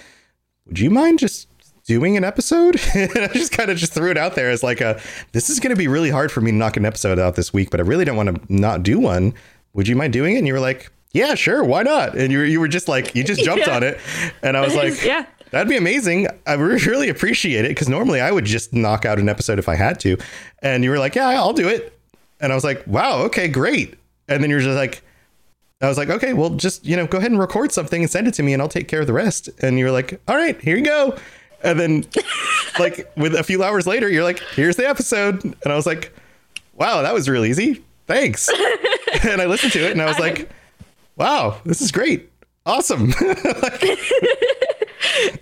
would 0.67 0.79
you 0.79 0.91
mind 0.91 1.19
just 1.19 1.49
doing 1.87 2.17
an 2.17 2.25
episode? 2.25 2.81
and 2.95 3.11
I 3.19 3.29
just 3.29 3.53
kind 3.53 3.71
of 3.71 3.77
just 3.79 3.93
threw 3.93 4.11
it 4.11 4.19
out 4.19 4.35
there 4.35 4.51
as 4.51 4.63
like 4.63 4.81
a, 4.81 5.01
this 5.33 5.49
is 5.49 5.61
going 5.61 5.71
to 5.71 5.77
be 5.79 5.87
really 5.89 6.11
hard 6.11 6.33
for 6.33 6.41
me 6.41 6.51
to 6.51 6.57
knock 6.57 6.77
an 6.77 6.85
episode 6.85 7.19
out 7.19 7.37
this 7.37 7.53
week, 7.53 7.71
but 7.71 7.79
I 7.81 7.85
really 7.85 8.05
don't 8.05 8.17
want 8.17 8.35
to 8.35 8.53
not 8.53 8.83
do 8.83 8.99
one. 8.99 9.33
Would 9.75 9.87
you 9.89 9.95
mind 9.97 10.13
doing 10.13 10.35
it? 10.35 10.39
And 10.39 10.47
you 10.47 10.53
were 10.53 10.61
like, 10.61 10.91
yeah, 11.13 11.35
sure. 11.35 11.63
Why 11.65 11.83
not? 11.83 12.17
And 12.17 12.33
you 12.33 12.39
were, 12.39 12.45
you 12.45 12.61
were 12.61 12.69
just 12.69 12.89
like, 12.89 13.15
you 13.15 13.23
just 13.25 13.43
jumped 13.45 13.67
Yeah. 13.69 13.77
on 13.77 13.83
it. 13.85 13.99
And 14.43 14.57
I 14.57 14.61
was 14.63 14.75
like, 14.83 15.03
Yeah. 15.05 15.25
that'd 15.53 15.69
be 15.69 15.77
amazing. 15.77 16.27
I 16.47 16.55
really 16.55 17.09
appreciate 17.09 17.65
it. 17.65 17.75
Cause 17.77 17.89
normally 17.89 18.21
I 18.21 18.33
would 18.33 18.45
just 18.45 18.73
knock 18.75 19.05
out 19.07 19.19
an 19.21 19.29
episode 19.29 19.59
if 19.61 19.69
I 19.69 19.77
had 19.77 20.01
to. 20.01 20.19
And 20.61 20.83
you 20.83 20.91
were 20.91 20.99
like, 20.99 21.15
yeah, 21.15 21.29
I'll 21.29 21.53
do 21.53 21.69
it. 21.69 21.97
And 22.41 22.51
I 22.53 22.55
was 22.55 22.65
like, 22.65 22.85
wow, 22.87 23.21
okay, 23.27 23.47
great. 23.49 23.95
And 24.29 24.43
then 24.43 24.51
you're 24.51 24.61
just 24.61 24.77
like, 24.77 25.03
I 25.83 25.89
was 25.89 25.99
like, 25.99 26.09
okay, 26.09 26.33
well, 26.33 26.51
just 26.51 26.87
you 26.87 26.97
know, 26.97 27.07
go 27.07 27.19
ahead 27.19 27.31
and 27.31 27.39
record 27.39 27.71
something 27.71 28.03
and 28.03 28.11
send 28.11 28.27
it 28.27 28.35
to 28.35 28.43
me, 28.43 28.53
and 28.53 28.63
I'll 28.63 28.69
take 28.69 28.89
care 28.89 29.01
of 29.01 29.07
the 29.07 29.13
rest. 29.13 29.51
And 29.61 29.79
you 29.79 29.85
were 29.85 29.91
like, 29.91 30.21
all 30.27 30.37
right, 30.37 30.59
here 30.61 30.77
you 30.77 30.85
go. 30.85 31.17
And 31.63 31.79
then, 31.79 32.05
like, 32.79 33.11
with 33.17 33.35
a 33.35 33.43
few 33.43 33.63
hours 33.63 33.87
later, 33.87 34.09
you're 34.09 34.25
like, 34.25 34.39
here's 34.55 34.77
the 34.77 34.89
episode, 34.89 35.45
and 35.45 35.57
I 35.67 35.77
was 35.77 35.87
like, 35.87 36.13
wow, 36.75 37.03
that 37.03 37.13
was 37.13 37.29
real 37.29 37.45
easy. 37.45 37.85
Thanks. 38.07 38.49
and 39.25 39.43
I 39.43 39.47
listened 39.47 39.73
to 39.73 39.85
it, 39.85 39.93
and 39.93 40.01
I 40.01 40.07
was 40.07 40.19
like, 40.19 40.49
wow, 41.17 41.61
this 41.65 41.83
is 41.83 41.93
great, 41.93 42.31
awesome. 42.65 43.13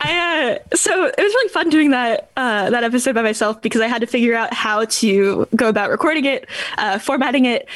I 0.01 0.59
uh, 0.71 0.77
so 0.77 1.07
it 1.07 1.15
was 1.17 1.33
really 1.33 1.49
fun 1.49 1.69
doing 1.71 1.91
that 1.91 2.31
uh, 2.37 2.71
that 2.71 2.85
episode 2.85 3.15
by 3.15 3.23
myself 3.23 3.63
because 3.63 3.81
I 3.81 3.87
had 3.87 4.01
to 4.01 4.07
figure 4.07 4.35
out 4.35 4.53
how 4.53 4.85
to 4.85 5.47
go 5.57 5.69
about 5.69 5.91
recording 5.91 6.25
it, 6.25 6.49
uh, 6.77 6.99
formatting 6.99 7.45
it. 7.45 7.69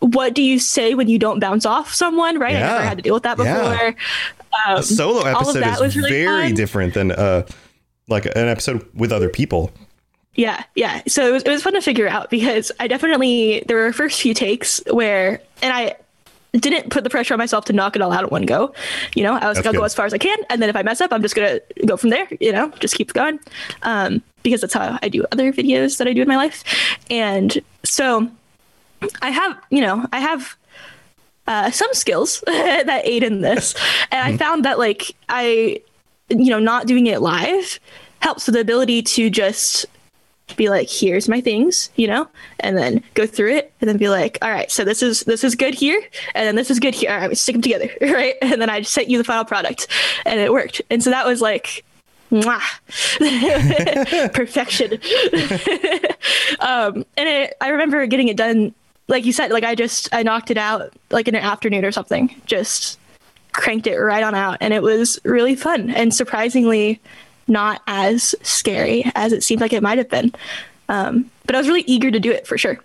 What 0.00 0.34
do 0.34 0.42
you 0.42 0.58
say 0.58 0.94
when 0.94 1.08
you 1.08 1.18
don't 1.18 1.40
bounce 1.40 1.64
off 1.66 1.92
someone? 1.94 2.38
Right, 2.38 2.54
I 2.54 2.58
Yeah. 2.60 2.68
never 2.72 2.84
had 2.84 2.98
to 2.98 3.02
deal 3.02 3.14
with 3.14 3.22
that 3.24 3.36
before. 3.36 3.52
Yeah. 3.54 3.92
Um, 4.66 4.78
a 4.78 4.82
solo 4.82 5.22
episode 5.24 5.62
is 5.84 5.96
really 5.96 6.10
very 6.10 6.46
fun. 6.48 6.54
different 6.54 6.94
than 6.94 7.12
uh, 7.12 7.46
like 8.08 8.26
an 8.26 8.48
episode 8.48 8.86
with 8.94 9.12
other 9.12 9.28
people. 9.28 9.70
Yeah, 10.34 10.64
yeah. 10.74 11.00
So 11.08 11.26
it 11.28 11.32
was, 11.32 11.42
it 11.44 11.50
was 11.50 11.62
fun 11.62 11.72
to 11.74 11.80
figure 11.80 12.08
out 12.08 12.28
because 12.30 12.70
I 12.78 12.88
definitely 12.88 13.64
there 13.68 13.76
were 13.78 13.92
first 13.92 14.20
few 14.20 14.34
takes 14.34 14.82
where, 14.90 15.40
and 15.62 15.72
I 15.72 15.96
didn't 16.52 16.90
put 16.90 17.04
the 17.04 17.10
pressure 17.10 17.32
on 17.34 17.38
myself 17.38 17.64
to 17.66 17.72
knock 17.72 17.96
it 17.96 18.02
all 18.02 18.12
out 18.12 18.22
at 18.24 18.30
one 18.30 18.42
go. 18.46 18.74
You 19.14 19.22
know, 19.22 19.32
I 19.34 19.48
was 19.48 19.56
like, 19.56 19.66
I'll 19.66 19.72
good. 19.72 19.78
go 19.78 19.84
as 19.84 19.94
far 19.94 20.04
as 20.06 20.12
I 20.14 20.18
can, 20.18 20.38
and 20.50 20.60
then 20.60 20.68
if 20.68 20.76
I 20.76 20.82
mess 20.82 21.00
up, 21.00 21.10
I'm 21.12 21.22
just 21.22 21.34
gonna 21.34 21.60
go 21.86 21.96
from 21.96 22.10
there. 22.10 22.28
You 22.38 22.52
know, 22.52 22.68
just 22.80 22.94
keep 22.96 23.12
going, 23.14 23.38
um, 23.82 24.22
because 24.42 24.60
that's 24.60 24.74
how 24.74 24.98
I 25.02 25.08
do 25.08 25.24
other 25.32 25.52
videos 25.52 25.96
that 25.98 26.06
I 26.06 26.12
do 26.12 26.20
in 26.22 26.28
my 26.28 26.36
life. 26.36 26.64
And 27.10 27.58
so 27.82 28.30
I 29.22 29.30
have, 29.30 29.58
you 29.70 29.80
know, 29.80 30.06
I 30.12 30.20
have 30.20 30.56
uh, 31.46 31.70
some 31.70 31.92
skills 31.92 32.42
that 32.46 33.02
aid 33.04 33.22
in 33.22 33.40
this, 33.40 33.74
and 34.10 34.20
I 34.20 34.36
found 34.36 34.64
that 34.64 34.78
like 34.78 35.14
I, 35.28 35.80
you 36.28 36.50
know, 36.50 36.58
not 36.58 36.86
doing 36.86 37.06
it 37.06 37.20
live 37.20 37.78
helps 38.20 38.46
with 38.46 38.54
the 38.54 38.60
ability 38.60 39.02
to 39.02 39.30
just 39.30 39.86
be 40.54 40.68
like 40.68 40.88
here's 40.88 41.28
my 41.28 41.40
things 41.40 41.90
you 41.96 42.06
know 42.06 42.28
and 42.60 42.78
then 42.78 43.02
go 43.14 43.26
through 43.26 43.52
it 43.52 43.72
and 43.80 43.88
then 43.88 43.96
be 43.96 44.08
like 44.08 44.38
all 44.42 44.50
right 44.50 44.70
so 44.70 44.84
this 44.84 45.02
is 45.02 45.22
this 45.22 45.42
is 45.42 45.56
good 45.56 45.74
here 45.74 46.00
and 46.34 46.46
then 46.46 46.54
this 46.54 46.70
is 46.70 46.78
good 46.78 46.94
here. 46.94 47.10
All 47.10 47.18
right 47.18 47.28
we 47.28 47.34
stick 47.34 47.54
them 47.54 47.62
together 47.62 47.90
right? 48.00 48.36
And 48.40 48.62
then 48.62 48.70
i 48.70 48.80
just 48.80 48.92
sent 48.92 49.08
you 49.08 49.18
the 49.18 49.24
final 49.24 49.44
product 49.44 49.88
and 50.24 50.38
it 50.38 50.52
worked. 50.52 50.80
And 50.88 51.02
so 51.02 51.10
that 51.10 51.26
was 51.26 51.40
like 51.40 51.84
mwah, 52.30 52.60
perfection. 54.32 54.92
Um 56.60 57.04
and 57.16 57.28
it, 57.28 57.54
i 57.60 57.68
remember 57.68 58.06
getting 58.06 58.28
it 58.28 58.36
done 58.36 58.72
like 59.08 59.24
you 59.24 59.32
said 59.32 59.50
like 59.50 59.64
i 59.64 59.74
just 59.74 60.08
i 60.12 60.22
knocked 60.22 60.50
it 60.50 60.58
out 60.58 60.92
like 61.10 61.28
in 61.28 61.34
an 61.34 61.42
afternoon 61.42 61.84
or 61.84 61.92
something 61.92 62.34
just 62.46 62.98
cranked 63.52 63.86
it 63.86 63.96
right 63.98 64.22
on 64.22 64.34
out 64.34 64.58
and 64.60 64.74
it 64.74 64.82
was 64.82 65.18
really 65.24 65.56
fun 65.56 65.90
and 65.90 66.14
surprisingly 66.14 67.00
not 67.48 67.80
as 67.86 68.34
scary 68.42 69.10
as 69.14 69.32
it 69.32 69.42
seemed 69.42 69.60
like 69.60 69.72
it 69.72 69.82
might 69.82 69.98
have 69.98 70.10
been 70.10 70.32
um, 70.88 71.30
but 71.46 71.54
i 71.54 71.58
was 71.58 71.68
really 71.68 71.84
eager 71.86 72.10
to 72.10 72.20
do 72.20 72.30
it 72.30 72.46
for 72.46 72.58
sure 72.58 72.78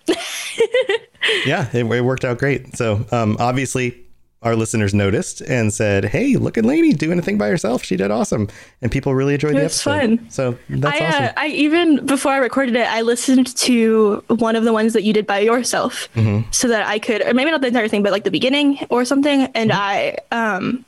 yeah, 1.46 1.68
it, 1.72 1.84
it 1.84 2.00
worked 2.02 2.24
out 2.24 2.38
great. 2.38 2.76
So 2.76 3.04
um, 3.12 3.36
obviously, 3.38 3.96
our 4.42 4.56
listeners 4.56 4.92
noticed 4.92 5.40
and 5.42 5.72
said, 5.72 6.04
"Hey, 6.06 6.36
look 6.36 6.58
at 6.58 6.64
Laney 6.64 6.92
doing 6.92 7.18
a 7.18 7.22
thing 7.22 7.38
by 7.38 7.48
herself. 7.48 7.84
She 7.84 7.96
did 7.96 8.10
awesome," 8.10 8.48
and 8.80 8.90
people 8.90 9.14
really 9.14 9.34
enjoyed 9.34 9.54
the 9.56 9.60
episode. 9.64 9.90
fun. 10.18 10.30
So 10.30 10.58
that's 10.68 11.00
I, 11.00 11.06
awesome. 11.06 11.24
uh, 11.24 11.32
I 11.36 11.46
even 11.48 12.06
before 12.06 12.32
I 12.32 12.38
recorded 12.38 12.74
it, 12.76 12.86
I 12.88 13.02
listened 13.02 13.54
to 13.58 14.24
one 14.28 14.56
of 14.56 14.64
the 14.64 14.72
ones 14.72 14.92
that 14.94 15.02
you 15.04 15.12
did 15.12 15.26
by 15.26 15.38
yourself, 15.40 16.08
Mm-hmm. 16.14 16.50
so 16.50 16.68
that 16.68 16.86
I 16.86 16.98
could, 16.98 17.22
or 17.26 17.34
maybe 17.34 17.50
not 17.50 17.60
the 17.60 17.68
entire 17.68 17.88
thing, 17.88 18.02
but 18.02 18.12
like 18.12 18.24
the 18.24 18.30
beginning 18.30 18.84
or 18.90 19.04
something. 19.04 19.42
And 19.54 19.70
Mm-hmm. 19.70 19.80
I, 19.80 20.16
um, 20.56 20.84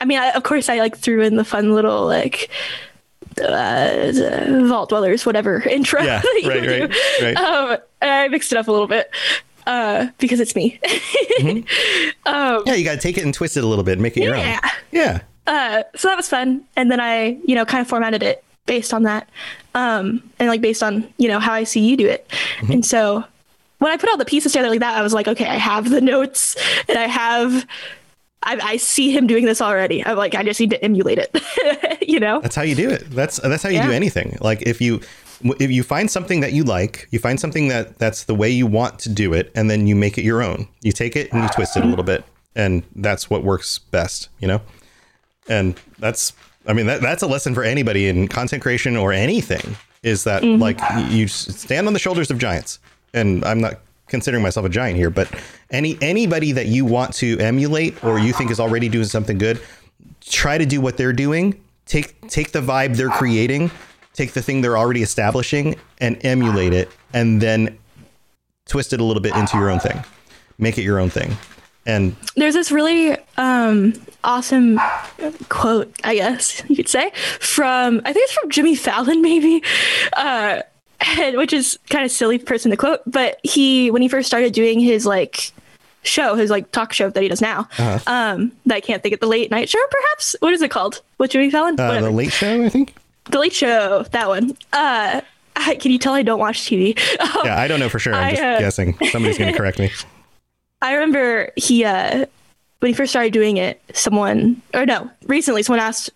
I 0.00 0.04
mean, 0.04 0.18
I, 0.18 0.30
of 0.30 0.42
course, 0.42 0.68
I 0.68 0.78
like 0.78 0.96
threw 0.96 1.22
in 1.22 1.36
the 1.36 1.44
fun 1.44 1.74
little 1.74 2.04
like 2.06 2.48
uh, 3.42 4.12
vault 4.66 4.88
dwellers, 4.88 5.26
whatever 5.26 5.60
intro. 5.68 6.02
Yeah, 6.02 6.20
that 6.20 6.40
you 6.42 6.48
right, 6.50 6.62
do. 6.62 6.68
right, 6.70 7.22
right. 7.22 7.36
Um, 7.36 7.78
and 8.00 8.10
I 8.10 8.28
mixed 8.28 8.52
it 8.52 8.58
up 8.58 8.68
a 8.68 8.72
little 8.72 8.86
bit 8.86 9.10
uh, 9.66 10.06
because 10.18 10.40
it's 10.40 10.54
me. 10.54 10.80
yeah, 12.66 12.74
you 12.74 12.84
got 12.84 12.94
to 12.94 13.00
take 13.00 13.18
it 13.18 13.24
and 13.24 13.34
twist 13.34 13.56
it 13.56 13.64
a 13.64 13.66
little 13.66 13.84
bit, 13.84 13.92
and 13.92 14.02
make 14.02 14.16
it 14.16 14.22
your 14.22 14.34
own. 14.34 14.40
Yeah. 14.40 14.70
Yeah, 14.92 15.20
uh, 15.46 15.82
so 15.94 16.08
that 16.08 16.16
was 16.16 16.28
fun. 16.28 16.64
And 16.76 16.90
then 16.90 17.00
I, 17.00 17.38
you 17.44 17.54
know, 17.54 17.64
kind 17.64 17.80
of 17.80 17.88
formatted 17.88 18.22
it 18.22 18.42
based 18.66 18.92
on 18.92 19.04
that, 19.04 19.28
um, 19.74 20.22
and 20.38 20.48
like 20.48 20.60
based 20.60 20.82
on 20.82 21.12
you 21.18 21.28
know 21.28 21.38
how 21.38 21.52
I 21.52 21.64
see 21.64 21.80
you 21.80 21.96
do 21.96 22.06
it. 22.06 22.30
And 22.68 22.84
so 22.84 23.24
when 23.78 23.92
I 23.92 23.96
put 23.96 24.08
all 24.08 24.16
the 24.16 24.24
pieces 24.24 24.52
together 24.52 24.70
like 24.70 24.80
that, 24.80 24.96
I 24.96 25.02
was 25.02 25.12
like, 25.12 25.28
okay, 25.28 25.46
I 25.46 25.56
have 25.56 25.90
the 25.90 26.00
notes, 26.00 26.56
and 26.88 26.98
I 26.98 27.06
have. 27.06 27.66
I, 28.42 28.58
I 28.62 28.76
see 28.76 29.10
him 29.10 29.26
doing 29.26 29.44
this 29.44 29.60
already. 29.60 30.06
I'm 30.06 30.16
like, 30.16 30.36
I 30.36 30.44
just 30.44 30.60
need 30.60 30.70
to 30.70 30.84
emulate 30.84 31.18
it, 31.18 31.98
you 32.08 32.20
know? 32.20 32.40
that's 32.40 32.54
how 32.54 32.62
you 32.62 32.76
do 32.76 32.88
it. 32.88 33.10
That's 33.10 33.38
that's 33.38 33.62
how 33.62 33.70
you 33.70 33.82
do 33.82 33.90
anything. 33.90 34.38
Like 34.40 34.62
if 34.62 34.80
you 34.80 35.00
if 35.42 35.70
you 35.70 35.82
find 35.82 36.10
something 36.10 36.40
that 36.40 36.52
you 36.52 36.64
like, 36.64 37.08
you 37.10 37.18
find 37.18 37.38
something 37.38 37.68
that 37.68 37.98
that's 37.98 38.24
the 38.24 38.34
way 38.34 38.50
you 38.50 38.66
want 38.66 38.98
to 39.00 39.08
do 39.08 39.32
it, 39.32 39.52
and 39.54 39.70
then 39.70 39.86
you 39.86 39.94
make 39.96 40.18
it 40.18 40.24
your 40.24 40.42
own. 40.42 40.68
You 40.82 40.92
take 40.92 41.16
it 41.16 41.32
and 41.32 41.42
you 41.42 41.48
twist 41.50 41.76
it 41.76 41.84
a 41.84 41.86
little 41.86 42.04
bit, 42.04 42.24
and 42.54 42.82
that's 42.94 43.28
what 43.28 43.42
works 43.44 43.78
best. 43.78 44.28
You 44.40 44.48
know. 44.48 44.60
and 45.48 45.78
that's 45.98 46.32
i 46.66 46.72
mean 46.72 46.86
that, 46.86 47.00
that's 47.00 47.22
a 47.22 47.26
lesson 47.26 47.54
for 47.54 47.62
anybody 47.62 48.08
in 48.08 48.28
content 48.28 48.62
creation 48.62 48.96
or 48.96 49.12
anything 49.12 49.76
is 50.02 50.24
that 50.24 50.42
mm-hmm. 50.42 50.60
like 50.60 50.80
you 51.10 51.28
stand 51.28 51.86
on 51.86 51.92
the 51.92 51.98
shoulders 51.98 52.30
of 52.30 52.38
giants 52.38 52.78
and 53.14 53.44
i'm 53.44 53.60
not 53.60 53.80
considering 54.08 54.42
myself 54.42 54.66
a 54.66 54.68
giant 54.68 54.96
here 54.96 55.10
but 55.10 55.28
any 55.70 55.98
anybody 56.00 56.52
that 56.52 56.66
you 56.66 56.84
want 56.84 57.12
to 57.14 57.38
emulate 57.38 58.02
or 58.04 58.18
you 58.18 58.32
think 58.32 58.50
is 58.50 58.60
already 58.60 58.88
doing 58.88 59.06
something 59.06 59.38
good 59.38 59.60
try 60.20 60.58
to 60.58 60.66
do 60.66 60.80
what 60.80 60.96
they're 60.96 61.12
doing 61.12 61.60
take 61.86 62.20
take 62.28 62.52
the 62.52 62.60
vibe 62.60 62.96
they're 62.96 63.08
creating 63.10 63.70
take 64.16 64.32
the 64.32 64.42
thing 64.42 64.60
they're 64.62 64.78
already 64.78 65.02
establishing 65.02 65.76
and 66.00 66.18
emulate 66.24 66.72
it 66.72 66.88
and 67.12 67.40
then 67.40 67.76
twist 68.66 68.92
it 68.92 69.00
a 69.00 69.04
little 69.04 69.22
bit 69.22 69.34
into 69.36 69.56
your 69.58 69.70
own 69.70 69.78
thing 69.78 70.02
make 70.58 70.78
it 70.78 70.82
your 70.82 70.98
own 70.98 71.10
thing 71.10 71.36
and 71.88 72.16
There's 72.34 72.54
this 72.54 72.72
really 72.72 73.16
um, 73.36 73.92
awesome 74.24 74.80
quote, 75.48 75.94
I 76.02 76.16
guess 76.16 76.60
you 76.68 76.74
could 76.74 76.88
say, 76.88 77.12
from 77.38 78.00
I 78.04 78.12
think 78.12 78.24
it's 78.24 78.32
from 78.32 78.50
Jimmy 78.50 78.74
Fallon, 78.74 79.22
maybe, 79.30 79.62
uh, 80.16 80.62
and, 81.18 81.36
which 81.36 81.52
is 81.52 81.78
kind 81.88 82.04
of 82.04 82.10
silly 82.10 82.38
person 82.38 82.72
to 82.72 82.76
quote, 82.76 83.02
but 83.06 83.38
he 83.44 83.92
when 83.92 84.02
he 84.02 84.08
first 84.08 84.26
started 84.26 84.52
doing 84.52 84.80
his 84.80 85.06
like 85.06 85.52
show, 86.02 86.34
his 86.34 86.50
like 86.50 86.72
talk 86.72 86.92
show 86.92 87.08
that 87.08 87.22
he 87.22 87.28
does 87.28 87.40
now, 87.40 87.68
Uh-huh. 87.78 87.98
um, 88.08 88.50
that 88.66 88.74
I 88.74 88.80
can't 88.80 89.00
think 89.00 89.14
of 89.14 89.20
the 89.20 89.28
late 89.28 89.52
night 89.52 89.68
show, 89.68 89.78
perhaps. 89.88 90.34
What 90.40 90.52
is 90.54 90.62
it 90.62 90.72
called? 90.72 91.02
With 91.18 91.30
Jimmy 91.30 91.50
Fallon? 91.50 91.78
uh, 91.78 92.00
the 92.00 92.10
late 92.10 92.32
show 92.32 92.64
i 92.64 92.68
think 92.68 92.94
The 93.30 93.38
Late 93.38 93.52
Show, 93.52 94.04
that 94.10 94.28
one. 94.28 94.56
Uh, 94.72 95.20
I, 95.56 95.74
can 95.76 95.90
you 95.90 95.98
tell 95.98 96.14
I 96.14 96.22
don't 96.22 96.38
watch 96.38 96.60
TV? 96.60 96.98
Um, 97.18 97.40
yeah 97.44 97.58
i 97.58 97.66
don't 97.66 97.80
know 97.80 97.88
for 97.88 97.98
sure 97.98 98.14
i'm 98.14 98.24
I, 98.24 98.30
just 98.32 98.42
uh, 98.42 98.58
guessing 98.58 98.96
somebody's 99.10 99.38
going 99.38 99.50
to 99.52 99.56
correct 99.56 99.78
me 99.78 99.90
I 100.82 100.94
remember 100.94 101.52
he 101.56 101.84
uh 101.84 102.26
when 102.80 102.90
he 102.90 102.94
first 102.94 103.10
started 103.10 103.32
doing 103.32 103.56
it, 103.56 103.80
someone 103.94 104.60
or 104.74 104.84
no, 104.84 105.10
recently 105.26 105.62
someone 105.62 105.80
asked 105.80 106.10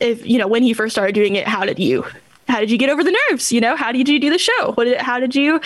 if 0.00 0.26
you 0.26 0.38
know 0.38 0.46
when 0.46 0.62
he 0.62 0.72
first 0.72 0.94
started 0.94 1.14
doing 1.14 1.36
it, 1.36 1.46
how 1.46 1.64
did 1.64 1.78
you 1.78 2.04
how 2.48 2.60
did 2.60 2.70
you 2.70 2.78
get 2.78 2.88
over 2.88 3.04
the 3.04 3.16
nerves? 3.28 3.52
You 3.52 3.60
know, 3.60 3.76
how 3.76 3.92
did 3.92 4.08
you 4.08 4.18
do 4.18 4.30
the 4.30 4.38
show? 4.38 4.72
What 4.72 4.84
did, 4.84 5.00
how 5.00 5.20
did 5.20 5.34
you 5.34 5.60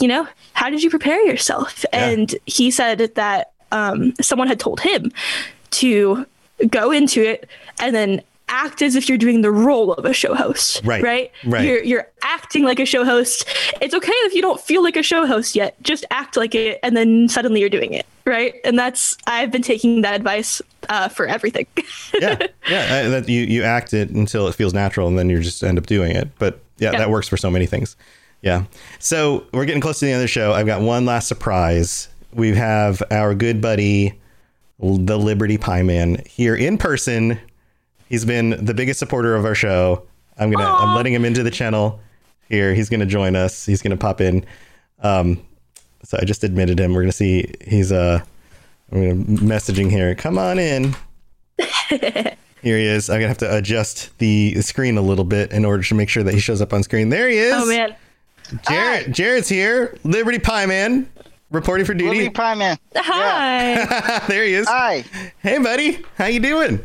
you 0.00 0.06
know, 0.06 0.28
how 0.52 0.70
did 0.70 0.82
you 0.82 0.90
prepare 0.90 1.20
yourself? 1.26 1.84
And 1.92 2.34
he 2.46 2.70
said 2.70 2.98
that 3.14 3.52
um 3.72 4.14
someone 4.20 4.48
had 4.48 4.60
told 4.60 4.80
him 4.80 5.10
to 5.70 6.26
go 6.68 6.90
into 6.90 7.22
it 7.22 7.48
and 7.80 7.94
then 7.94 8.22
act 8.48 8.82
as 8.82 8.96
if 8.96 9.08
you're 9.08 9.18
doing 9.18 9.40
the 9.42 9.50
role 9.50 9.92
of 9.92 10.04
a 10.04 10.12
show 10.12 10.34
host. 10.34 10.80
Right, 10.84 11.02
Right. 11.02 11.32
right. 11.44 11.64
You're 11.64 11.82
you're 11.82 12.06
acting 12.22 12.64
like 12.64 12.78
a 12.80 12.86
show 12.86 13.04
host. 13.04 13.46
It's 13.80 13.94
okay 13.94 14.12
if 14.12 14.34
you 14.34 14.42
don't 14.42 14.60
feel 14.60 14.82
like 14.82 14.96
a 14.96 15.02
show 15.02 15.26
host 15.26 15.54
yet. 15.56 15.80
Just 15.82 16.04
act 16.10 16.36
like 16.36 16.54
it, 16.54 16.78
and 16.82 16.96
then 16.96 17.28
suddenly 17.28 17.60
you're 17.60 17.68
doing 17.70 17.92
it. 17.92 18.06
Right. 18.24 18.54
And 18.64 18.78
that's 18.78 19.16
I've 19.26 19.50
been 19.50 19.62
taking 19.62 20.02
that 20.02 20.14
advice 20.14 20.60
uh, 20.88 21.08
for 21.08 21.26
everything. 21.26 21.66
yeah, 22.20 22.36
yeah. 22.68 23.02
uh, 23.06 23.08
That 23.10 23.28
you 23.28 23.40
you 23.42 23.62
act 23.62 23.94
it 23.94 24.10
until 24.10 24.48
it 24.48 24.54
feels 24.54 24.74
natural, 24.74 25.08
and 25.08 25.18
then 25.18 25.28
you 25.30 25.40
just 25.40 25.62
end 25.62 25.78
up 25.78 25.86
doing 25.86 26.14
it. 26.14 26.28
But 26.38 26.60
yeah, 26.78 26.92
Yeah. 26.92 26.98
that 26.98 27.10
works 27.10 27.28
for 27.28 27.36
so 27.36 27.50
many 27.50 27.66
things. 27.66 27.96
Yeah. 28.42 28.64
So 28.98 29.44
we're 29.52 29.64
getting 29.64 29.80
close 29.80 29.98
to 29.98 30.04
the 30.04 30.12
end 30.12 30.18
of 30.18 30.22
the 30.24 30.28
show. 30.28 30.52
I've 30.52 30.66
got 30.66 30.80
one 30.80 31.04
last 31.06 31.26
surprise. 31.28 32.08
We 32.32 32.54
have 32.54 33.02
our 33.10 33.34
good 33.34 33.60
buddy, 33.60 34.18
the 34.78 35.18
Liberty 35.18 35.58
Pie 35.58 35.82
Man, 35.82 36.22
here 36.26 36.54
in 36.54 36.78
person. 36.78 37.40
He's 38.08 38.24
been 38.24 38.64
the 38.64 38.74
biggest 38.74 38.98
supporter 38.98 39.34
of 39.36 39.44
our 39.44 39.54
show. 39.54 40.02
I'm 40.38 40.50
gonna 40.50 40.64
I'm 40.64 40.94
letting 40.96 41.12
him 41.12 41.24
into 41.24 41.42
the 41.42 41.50
channel 41.50 42.00
here. 42.48 42.74
He's 42.74 42.88
gonna 42.88 43.06
join 43.06 43.36
us. 43.36 43.66
He's 43.66 43.82
gonna 43.82 43.96
pop 43.96 44.20
in. 44.20 44.44
Um, 45.02 45.42
so 46.04 46.18
I 46.20 46.24
just 46.24 46.44
admitted 46.44 46.78
him. 46.78 46.94
We're 46.94 47.02
gonna 47.02 47.12
see. 47.12 47.52
He's 47.66 47.92
uh, 47.92 48.20
I'm 48.92 49.00
gonna 49.00 49.24
messaging 49.42 49.90
here. 49.90 50.14
Come 50.14 50.38
on 50.38 50.58
in. 50.58 50.94
Here 52.60 52.76
he 52.76 52.86
is. 52.86 53.08
I'm 53.08 53.16
gonna 53.18 53.28
have 53.28 53.38
to 53.38 53.56
adjust 53.56 54.16
the 54.18 54.60
screen 54.62 54.98
a 54.98 55.00
little 55.00 55.24
bit 55.24 55.52
in 55.52 55.64
order 55.64 55.82
to 55.82 55.94
make 55.94 56.08
sure 56.08 56.24
that 56.24 56.34
he 56.34 56.40
shows 56.40 56.60
up 56.60 56.72
on 56.72 56.82
screen. 56.82 57.08
There 57.08 57.28
he 57.28 57.38
is. 57.38 57.54
oh 57.54 57.66
man. 57.66 57.94
Jared. 58.68 59.14
Jared's 59.14 59.48
here. 59.48 59.96
Liberty 60.04 60.38
Pie 60.38 60.66
Man, 60.66 61.08
reporting 61.50 61.86
for 61.86 61.94
duty. 61.94 62.10
Liberty 62.10 62.30
Pie 62.30 62.54
Man. 62.54 62.78
Hi. 62.96 64.18
there 64.28 64.42
he 64.44 64.54
is. 64.54 64.66
Hi. 64.68 65.04
Hey, 65.40 65.58
buddy. 65.58 66.02
How 66.16 66.26
you 66.26 66.40
doing? 66.40 66.84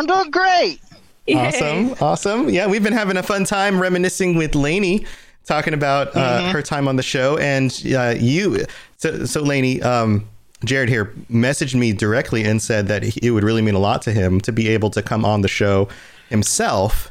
I'm 0.00 0.06
doing 0.06 0.30
great. 0.30 0.80
Yay. 1.26 1.34
Awesome. 1.34 1.94
Awesome. 2.00 2.48
Yeah, 2.48 2.66
we've 2.66 2.82
been 2.82 2.94
having 2.94 3.18
a 3.18 3.22
fun 3.22 3.44
time 3.44 3.78
reminiscing 3.78 4.34
with 4.34 4.54
Laney, 4.54 5.04
talking 5.44 5.74
about 5.74 6.16
uh, 6.16 6.50
her 6.52 6.62
time 6.62 6.88
on 6.88 6.96
the 6.96 7.02
show, 7.02 7.36
and 7.36 7.70
uh, 7.94 8.14
you. 8.18 8.64
So, 8.96 9.26
so 9.26 9.42
Laney, 9.42 9.82
um, 9.82 10.26
Jared 10.64 10.88
here 10.88 11.12
messaged 11.30 11.74
me 11.74 11.92
directly 11.92 12.44
and 12.44 12.62
said 12.62 12.88
that 12.88 13.14
it 13.18 13.30
would 13.30 13.44
really 13.44 13.60
mean 13.60 13.74
a 13.74 13.78
lot 13.78 14.00
to 14.02 14.12
him 14.12 14.40
to 14.40 14.52
be 14.52 14.68
able 14.68 14.88
to 14.88 15.02
come 15.02 15.26
on 15.26 15.42
the 15.42 15.48
show 15.48 15.86
himself 16.30 17.09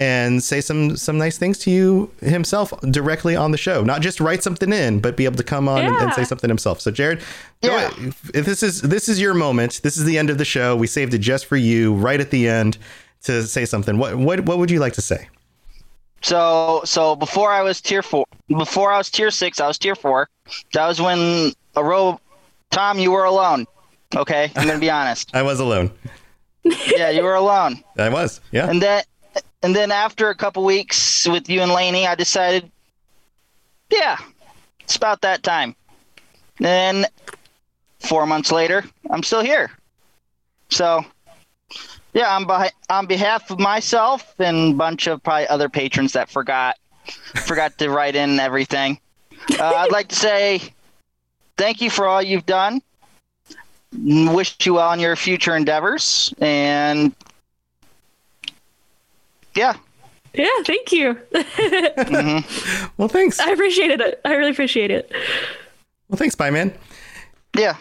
and 0.00 0.42
say 0.42 0.62
some 0.62 0.96
some 0.96 1.18
nice 1.18 1.36
things 1.38 1.58
to 1.58 1.70
you 1.70 2.10
himself 2.20 2.72
directly 2.90 3.36
on 3.36 3.52
the 3.52 3.58
show. 3.58 3.84
Not 3.84 4.00
just 4.00 4.18
write 4.18 4.42
something 4.42 4.72
in, 4.72 4.98
but 5.00 5.16
be 5.16 5.26
able 5.26 5.36
to 5.36 5.44
come 5.44 5.68
on 5.68 5.84
and, 5.84 5.94
and 5.94 6.12
say 6.14 6.24
something 6.24 6.48
himself. 6.48 6.80
So 6.80 6.90
Jared, 6.90 7.20
Yeah. 7.62 7.88
ahead. 7.88 8.14
If 8.34 8.46
this 8.46 8.62
is 8.62 8.80
this 8.80 9.08
is 9.08 9.20
your 9.20 9.34
moment. 9.34 9.80
This 9.82 9.96
is 9.98 10.04
the 10.04 10.16
end 10.18 10.30
of 10.30 10.38
the 10.38 10.44
show. 10.44 10.74
We 10.74 10.86
saved 10.86 11.12
it 11.14 11.18
just 11.18 11.44
for 11.46 11.56
you, 11.56 11.94
right 11.94 12.18
at 12.18 12.30
the 12.30 12.48
end, 12.48 12.78
to 13.24 13.42
say 13.46 13.66
something. 13.66 13.98
What 13.98 14.16
what 14.16 14.40
what 14.40 14.58
would 14.58 14.70
you 14.70 14.80
like 14.80 14.94
to 14.94 15.02
say? 15.02 15.28
So 16.22 16.80
so 16.84 17.14
before 17.16 17.50
I 17.52 17.62
was 17.62 17.80
tier 17.80 18.02
four, 18.02 18.24
before 18.48 18.90
I 18.92 18.98
was 18.98 19.10
tier 19.10 19.30
six, 19.30 19.60
I 19.60 19.66
was 19.68 19.78
tier 19.78 19.94
four. 19.94 20.28
That 20.72 20.86
was 20.88 21.00
when 21.00 21.18
uh, 21.18 21.50
a 21.80 21.84
row. 21.84 22.20
Tom, 22.70 22.98
you 22.98 23.10
were 23.10 23.24
alone. 23.24 23.66
Okay, 24.16 24.50
I'm 24.56 24.66
gonna 24.66 24.78
be 24.78 24.90
honest. 24.90 25.30
I 25.34 25.42
was 25.42 25.60
alone. 25.60 25.90
Yeah, 26.64 27.10
you 27.10 27.22
were 27.22 27.34
alone. 27.34 27.82
I 27.98 28.08
was. 28.10 28.40
Yeah. 28.52 28.68
And 28.68 28.80
then 28.82 29.02
and 29.62 29.74
then 29.74 29.90
after 29.90 30.30
a 30.30 30.34
couple 30.34 30.64
weeks 30.64 31.26
with 31.28 31.48
you 31.48 31.60
and 31.62 31.72
Laney, 31.72 32.06
I 32.06 32.14
decided, 32.14 32.70
yeah, 33.90 34.16
it's 34.80 34.96
about 34.96 35.20
that 35.22 35.42
time. 35.42 35.74
Then 36.58 37.06
four 38.00 38.26
months 38.26 38.52
later, 38.52 38.84
I'm 39.10 39.22
still 39.22 39.42
here. 39.42 39.70
So 40.70 41.04
yeah, 42.12 42.34
on 42.34 42.44
by, 42.44 42.70
on 42.88 43.06
behalf 43.06 43.50
of 43.50 43.58
myself 43.58 44.34
and 44.38 44.74
a 44.74 44.76
bunch 44.76 45.06
of 45.06 45.22
probably 45.22 45.46
other 45.48 45.68
patrons 45.68 46.12
that 46.14 46.28
forgot 46.28 46.76
forgot 47.46 47.76
to 47.78 47.90
write 47.90 48.14
in 48.14 48.38
everything. 48.38 48.98
Uh, 49.58 49.64
I'd 49.64 49.92
like 49.92 50.08
to 50.08 50.14
say 50.14 50.60
thank 51.56 51.80
you 51.80 51.90
for 51.90 52.06
all 52.06 52.22
you've 52.22 52.46
done. 52.46 52.82
Wish 53.92 54.56
you 54.64 54.74
well 54.74 54.92
in 54.92 55.00
your 55.00 55.16
future 55.16 55.56
endeavors, 55.56 56.32
and 56.40 57.14
yeah, 59.60 59.76
Yeah, 60.32 60.62
thank 60.64 60.90
you. 60.92 61.18
well, 62.96 63.08
thanks. 63.08 63.38
I 63.40 63.50
appreciate 63.50 64.00
it. 64.00 64.20
I 64.24 64.34
really 64.34 64.50
appreciate 64.52 64.90
it. 64.90 65.10
Well, 66.08 66.16
thanks, 66.16 66.34
bye 66.34 66.50
Man. 66.50 66.72
yeah. 67.56 67.76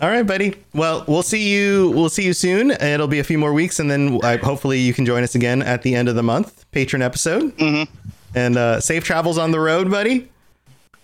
All 0.00 0.08
right, 0.08 0.22
buddy. 0.26 0.54
Well, 0.72 1.04
we'll 1.08 1.22
see 1.24 1.48
you. 1.52 1.90
We'll 1.90 2.08
see 2.08 2.24
you 2.24 2.32
soon. 2.32 2.70
It'll 2.70 3.08
be 3.08 3.18
a 3.18 3.24
few 3.24 3.38
more 3.38 3.52
weeks, 3.52 3.80
and 3.80 3.90
then 3.90 4.20
uh, 4.22 4.38
hopefully 4.38 4.78
you 4.78 4.94
can 4.94 5.04
join 5.04 5.22
us 5.24 5.34
again 5.34 5.62
at 5.62 5.82
the 5.82 5.94
end 5.94 6.08
of 6.08 6.14
the 6.14 6.22
month, 6.22 6.64
patron 6.70 7.02
episode. 7.02 7.56
Mm-hmm. 7.56 7.92
And 8.36 8.56
uh, 8.56 8.80
safe 8.80 9.02
travels 9.04 9.36
on 9.36 9.50
the 9.50 9.58
road, 9.60 9.90
buddy. 9.90 10.30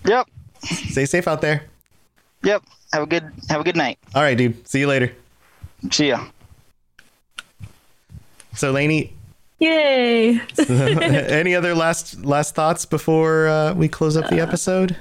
Yep. 0.05 0.29
Stay 0.63 1.05
safe 1.05 1.27
out 1.27 1.41
there. 1.41 1.65
Yep. 2.45 2.63
Have 2.93 3.03
a 3.03 3.07
good 3.07 3.25
have 3.49 3.61
a 3.61 3.65
good 3.65 3.77
night. 3.77 3.99
All 4.15 4.23
right, 4.23 4.39
dude. 4.39 4.67
See 4.69 4.81
you 4.81 4.87
later. 4.87 5.13
See 5.91 6.09
ya. 6.09 6.25
So, 8.55 8.71
Laney, 8.73 9.13
Yay. 9.61 10.41
any 10.69 11.55
other 11.55 11.75
last 11.75 12.25
last 12.25 12.55
thoughts 12.55 12.85
before 12.87 13.47
uh, 13.47 13.75
we 13.75 13.89
close 13.89 14.17
up 14.17 14.29
the 14.31 14.41
episode? 14.41 14.97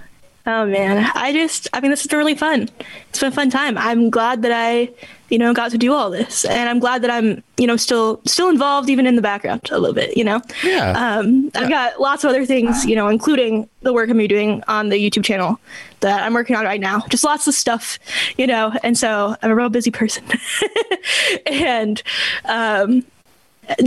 Oh 0.46 0.66
man, 0.66 1.10
I 1.16 1.32
just 1.32 1.68
I 1.74 1.80
mean 1.80 1.92
this 1.92 2.02
has 2.02 2.08
been 2.08 2.18
really 2.18 2.36
fun. 2.36 2.70
It's 3.10 3.20
been 3.20 3.30
a 3.32 3.36
fun 3.36 3.50
time. 3.50 3.78
I'm 3.78 4.10
glad 4.10 4.42
that 4.42 4.52
I, 4.52 4.90
you 5.30 5.38
know, 5.38 5.54
got 5.54 5.72
to 5.72 5.78
do 5.78 5.94
all 5.94 6.10
this, 6.10 6.44
and 6.44 6.68
I'm 6.70 6.80
glad 6.80 7.04
that 7.04 7.12
I'm, 7.12 7.44
you 7.58 7.68
know, 7.68 7.78
still 7.78 8.20
still 8.26 8.50
involved 8.50 8.90
even 8.90 9.06
in 9.06 9.16
the 9.16 9.22
background 9.22 9.70
a 9.72 9.78
little 9.78 9.94
bit. 9.94 10.18
You 10.18 10.24
know, 10.24 10.42
Yeah. 10.64 10.92
um, 11.20 11.52
I've 11.56 11.70
got 11.70 12.02
lots 12.02 12.24
of 12.24 12.30
other 12.32 12.46
things, 12.46 12.86
you 12.86 12.96
know, 12.96 13.08
including 13.10 13.70
the 13.82 13.94
work 13.94 14.10
I'm 14.10 14.18
doing 14.28 14.64
on 14.68 14.90
the 14.90 14.96
YouTube 14.98 15.24
channel 15.24 15.60
that 16.00 16.24
I'm 16.24 16.34
working 16.34 16.56
on 16.56 16.66
right 16.66 16.82
now. 16.82 17.02
Just 17.10 17.24
lots 17.24 17.46
of 17.48 17.54
stuff, 17.54 18.00
you 18.38 18.48
know, 18.48 18.74
and 18.82 18.98
so 18.98 19.36
I'm 19.42 19.52
a 19.52 19.56
real 19.56 19.70
busy 19.70 19.92
person, 19.92 20.24
and 21.46 22.02
um, 22.46 23.06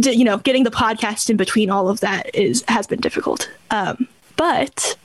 you 0.03 0.25
know, 0.25 0.39
getting 0.39 0.65
the 0.65 0.71
podcast 0.71 1.31
in 1.31 1.37
between 1.37 1.71
all 1.71 1.89
of 1.89 2.01
that 2.01 2.35
is 2.35 2.65
has 2.69 2.87
been 2.87 3.01
difficult. 3.01 3.51
Um, 3.71 4.09
but 4.37 4.97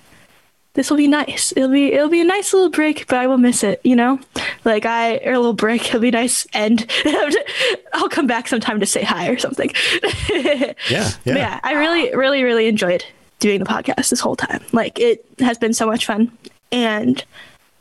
this 0.74 0.92
will 0.92 0.98
be 0.98 1.08
nice. 1.08 1.52
It'll 1.56 1.72
be 1.72 1.92
it'll 1.94 2.10
be 2.10 2.22
a 2.22 2.26
nice 2.26 2.54
little 2.54 2.70
break, 2.70 3.08
but 3.08 3.18
I 3.18 3.26
will 3.28 3.40
miss 3.40 3.64
it. 3.64 3.82
You 3.84 3.96
know, 3.96 4.20
like 4.64 4.86
I 4.86 5.18
or 5.18 5.34
a 5.34 5.40
little 5.40 5.54
break. 5.54 5.88
It'll 5.88 6.00
be 6.00 6.12
nice, 6.12 6.46
and 6.54 6.86
I'll 7.94 8.10
come 8.10 8.28
back 8.28 8.48
sometime 8.48 8.80
to 8.80 8.86
say 8.86 9.04
hi 9.04 9.28
or 9.28 9.38
something. 9.38 9.72
Yeah, 10.30 10.74
yeah. 11.26 11.36
Yeah, 11.36 11.60
I 11.64 11.74
really, 11.74 12.16
really, 12.16 12.44
really 12.44 12.68
enjoyed 12.68 13.04
doing 13.40 13.60
the 13.60 13.66
podcast 13.66 14.10
this 14.10 14.20
whole 14.20 14.36
time. 14.36 14.64
Like 14.72 15.00
it 15.00 15.26
has 15.40 15.58
been 15.58 15.74
so 15.74 15.88
much 15.88 16.06
fun, 16.06 16.32
and 16.72 17.24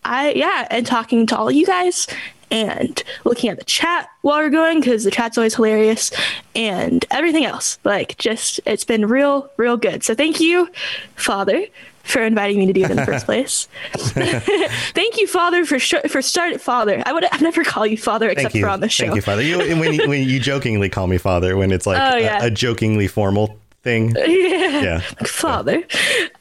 I 0.07 0.33
yeah, 0.35 0.67
and 0.71 0.87
talking 0.87 1.27
to 1.27 1.37
all 1.37 1.49
of 1.49 1.55
you 1.55 1.67
guys 1.67 2.07
and 2.51 3.03
looking 3.25 3.51
at 3.51 3.59
the 3.59 3.65
chat 3.65 4.09
while 4.23 4.39
we're 4.39 4.51
going 4.51 4.79
because 4.81 5.03
the 5.05 5.11
chat's 5.11 5.37
always 5.37 5.55
hilarious 5.57 6.13
and 6.55 7.05
everything 7.11 7.45
else. 7.45 7.79
Like 7.85 8.17
just 8.19 8.61
it's 8.67 8.85
been 8.85 9.07
real, 9.07 9.51
real 9.57 9.77
good. 9.77 10.05
So 10.05 10.15
thank 10.15 10.41
you, 10.41 10.69
Father. 11.17 11.67
For 12.05 12.23
inviting 12.23 12.61
me 12.61 12.67
to 12.67 12.73
do 12.73 12.83
it 12.85 12.91
in 12.93 12.97
the 12.97 13.05
first 13.05 13.25
place. 13.27 13.67
Thank 13.95 15.19
you, 15.19 15.27
Father, 15.27 15.65
for 15.67 15.81
sh- 15.81 15.95
for 16.09 16.23
start 16.23 16.61
Father. 16.61 17.03
I 17.05 17.13
would 17.13 17.25
I've 17.33 17.43
never 17.43 17.65
call 17.65 17.85
you 17.85 17.97
Father 17.99 18.29
except 18.31 18.55
you. 18.55 18.63
for 18.63 18.69
on 18.69 18.79
the 18.79 18.89
show. 18.89 19.07
Thank 19.07 19.17
you, 19.17 19.23
Father. 19.23 19.43
You, 19.43 19.59
when, 19.77 19.93
you, 19.93 20.09
when 20.09 20.23
you 20.29 20.39
jokingly 20.39 20.89
call 20.89 21.09
me 21.09 21.19
Father, 21.19 21.57
when 21.57 21.73
it's 21.73 21.85
like 21.85 21.99
Oh, 22.01 22.17
a- 22.17 22.21
yeah. 22.21 22.45
a, 22.45 22.51
jokingly 22.51 23.09
formal 23.09 23.59
thing. 23.83 24.11
yeah. 24.17 24.25
Yeah. 24.83 24.99
father. 25.25 25.79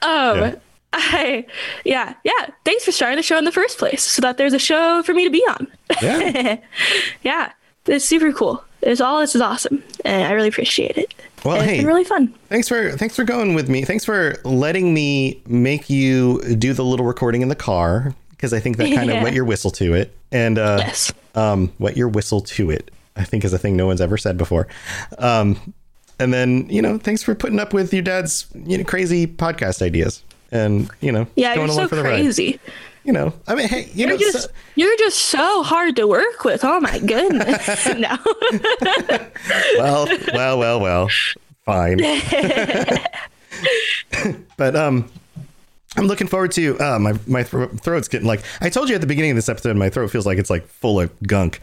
Um, 0.04 0.38
Yeah. 0.38 0.56
I, 0.98 1.46
yeah, 1.84 2.14
yeah. 2.24 2.50
Thanks 2.64 2.86
for 2.86 2.92
starting 2.92 3.18
the 3.18 3.24
show 3.24 3.38
in 3.38 3.46
the 3.46 3.52
first 3.52 3.78
place, 3.78 4.02
so 4.04 4.22
that 4.22 4.38
there's 4.38 4.54
a 4.54 4.60
show 4.60 5.04
for 5.04 5.14
me 5.14 5.24
to 5.26 5.30
be 5.30 5.42
on. 5.50 5.68
Yeah. 6.02 6.58
yeah, 7.24 7.52
it's 7.86 8.06
super 8.06 8.32
cool. 8.32 8.64
It's 8.82 9.02
all 9.02 9.20
this 9.20 9.36
is 9.36 9.42
awesome, 9.42 9.84
and 10.04 10.24
I 10.26 10.32
really 10.32 10.48
appreciate 10.48 10.98
it. 10.98 11.14
Well, 11.44 11.58
And 11.58 11.66
hey, 11.66 11.72
it's 11.76 11.80
been 11.82 11.88
really 11.88 12.04
fun. 12.04 12.34
Thanks 12.50 12.68
for 12.68 12.92
thanks 12.98 13.16
for 13.16 13.24
going 13.24 13.54
with 13.56 13.68
me. 13.70 13.84
Thanks 13.84 14.06
for 14.06 14.36
letting 14.44 14.94
me 14.94 15.42
make 15.48 15.90
you 15.90 16.42
do 16.56 16.74
the 16.74 16.84
little 16.84 17.06
recording 17.06 17.42
in 17.42 17.50
the 17.50 17.56
car 17.56 18.14
because 18.32 18.54
I 18.54 18.60
think 18.60 18.78
that 18.78 18.94
kind 18.94 19.10
of 19.10 19.16
Yeah. 19.18 19.24
wet 19.24 19.34
your 19.34 19.46
whistle 19.46 19.72
to 19.72 19.94
it 19.94 20.16
and 20.32 20.58
uh, 20.58 20.78
Yes. 20.80 21.12
um, 21.36 21.72
wet 21.80 21.98
your 21.98 22.08
whistle 22.10 22.42
to 22.42 22.70
it. 22.72 22.92
I 23.16 23.24
think 23.24 23.44
is 23.46 23.54
a 23.54 23.58
thing 23.58 23.76
no 23.76 23.86
one's 23.88 24.02
ever 24.02 24.18
said 24.18 24.38
before. 24.38 24.68
Um, 25.20 25.74
and 26.20 26.34
then 26.34 26.68
you 26.70 26.82
know, 26.82 26.98
thanks 26.98 27.22
for 27.24 27.34
putting 27.36 27.60
up 27.60 27.74
with 27.74 27.94
your 27.94 28.04
dad's 28.04 28.48
you 28.56 28.78
know 28.78 28.84
crazy 28.84 29.26
podcast 29.28 29.82
ideas 29.82 30.24
and 30.52 30.90
you 31.02 31.12
know 31.12 31.28
Yeah, 31.36 31.56
going 31.56 31.68
you're 31.68 31.76
along 31.76 31.86
so 31.86 31.90
for 31.90 31.96
the 31.96 32.04
ride. 32.04 32.22
crazy. 32.22 32.60
You 33.04 33.14
know, 33.14 33.34
I 33.48 33.54
mean, 33.54 33.68
hey, 33.68 33.88
you 33.94 34.08
know, 34.08 34.16
You're 34.16 34.32
just 34.32 34.46
so- 34.46 34.52
you're 34.74 34.98
just 34.98 35.20
so 35.20 35.62
hard 35.62 35.96
to 35.98 36.08
work 36.08 36.44
with. 36.44 36.64
Oh 36.66 36.80
my 36.80 36.98
goodness. 37.00 37.86
no. 37.98 38.18
well, 39.78 40.08
well, 40.34 40.58
well, 40.60 40.80
well, 40.80 41.10
fine. 41.66 42.00
but 44.58 44.76
um, 44.76 45.10
I'm 45.98 46.08
looking 46.08 46.28
forward 46.28 46.52
to 46.54 46.78
uh, 46.80 47.00
my 47.00 47.14
my 47.28 47.44
thro- 47.44 47.68
throat's 47.68 48.08
getting 48.08 48.28
like 48.28 48.42
I 48.62 48.70
told 48.70 48.90
you 48.90 48.96
at 48.96 49.02
the 49.02 49.08
beginning 49.08 49.32
of 49.32 49.36
this 49.38 49.50
episode, 49.50 49.76
my 49.78 49.90
throat 49.90 50.10
feels 50.12 50.26
like 50.26 50.38
it's 50.38 50.50
like 50.50 50.68
full 50.68 51.00
of 51.00 51.12
gunk. 51.24 51.62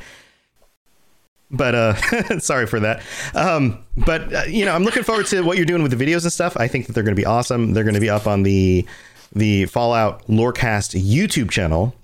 But 1.53 1.75
uh, 1.75 2.39
sorry 2.41 2.67
for 2.67 2.81
that. 2.81 3.03
Um, 3.35 3.85
but 3.97 4.33
uh, 4.35 4.43
you 4.49 4.65
know, 4.65 4.75
I'm 4.75 4.85
looking 4.85 5.03
forward 5.03 5.27
to 5.27 5.43
what 5.43 5.57
you're 5.57 5.67
doing 5.67 5.83
with 5.83 5.97
the 5.97 6.05
videos 6.05 6.23
and 6.23 6.33
stuff. 6.33 6.57
I 6.57 6.67
think 6.67 6.87
that 6.87 6.95
they're 6.95 7.05
going 7.05 7.15
to 7.15 7.21
be 7.21 7.27
awesome. 7.27 7.75
They're 7.75 7.85
going 7.85 7.95
to 7.95 8.01
be 8.01 8.11
up 8.11 8.27
on 8.27 8.43
the 8.43 8.87
the 9.35 9.67
Fallout 9.67 10.27
Lorecast 10.27 11.01
YouTube 11.01 11.51
channel. 11.51 11.95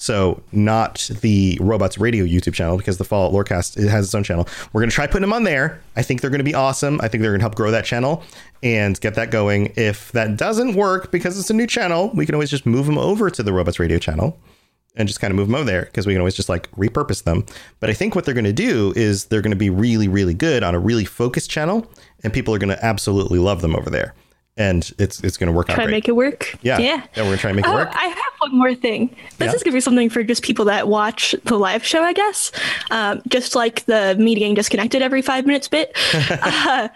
So 0.00 0.40
not 0.52 1.10
the 1.22 1.58
Robots 1.60 1.98
Radio 1.98 2.24
YouTube 2.24 2.54
channel 2.54 2.76
because 2.76 2.98
the 2.98 3.04
Fallout 3.04 3.32
Lorecast 3.32 3.76
it 3.76 3.88
has 3.88 4.04
its 4.04 4.14
own 4.14 4.22
channel. 4.22 4.46
We're 4.72 4.80
going 4.80 4.90
to 4.90 4.94
try 4.94 5.08
putting 5.08 5.22
them 5.22 5.32
on 5.32 5.42
there. 5.42 5.80
I 5.96 6.02
think 6.02 6.20
they're 6.20 6.30
going 6.30 6.38
to 6.38 6.44
be 6.44 6.54
awesome. 6.54 7.00
I 7.02 7.08
think 7.08 7.22
they're 7.22 7.32
going 7.32 7.40
to 7.40 7.44
help 7.44 7.56
grow 7.56 7.72
that 7.72 7.84
channel 7.84 8.22
and 8.62 9.00
get 9.00 9.16
that 9.16 9.32
going. 9.32 9.72
If 9.74 10.12
that 10.12 10.36
doesn't 10.36 10.74
work 10.74 11.10
because 11.10 11.38
it's 11.38 11.50
a 11.50 11.54
new 11.54 11.66
channel, 11.66 12.12
we 12.14 12.26
can 12.26 12.36
always 12.36 12.50
just 12.50 12.64
move 12.64 12.86
them 12.86 12.96
over 12.96 13.28
to 13.28 13.42
the 13.42 13.52
Robots 13.52 13.80
Radio 13.80 13.98
channel 13.98 14.38
and 14.98 15.08
just 15.08 15.20
kind 15.20 15.30
of 15.30 15.36
move 15.36 15.46
them 15.48 15.54
over 15.54 15.64
there 15.64 15.84
because 15.86 16.06
we 16.06 16.12
can 16.12 16.20
always 16.20 16.34
just 16.34 16.50
like 16.50 16.70
repurpose 16.72 17.22
them. 17.24 17.46
But 17.80 17.88
I 17.88 17.94
think 17.94 18.14
what 18.14 18.26
they're 18.26 18.34
going 18.34 18.44
to 18.44 18.52
do 18.52 18.92
is 18.96 19.24
they're 19.26 19.40
going 19.42 19.52
to 19.52 19.56
be 19.56 19.70
really, 19.70 20.08
really 20.08 20.34
good 20.34 20.62
on 20.62 20.74
a 20.74 20.78
really 20.78 21.06
focused 21.06 21.48
channel, 21.50 21.90
and 22.22 22.32
people 22.32 22.54
are 22.54 22.58
going 22.58 22.76
to 22.76 22.84
absolutely 22.84 23.38
love 23.38 23.62
them 23.62 23.74
over 23.74 23.88
there. 23.88 24.14
And 24.56 24.90
it's 24.98 25.22
it's 25.22 25.36
going 25.36 25.46
to 25.46 25.52
work 25.52 25.68
Try 25.68 25.76
out 25.84 25.86
to 25.86 25.90
make 25.92 26.08
it 26.08 26.16
work. 26.16 26.52
yeah, 26.62 26.78
Yeah. 26.78 26.86
yeah, 26.96 27.02
we're 27.18 27.22
going 27.26 27.36
to 27.36 27.40
try 27.40 27.50
and 27.50 27.56
make 27.56 27.64
it 27.64 27.68
Oh, 27.70 27.74
work. 27.74 27.90
I 27.94 28.06
have 28.08 28.32
one 28.40 28.58
more 28.58 28.74
thing. 28.74 29.14
This 29.38 29.50
Yeah. 29.50 29.54
is 29.54 29.62
gonna 29.62 29.74
be 29.74 29.80
something 29.80 30.10
for 30.10 30.24
just 30.24 30.42
people 30.42 30.64
that 30.64 30.88
watch 30.88 31.32
the 31.44 31.56
live 31.56 31.84
show, 31.84 32.02
I 32.02 32.12
guess. 32.12 32.50
Um, 32.90 33.22
just 33.28 33.54
like 33.54 33.84
the 33.84 34.16
me 34.18 34.34
getting 34.34 34.54
disconnected 34.54 35.00
every 35.00 35.22
five 35.22 35.46
minutes 35.46 35.68
bit. 35.68 35.96
uh, 36.42 36.88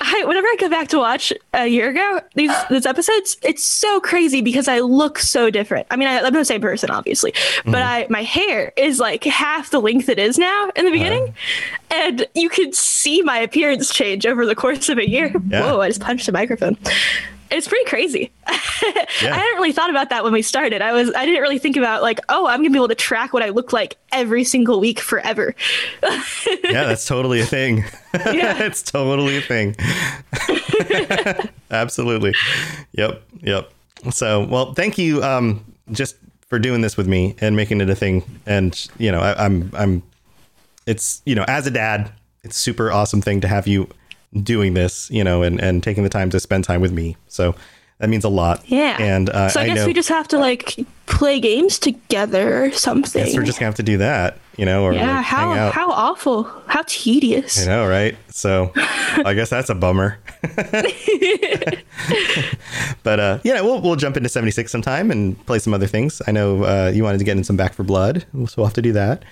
I, 0.00 0.24
whenever 0.24 0.46
I 0.46 0.56
go 0.58 0.68
back 0.68 0.88
to 0.88 0.98
watch 0.98 1.32
a 1.54 1.66
year 1.66 1.90
ago 1.90 2.20
these 2.34 2.52
these 2.70 2.86
episodes, 2.86 3.36
it's 3.42 3.64
so 3.64 4.00
crazy 4.00 4.40
because 4.42 4.68
I 4.68 4.80
look 4.80 5.18
so 5.18 5.50
different. 5.50 5.86
I 5.90 5.96
mean, 5.96 6.08
I, 6.08 6.20
I'm 6.20 6.32
the 6.32 6.44
same 6.44 6.60
person, 6.60 6.90
obviously, 6.90 7.32
but 7.64 7.82
I 7.82 8.06
my 8.10 8.22
hair 8.22 8.72
is 8.76 8.98
like 9.00 9.24
half 9.24 9.70
the 9.70 9.80
length 9.80 10.08
it 10.08 10.18
is 10.18 10.38
now 10.38 10.70
in 10.76 10.84
the 10.84 10.90
beginning, 10.90 11.22
Uh-huh. 11.24 11.96
and 12.08 12.26
you 12.34 12.48
can 12.48 12.72
see 12.72 13.22
my 13.22 13.38
appearance 13.38 13.92
change 13.92 14.26
over 14.26 14.46
the 14.46 14.54
course 14.54 14.88
of 14.88 14.98
a 14.98 15.08
year. 15.08 15.32
Yeah. 15.48 15.72
Whoa! 15.72 15.80
I 15.80 15.88
just 15.88 16.00
punched 16.00 16.28
a 16.28 16.32
microphone. 16.32 16.76
It's 17.50 17.66
pretty 17.66 17.84
crazy. 17.88 18.30
I 18.46 19.06
hadn't 19.20 19.56
really 19.56 19.72
thought 19.72 19.90
about 19.90 20.10
that 20.10 20.22
when 20.22 20.32
we 20.32 20.42
started. 20.42 20.82
I 20.82 20.92
was 20.92 21.12
I 21.14 21.24
didn't 21.26 21.42
really 21.42 21.58
think 21.58 21.76
about 21.76 22.02
like, 22.02 22.20
oh, 22.28 22.46
I'm 22.46 22.60
gonna 22.60 22.70
be 22.70 22.78
able 22.78 22.88
to 22.88 22.94
track 22.94 23.32
what 23.32 23.42
I 23.42 23.48
look 23.48 23.72
like 23.72 23.96
every 24.12 24.44
single 24.44 24.80
week 24.80 25.00
forever. 25.00 25.54
yeah, 26.02 26.84
that's 26.84 27.06
totally 27.06 27.40
a 27.40 27.46
thing. 27.46 27.84
Yeah. 28.12 28.64
it's 28.64 28.82
totally 28.82 29.36
a 29.36 29.40
thing. 29.40 29.76
Absolutely. 31.70 32.34
Yep. 32.92 33.22
Yep. 33.42 33.72
So, 34.10 34.44
well, 34.46 34.74
thank 34.74 34.98
you 34.98 35.22
um, 35.22 35.64
just 35.92 36.16
for 36.48 36.58
doing 36.58 36.80
this 36.80 36.96
with 36.96 37.06
me 37.06 37.36
and 37.40 37.54
making 37.54 37.80
it 37.80 37.88
a 37.88 37.94
thing. 37.94 38.24
And 38.46 38.88
you 38.98 39.12
know, 39.12 39.20
I, 39.20 39.44
I'm 39.44 39.70
I'm 39.74 40.02
it's 40.86 41.22
you 41.24 41.36
know, 41.36 41.44
as 41.46 41.66
a 41.66 41.70
dad, 41.70 42.10
it's 42.42 42.56
super 42.56 42.90
awesome 42.90 43.22
thing 43.22 43.40
to 43.42 43.48
have 43.48 43.68
you 43.68 43.88
doing 44.42 44.74
this, 44.74 45.10
you 45.10 45.24
know, 45.24 45.42
and 45.42 45.60
and 45.60 45.82
taking 45.82 46.04
the 46.04 46.10
time 46.10 46.30
to 46.30 46.40
spend 46.40 46.64
time 46.64 46.80
with 46.80 46.92
me. 46.92 47.16
So 47.28 47.54
that 48.00 48.08
means 48.08 48.24
a 48.24 48.30
lot. 48.30 48.62
Yeah. 48.64 48.96
And 48.98 49.28
uh, 49.28 49.50
so 49.50 49.60
I, 49.60 49.66
guess 49.66 49.76
know 49.76 49.86
we 49.86 49.92
just 49.92 50.08
have 50.08 50.26
to 50.28 50.38
like 50.38 50.78
play 51.04 51.38
games 51.38 51.78
together 51.78 52.64
or 52.64 52.72
something. 52.72 53.24
guess 53.24 53.36
we're 53.36 53.42
just 53.42 53.58
gonna 53.58 53.66
have 53.66 53.74
to 53.74 53.82
do 53.82 53.98
that, 53.98 54.38
you 54.56 54.64
know, 54.64 54.84
or 54.84 54.94
yeah, 54.94 55.16
like 55.16 55.26
how 55.26 55.50
hang 55.50 55.58
out. 55.58 55.74
how 55.74 55.92
awful, 55.92 56.44
how 56.66 56.82
tedious. 56.86 57.62
I 57.62 57.66
know, 57.66 57.86
right? 57.86 58.16
So 58.30 58.72
I 58.76 59.34
guess 59.34 59.50
that's 59.50 59.68
a 59.68 59.74
bummer. 59.74 60.18
but 63.02 63.20
uh, 63.20 63.38
yeah, 63.44 63.60
we'll 63.60 63.82
we'll 63.82 63.96
jump 63.96 64.16
into 64.16 64.30
seventy 64.30 64.50
six 64.50 64.72
sometime 64.72 65.10
and 65.10 65.44
play 65.44 65.58
some 65.58 65.74
other 65.74 65.86
things. 65.86 66.22
I 66.26 66.32
know 66.32 66.64
uh, 66.64 66.90
you 66.94 67.04
wanted 67.04 67.18
to 67.18 67.24
get 67.24 67.36
in 67.36 67.44
some 67.44 67.56
Back 67.56 67.74
4 67.74 67.84
Blood, 67.84 68.24
so 68.46 68.54
we'll 68.56 68.66
have 68.66 68.74
to 68.74 68.82
do 68.82 68.92
that. 68.92 69.24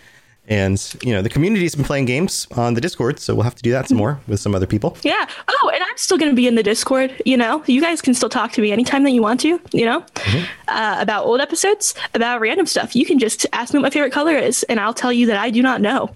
And 0.51 0.83
you 1.03 1.13
know, 1.13 1.21
the 1.21 1.29
community's 1.29 1.75
been 1.75 1.85
playing 1.85 2.07
games 2.07 2.49
on 2.57 2.73
the 2.73 2.81
Discord, 2.81 3.21
so 3.21 3.35
we'll 3.35 3.45
have 3.45 3.55
to 3.57 3.63
do 3.63 3.71
that 3.73 3.87
some 3.89 3.99
more 3.99 4.19
with 4.27 4.41
some 4.41 4.55
other 4.55 4.67
people. 4.67 4.97
Yeah. 5.03 5.27
Oh, 5.47 5.71
and 5.75 5.83
I'm 5.85 5.97
still 5.99 6.17
going 6.17 6.31
to 6.31 6.35
be 6.37 6.47
in 6.49 6.55
the 6.55 6.63
Discord. 6.63 7.13
You 7.27 7.37
know, 7.37 7.63
you 7.67 7.83
guys 7.83 8.01
can 8.01 8.15
still 8.15 8.31
talk 8.31 8.53
to 8.53 8.63
me 8.63 8.73
anytime 8.73 9.03
that 9.05 9.11
you 9.11 9.21
want 9.21 9.41
to. 9.41 9.61
You 9.73 9.85
know, 9.85 10.01
Mm-hmm. 10.01 10.45
uh, 10.69 10.97
about 11.01 11.27
old 11.27 11.41
episodes, 11.43 11.95
about 12.15 12.41
random 12.41 12.65
stuff. 12.65 12.97
You 12.97 13.05
can 13.05 13.19
just 13.19 13.45
ask 13.53 13.75
me 13.75 13.79
what 13.79 13.83
my 13.83 13.91
favorite 13.91 14.13
color 14.13 14.37
is, 14.37 14.63
and 14.65 14.81
I'll 14.81 14.95
tell 14.95 15.13
you 15.13 15.27
that 15.27 15.37
I 15.37 15.51
do 15.51 15.61
not 15.63 15.83
know. 15.83 16.11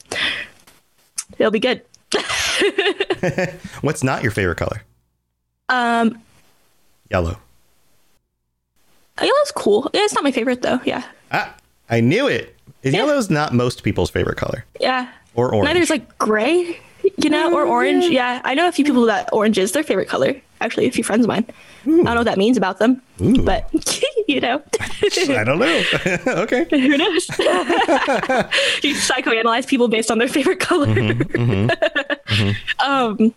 It'll 1.39 1.53
be 1.53 1.61
good. 1.61 1.83
What's 3.83 4.03
not 4.03 4.23
your 4.23 4.33
favorite 4.33 4.57
color? 4.57 4.83
Um, 5.69 6.21
Yellow. 7.11 7.39
yellow's 9.21 9.53
cool. 9.55 9.91
Yeah, 9.93 10.03
it's 10.05 10.15
not 10.15 10.25
my 10.25 10.33
favorite 10.33 10.63
though. 10.63 10.81
Yeah. 10.85 11.05
Ah, 11.31 11.55
I 11.91 12.01
knew 12.01 12.27
it. 12.29 12.57
Yellow's 12.83 13.31
not 13.31 13.53
most 13.53 13.83
people's 13.83 14.11
favorite 14.11 14.37
color, 14.37 14.65
Yeah. 14.81 15.09
or 15.35 15.55
orange. 15.55 15.69
Neither's 15.69 15.91
like 15.91 16.19
gray, 16.19 16.79
you 17.17 17.31
know, 17.31 17.53
or 17.55 17.63
oh, 17.63 17.71
orange. 17.71 18.07
Yeah, 18.07 18.41
I 18.45 18.55
know 18.55 18.69
a 18.69 18.73
few 18.73 18.85
people 18.85 19.05
that 19.07 19.29
orange 19.33 19.59
is 19.59 19.73
their 19.73 19.83
favorite 19.83 20.09
color. 20.09 20.41
Actually, 20.61 20.87
a 20.87 20.91
few 20.91 21.03
friends 21.03 21.25
of 21.25 21.29
mine. 21.29 21.45
I 21.49 21.89
don't 21.89 22.05
know 22.05 22.15
what 22.15 22.25
that 22.25 22.39
means 22.39 22.57
about 22.57 22.79
them, 22.79 23.03
but 23.19 23.69
you 24.29 24.41
know, 24.41 24.63
I 25.03 25.45
don't 25.45 25.59
know. 25.59 25.83
okay. 26.43 26.67
who 26.71 26.97
knows? 26.97 27.29
you 27.29 28.95
psychoanalyze 28.95 29.67
people 29.67 29.89
based 29.89 30.11
on 30.11 30.19
their 30.19 30.29
favorite 30.29 30.61
color. 30.61 30.87
Mm-hmm, 30.87 31.23
mm-hmm, 31.23 31.67
mm-hmm. 32.33 32.89
um, 32.91 33.35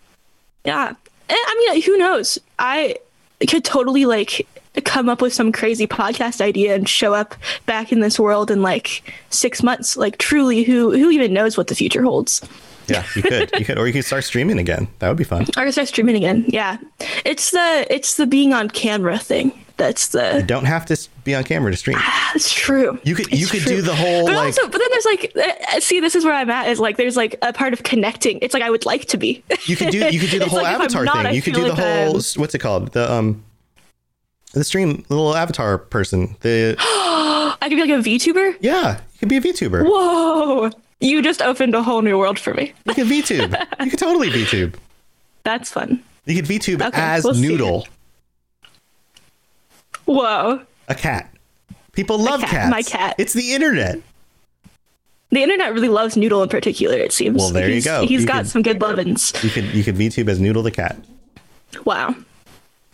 yeah. 0.64 0.94
Eh, 1.28 1.34
I 1.34 1.72
mean, 1.72 1.82
who 1.82 1.96
knows? 1.98 2.38
I 2.60 2.96
could 3.48 3.64
totally 3.64 4.04
like 4.04 4.46
come 4.84 5.08
up 5.08 5.20
with 5.22 5.32
some 5.32 5.52
crazy 5.52 5.86
podcast 5.86 6.40
idea 6.40 6.74
and 6.74 6.88
show 6.88 7.14
up 7.14 7.34
back 7.66 7.92
in 7.92 8.00
this 8.00 8.18
world 8.18 8.50
in 8.50 8.62
like 8.62 9.02
six 9.30 9.62
months. 9.62 9.96
Like, 9.96 10.18
truly, 10.18 10.62
who 10.64 10.90
who 10.90 11.10
even 11.10 11.32
knows 11.32 11.56
what 11.56 11.68
the 11.68 11.74
future 11.74 12.02
holds? 12.02 12.40
Yeah, 12.88 13.04
you 13.16 13.22
could. 13.22 13.50
You 13.58 13.64
could, 13.64 13.78
or 13.78 13.86
you 13.86 13.92
could 13.92 14.04
start 14.04 14.22
streaming 14.24 14.58
again. 14.58 14.86
That 15.00 15.08
would 15.08 15.16
be 15.16 15.24
fun. 15.24 15.42
I 15.56 15.64
can 15.64 15.72
start 15.72 15.88
streaming 15.88 16.14
again. 16.16 16.44
Yeah, 16.46 16.78
it's 17.24 17.50
the 17.50 17.86
it's 17.90 18.16
the 18.16 18.26
being 18.26 18.52
on 18.52 18.68
camera 18.70 19.18
thing. 19.18 19.52
That's 19.76 20.08
the. 20.08 20.42
Don't 20.46 20.64
have 20.64 20.86
to 20.86 20.96
be 21.24 21.34
on 21.34 21.44
camera 21.44 21.70
to 21.70 21.76
stream. 21.76 21.98
That's 22.32 22.50
true. 22.50 22.98
You 23.02 23.14
could 23.14 23.30
you 23.32 23.46
could 23.46 23.60
true. 23.60 23.76
do 23.76 23.82
the 23.82 23.94
whole 23.94 24.24
but 24.26 24.34
like 24.36 24.46
also, 24.46 24.68
but 24.68 24.78
then 24.78 24.88
there's 24.90 25.04
like, 25.04 25.36
uh, 25.36 25.80
see, 25.80 26.00
this 26.00 26.14
is 26.14 26.24
where 26.24 26.32
I'm 26.32 26.48
at. 26.48 26.68
Is 26.68 26.80
like, 26.80 26.96
there's 26.96 27.16
like 27.16 27.36
a 27.42 27.52
part 27.52 27.72
of 27.74 27.82
connecting. 27.82 28.38
It's 28.40 28.54
like 28.54 28.62
I 28.62 28.70
would 28.70 28.86
like 28.86 29.06
to 29.06 29.16
be. 29.18 29.42
you 29.66 29.76
could 29.76 29.90
do 29.90 29.98
you 29.98 30.18
could 30.20 30.30
do 30.30 30.38
the 30.38 30.46
whole 30.48 30.62
like 30.62 30.72
avatar 30.74 31.04
not, 31.04 31.16
thing. 31.16 31.26
I 31.26 31.30
You 31.32 31.42
could 31.42 31.54
do 31.54 31.62
the 31.62 31.68
like 31.70 31.78
I'm- 31.78 32.06
whole 32.12 32.20
what's 32.36 32.54
it 32.54 32.60
called? 32.60 32.92
The 32.92 33.12
um 33.12 33.44
the 34.60 34.64
stream 34.64 35.04
the 35.08 35.14
little 35.14 35.34
avatar 35.36 35.78
person. 35.78 36.36
The 36.40 36.76
I 36.78 37.56
could 37.62 37.70
be 37.76 37.80
like 37.80 37.90
a 37.90 38.02
VTuber. 38.02 38.56
yeah, 38.60 39.00
you 39.14 39.18
could 39.20 39.28
be 39.28 39.36
a 39.36 39.40
VTuber. 39.40 39.84
Whoa! 39.84 40.70
You 41.00 41.22
just 41.22 41.42
opened 41.42 41.74
a 41.74 41.82
whole 41.82 42.02
new 42.02 42.18
world 42.18 42.38
for 42.38 42.54
me. 42.54 42.72
You 42.86 42.94
could 42.94 43.06
VTube. 43.06 43.66
you 43.84 43.90
could 43.90 43.98
totally 43.98 44.30
VTube. 44.30 44.74
That's 45.44 45.70
fun. 45.70 46.02
You 46.24 46.34
could 46.34 46.46
VTube 46.46 46.84
Okay, 46.86 47.00
as 47.00 47.24
we'll. 47.24 47.34
Noodle, 47.34 47.86
Whoa! 50.04 50.60
a 50.88 50.94
cat. 50.94 51.32
People 51.92 52.18
love 52.18 52.40
cat, 52.40 52.50
cats. 52.50 52.70
my 52.70 52.82
cat. 52.82 53.14
It's 53.18 53.32
the 53.32 53.54
internet. 53.54 54.00
The 55.30 55.42
internet 55.42 55.72
really 55.74 55.88
loves 55.88 56.16
Noodle 56.16 56.42
in 56.42 56.48
particular. 56.48 56.96
It 56.96 57.12
seems. 57.12 57.38
Well, 57.38 57.50
there 57.50 57.68
you 57.68 57.82
go. 57.82 58.06
He's 58.06 58.20
You 58.22 58.26
got 58.26 58.42
could- 58.42 58.48
some 58.48 58.62
good 58.62 58.80
lovin's. 58.80 59.32
You 59.42 59.50
could 59.50 59.64
you 59.74 59.82
could 59.82 59.96
VTube 59.96 60.28
as 60.28 60.38
Noodle 60.40 60.62
the 60.62 60.70
cat. 60.70 60.96
Wow. 61.84 62.14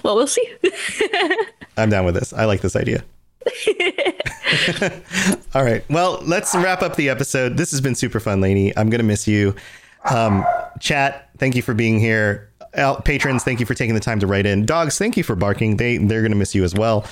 Well, 0.02 0.16
we'll 0.16 0.26
see. 0.26 0.46
I'm 1.76 1.90
down 1.90 2.04
with 2.04 2.14
this. 2.14 2.32
I 2.32 2.44
like 2.44 2.60
this 2.60 2.76
idea. 2.76 3.04
All 5.54 5.64
right. 5.64 5.84
Well, 5.88 6.20
let's 6.24 6.54
wrap 6.54 6.82
up 6.82 6.96
the 6.96 7.08
episode. 7.08 7.56
This 7.56 7.70
has 7.70 7.80
been 7.80 7.94
super 7.94 8.20
fun, 8.20 8.40
Laney. 8.40 8.76
I'm 8.76 8.90
gonna 8.90 9.02
miss 9.02 9.26
you. 9.26 9.54
Um, 10.04 10.44
chat, 10.80 11.30
thank 11.38 11.56
you 11.56 11.62
for 11.62 11.74
being 11.74 11.98
here. 11.98 12.50
Al- 12.74 13.00
patrons, 13.02 13.44
thank 13.44 13.60
you 13.60 13.66
for 13.66 13.74
taking 13.74 13.94
the 13.94 14.00
time 14.00 14.18
to 14.20 14.26
write 14.26 14.46
in. 14.46 14.64
Dogs, 14.64 14.96
thank 14.98 15.16
you 15.16 15.22
for 15.22 15.36
barking. 15.36 15.76
They 15.76 15.98
they're 15.98 16.22
gonna 16.22 16.36
miss 16.36 16.54
you 16.54 16.64
as 16.64 16.74
well. 16.74 17.06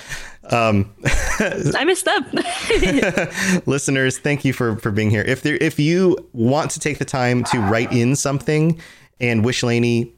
Um, 0.49 0.93
I 1.39 1.83
missed 1.85 2.05
them. 2.05 3.61
listeners, 3.65 4.17
thank 4.17 4.43
you 4.43 4.53
for 4.53 4.77
for 4.77 4.91
being 4.91 5.09
here. 5.09 5.21
If 5.21 5.43
there 5.43 5.57
if 5.57 5.79
you 5.79 6.17
want 6.33 6.71
to 6.71 6.79
take 6.79 6.97
the 6.99 7.05
time 7.05 7.43
to 7.45 7.59
write 7.59 7.91
in 7.91 8.15
something 8.15 8.79
and 9.19 9.45
wish 9.45 9.61
Laney 9.63 10.13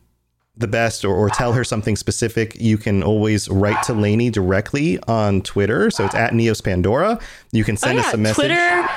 the 0.55 0.67
best 0.67 1.03
or, 1.03 1.15
or 1.15 1.29
tell 1.29 1.53
her 1.53 1.63
something 1.63 1.95
specific, 1.95 2.55
you 2.59 2.77
can 2.77 3.01
always 3.01 3.49
write 3.49 3.81
to 3.83 3.93
Laney 3.93 4.29
directly 4.29 4.99
on 5.07 5.41
Twitter. 5.41 5.89
So 5.89 6.05
it's 6.05 6.15
at 6.15 6.33
Neos 6.33 6.63
Pandora. 6.63 7.19
You 7.51 7.63
can 7.63 7.77
send 7.77 7.97
oh, 7.97 8.01
us 8.01 8.13
a 8.13 8.17
message. 8.17 8.35
Twitter, 8.35 8.89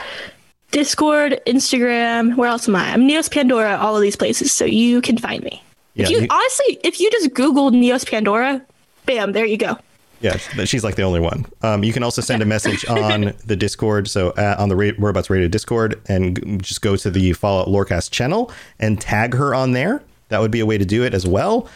Discord, 0.70 1.40
Instagram. 1.46 2.36
Where 2.36 2.48
else 2.48 2.68
am 2.68 2.76
I? 2.76 2.92
I'm 2.92 3.08
Neos 3.08 3.30
Pandora. 3.30 3.76
All 3.76 3.96
of 3.96 4.02
these 4.02 4.16
places, 4.16 4.52
so 4.52 4.64
you 4.64 5.00
can 5.00 5.16
find 5.16 5.42
me. 5.42 5.62
if 5.94 6.10
you 6.10 6.26
honestly, 6.28 6.78
if 6.84 7.00
you 7.00 7.10
just 7.10 7.32
Google 7.32 7.70
Neos 7.70 8.08
Pandora, 8.08 8.60
bam, 9.06 9.32
there 9.32 9.46
you 9.46 9.56
go. 9.56 9.78
Yeah, 10.20 10.38
but 10.56 10.66
she's 10.66 10.82
like 10.82 10.96
the 10.96 11.02
only 11.02 11.20
one. 11.20 11.44
Um, 11.62 11.84
you 11.84 11.92
can 11.92 12.02
also 12.02 12.22
send 12.22 12.42
a 12.42 12.46
message 12.46 12.84
on 12.88 13.34
the 13.44 13.56
Discord, 13.56 14.08
so 14.08 14.30
uh, 14.30 14.56
on 14.58 14.70
the 14.70 14.76
Ra- 14.76 14.92
Robots 14.98 15.28
Radio 15.28 15.46
Discord, 15.46 16.00
and 16.08 16.42
g- 16.42 16.56
just 16.58 16.80
go 16.80 16.96
to 16.96 17.10
the 17.10 17.32
Fallout 17.34 17.68
Lorecast 17.68 18.10
channel 18.10 18.50
and 18.78 19.00
tag 19.00 19.34
her 19.34 19.54
on 19.54 19.72
there. 19.72 20.02
That 20.28 20.40
would 20.40 20.50
be 20.50 20.60
a 20.60 20.66
way 20.66 20.78
to 20.78 20.84
do 20.84 21.04
it 21.04 21.14
as 21.14 21.26
well. 21.26 21.68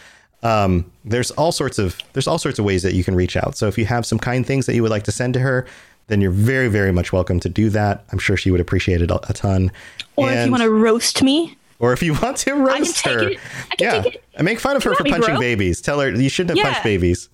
Um, 0.43 0.91
there's 1.05 1.31
all 1.31 1.51
sorts 1.51 1.77
of 1.79 1.97
there's 2.13 2.27
all 2.27 2.37
sorts 2.39 2.57
of 2.59 2.65
ways 2.65 2.81
that 2.83 2.93
you 2.93 3.03
can 3.03 3.15
reach 3.15 3.35
out. 3.37 3.55
So 3.57 3.67
if 3.67 3.77
you 3.77 3.85
have 3.85 4.05
some 4.05 4.17
kind 4.19 4.45
things 4.45 4.65
that 4.65 4.75
you 4.75 4.81
would 4.81 4.91
like 4.91 5.03
to 5.03 5.11
send 5.11 5.33
to 5.35 5.39
her, 5.39 5.65
then 6.07 6.19
you're 6.19 6.31
very 6.31 6.67
very 6.67 6.91
much 6.91 7.13
welcome 7.13 7.39
to 7.41 7.49
do 7.49 7.69
that. 7.69 8.03
I'm 8.11 8.17
sure 8.19 8.35
she 8.35 8.49
would 8.51 8.59
appreciate 8.59 9.01
it 9.01 9.11
a, 9.11 9.19
a 9.29 9.33
ton. 9.33 9.71
Or 10.15 10.31
if 10.31 10.45
you 10.45 10.51
want 10.51 10.63
to 10.63 10.69
roast 10.71 11.21
me, 11.23 11.57
Or 11.79 11.93
if 11.93 12.01
you 12.03 12.13
want 12.13 12.37
to 12.37 12.53
roast 12.55 12.97
take 13.03 13.13
her, 13.13 13.29
it. 13.29 13.39
I 13.71 13.75
can 13.75 13.85
yeah, 13.95 14.01
take 14.01 14.15
it. 14.15 14.23
and 14.35 14.45
make 14.45 14.59
fun 14.59 14.75
of 14.75 14.83
her 14.83 14.93
for 14.95 15.03
punching 15.03 15.35
bro. 15.35 15.39
babies. 15.39 15.79
Tell 15.79 15.99
her 15.99 16.09
you 16.11 16.27
shouldn't 16.29 16.57
have 16.57 16.65
Yeah. 16.65 16.71
punched 16.73 16.83
babies. 16.83 17.29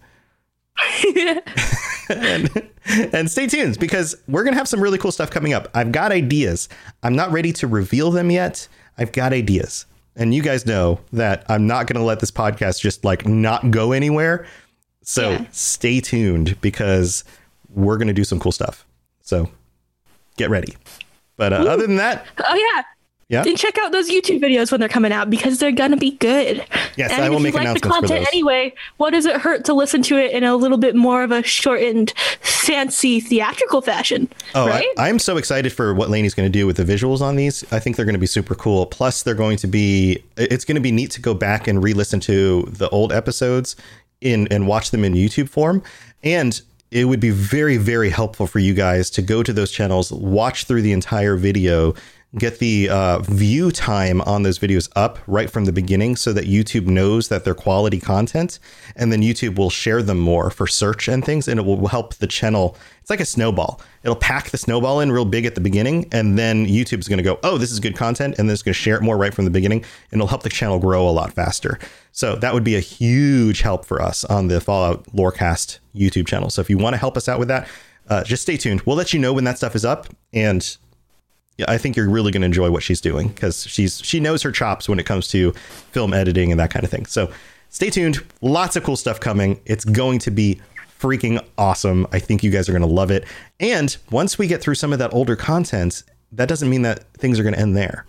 and, 2.09 2.49
and 3.13 3.31
stay 3.31 3.47
tuned 3.47 3.79
because 3.79 4.15
we're 4.27 4.43
gonna 4.43 4.55
have 4.57 4.67
some 4.67 4.81
really 4.81 4.97
cool 4.97 5.11
stuff 5.11 5.29
coming 5.31 5.53
up. 5.53 5.69
I've 5.73 5.91
got 5.91 6.11
ideas. 6.11 6.69
I'm 7.03 7.15
not 7.15 7.31
ready 7.31 7.51
to 7.53 7.67
reveal 7.67 8.11
them 8.11 8.31
yet. 8.31 8.67
I've 8.97 9.11
got 9.11 9.33
ideas, 9.33 9.85
and 10.17 10.33
you 10.33 10.41
guys 10.41 10.65
know 10.65 10.99
that 11.13 11.45
I'm 11.47 11.65
not 11.67 11.87
gonna 11.87 12.03
let 12.03 12.19
this 12.19 12.31
podcast 12.31 12.81
just 12.81 13.05
like 13.05 13.25
not 13.25 13.71
go 13.71 13.91
anywhere. 13.93 14.45
So 15.03 15.31
Yeah. 15.31 15.45
stay 15.51 16.01
tuned 16.01 16.59
because 16.59 17.23
we're 17.69 17.97
gonna 17.97 18.11
do 18.13 18.23
some 18.25 18.39
cool 18.39 18.51
stuff. 18.51 18.85
So 19.21 19.49
get 20.35 20.49
ready. 20.49 20.75
But 21.37 21.53
uh, 21.53 21.57
other 21.57 21.87
than 21.87 21.95
that, 21.97 22.25
Oh 22.45 22.55
yeah. 22.75 22.83
Yeah, 23.29 23.43
And 23.45 23.57
check 23.57 23.77
out 23.77 23.91
those 23.91 24.09
YouTube 24.09 24.39
videos 24.39 24.71
when 24.71 24.79
they're 24.79 24.87
coming 24.87 25.11
out 25.11 25.29
because 25.29 25.59
they're 25.59 25.73
gonna 25.73 25.97
be 25.97 26.11
good. 26.11 26.65
Yes, 26.95 27.11
and 27.11 27.23
I 27.23 27.29
will 27.29 27.37
if 27.37 27.43
make 27.43 27.53
you 27.53 27.59
like 27.59 27.81
the 27.81 27.89
content 27.89 28.25
anyway, 28.33 28.73
what 28.97 29.11
does 29.11 29.25
it 29.25 29.41
hurt 29.41 29.65
to 29.65 29.73
listen 29.73 30.01
to 30.03 30.17
it 30.17 30.31
in 30.31 30.45
a 30.45 30.55
little 30.55 30.77
bit 30.77 30.95
more 30.95 31.23
of 31.23 31.31
a 31.31 31.43
shortened, 31.43 32.13
fancy 32.39 33.19
theatrical 33.19 33.81
fashion? 33.81 34.29
Oh, 34.55 34.67
right? 34.67 34.87
I, 34.97 35.09
I'm 35.09 35.19
so 35.19 35.35
excited 35.35 35.73
for 35.73 35.93
what 35.93 36.09
Laney's 36.09 36.33
going 36.33 36.51
to 36.51 36.59
do 36.59 36.65
with 36.65 36.77
the 36.77 36.85
visuals 36.85 37.19
on 37.19 37.35
these. 37.35 37.65
I 37.71 37.79
think 37.79 37.97
they're 37.97 38.05
going 38.05 38.13
to 38.13 38.19
be 38.19 38.27
super 38.27 38.55
cool. 38.55 38.85
Plus, 38.85 39.23
they're 39.23 39.35
going 39.35 39.57
to 39.57 39.67
be. 39.67 40.23
It's 40.37 40.63
going 40.63 40.75
to 40.75 40.81
be 40.81 40.93
neat 40.93 41.11
to 41.11 41.21
go 41.21 41.33
back 41.33 41.67
and 41.67 41.83
re-listen 41.83 42.21
to 42.21 42.63
the 42.63 42.89
old 42.89 43.11
episodes 43.11 43.75
in 44.21 44.47
and 44.47 44.67
watch 44.67 44.91
them 44.91 45.03
in 45.03 45.13
YouTube 45.13 45.49
form. 45.49 45.83
And 46.23 46.59
it 46.91 47.05
would 47.05 47.19
be 47.19 47.31
very, 47.31 47.77
very 47.77 48.09
helpful 48.09 48.47
for 48.47 48.59
you 48.59 48.73
guys 48.73 49.09
to 49.11 49.21
go 49.21 49.43
to 49.43 49.51
those 49.51 49.71
channels, 49.71 50.11
watch 50.11 50.63
through 50.63 50.81
the 50.81 50.93
entire 50.93 51.35
video, 51.35 51.93
get 52.37 52.59
the 52.59 52.89
uh, 52.89 53.19
view 53.19 53.71
time 53.71 54.21
on 54.21 54.43
those 54.43 54.59
videos 54.59 54.89
up 54.95 55.19
right 55.27 55.49
from 55.49 55.65
the 55.65 55.71
beginning 55.71 56.15
so 56.15 56.33
that 56.33 56.45
YouTube 56.45 56.85
knows 56.85 57.27
that 57.29 57.43
they're 57.43 57.53
quality 57.53 57.99
content. 57.99 58.59
And 58.95 59.11
then 59.11 59.21
YouTube 59.21 59.57
will 59.57 59.69
share 59.69 60.01
them 60.01 60.19
more 60.19 60.49
for 60.49 60.67
search 60.67 61.07
and 61.07 61.23
things. 61.23 61.47
And 61.47 61.59
it 61.59 61.65
will 61.65 61.87
help 61.87 62.15
the 62.15 62.27
channel. 62.27 62.77
It's 63.01 63.09
like 63.09 63.19
a 63.19 63.25
snowball. 63.25 63.81
It'll 64.03 64.15
pack 64.15 64.49
the 64.49 64.57
snowball 64.57 64.99
in 64.99 65.11
real 65.11 65.25
big 65.25 65.45
at 65.45 65.55
the 65.55 65.61
beginning. 65.61 66.07
And 66.11 66.37
then 66.37 66.65
YouTube's 66.65 67.07
going 67.07 67.17
to 67.17 67.23
go, 67.23 67.39
oh, 67.43 67.57
this 67.57 67.71
is 67.71 67.79
good 67.79 67.95
content. 67.95 68.35
And 68.37 68.47
then 68.47 68.53
it's 68.53 68.63
going 68.63 68.73
to 68.73 68.79
share 68.79 68.95
it 68.95 69.03
more 69.03 69.17
right 69.17 69.33
from 69.33 69.45
the 69.45 69.51
beginning. 69.51 69.83
And 70.11 70.19
it'll 70.19 70.27
help 70.27 70.43
the 70.43 70.49
channel 70.49 70.79
grow 70.79 71.07
a 71.07 71.11
lot 71.11 71.33
faster. 71.33 71.79
So 72.11 72.35
that 72.35 72.53
would 72.53 72.63
be 72.63 72.75
a 72.75 72.81
huge 72.81 73.61
help 73.61 73.85
for 73.85 74.01
us 74.01 74.25
on 74.25 74.47
the 74.47 74.59
Fallout 74.61 75.03
Lorecast 75.15 75.79
YouTube 75.95 76.27
channel. 76.27 76.49
So 76.49 76.61
if 76.61 76.69
you 76.69 76.77
want 76.77 76.93
to 76.93 76.97
help 76.97 77.17
us 77.17 77.27
out 77.27 77.39
with 77.39 77.47
that, 77.47 77.67
uh, 78.09 78.23
just 78.23 78.41
stay 78.41 78.57
tuned. 78.57 78.81
We'll 78.81 78.95
let 78.95 79.13
you 79.13 79.19
know 79.19 79.33
when 79.33 79.43
that 79.43 79.57
stuff 79.57 79.75
is 79.75 79.85
up. 79.85 80.07
And 80.33 80.77
I 81.67 81.77
think 81.77 81.95
you're 81.95 82.09
really 82.09 82.31
going 82.31 82.41
to 82.41 82.45
enjoy 82.45 82.69
what 82.69 82.83
she's 82.83 83.01
doing 83.01 83.29
because 83.29 83.65
she's 83.65 83.99
she 84.03 84.19
knows 84.19 84.41
her 84.43 84.51
chops 84.51 84.87
when 84.87 84.99
it 84.99 85.05
comes 85.05 85.27
to 85.29 85.53
film 85.91 86.13
editing 86.13 86.51
and 86.51 86.59
that 86.59 86.69
kind 86.69 86.83
of 86.83 86.91
thing. 86.91 87.05
So 87.05 87.31
stay 87.69 87.89
tuned. 87.89 88.23
Lots 88.41 88.75
of 88.75 88.83
cool 88.83 88.95
stuff 88.95 89.19
coming. 89.19 89.59
It's 89.65 89.85
going 89.85 90.19
to 90.19 90.31
be 90.31 90.61
freaking 90.99 91.43
awesome. 91.57 92.07
I 92.11 92.19
think 92.19 92.43
you 92.43 92.51
guys 92.51 92.67
are 92.69 92.73
going 92.73 92.81
to 92.81 92.87
love 92.87 93.11
it. 93.11 93.25
And 93.59 93.95
once 94.11 94.37
we 94.37 94.47
get 94.47 94.61
through 94.61 94.75
some 94.75 94.93
of 94.93 94.99
that 94.99 95.13
older 95.13 95.35
content, 95.35 96.03
that 96.31 96.47
doesn't 96.47 96.69
mean 96.69 96.81
that 96.83 97.11
things 97.13 97.39
are 97.39 97.43
going 97.43 97.55
to 97.55 97.59
end 97.59 97.75
there. 97.75 98.05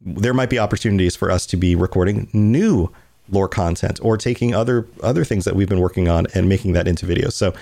There 0.00 0.34
might 0.34 0.50
be 0.50 0.58
opportunities 0.58 1.16
for 1.16 1.30
us 1.30 1.46
to 1.46 1.56
be 1.56 1.74
recording 1.74 2.28
new 2.32 2.90
lore 3.28 3.48
content 3.48 4.00
or 4.02 4.16
taking 4.16 4.54
other 4.54 4.86
other 5.02 5.24
things 5.24 5.44
that 5.44 5.54
we've 5.54 5.68
been 5.68 5.80
working 5.80 6.08
on 6.08 6.26
and 6.34 6.48
making 6.48 6.72
that 6.72 6.88
into 6.88 7.06
videos. 7.06 7.32
So 7.32 7.54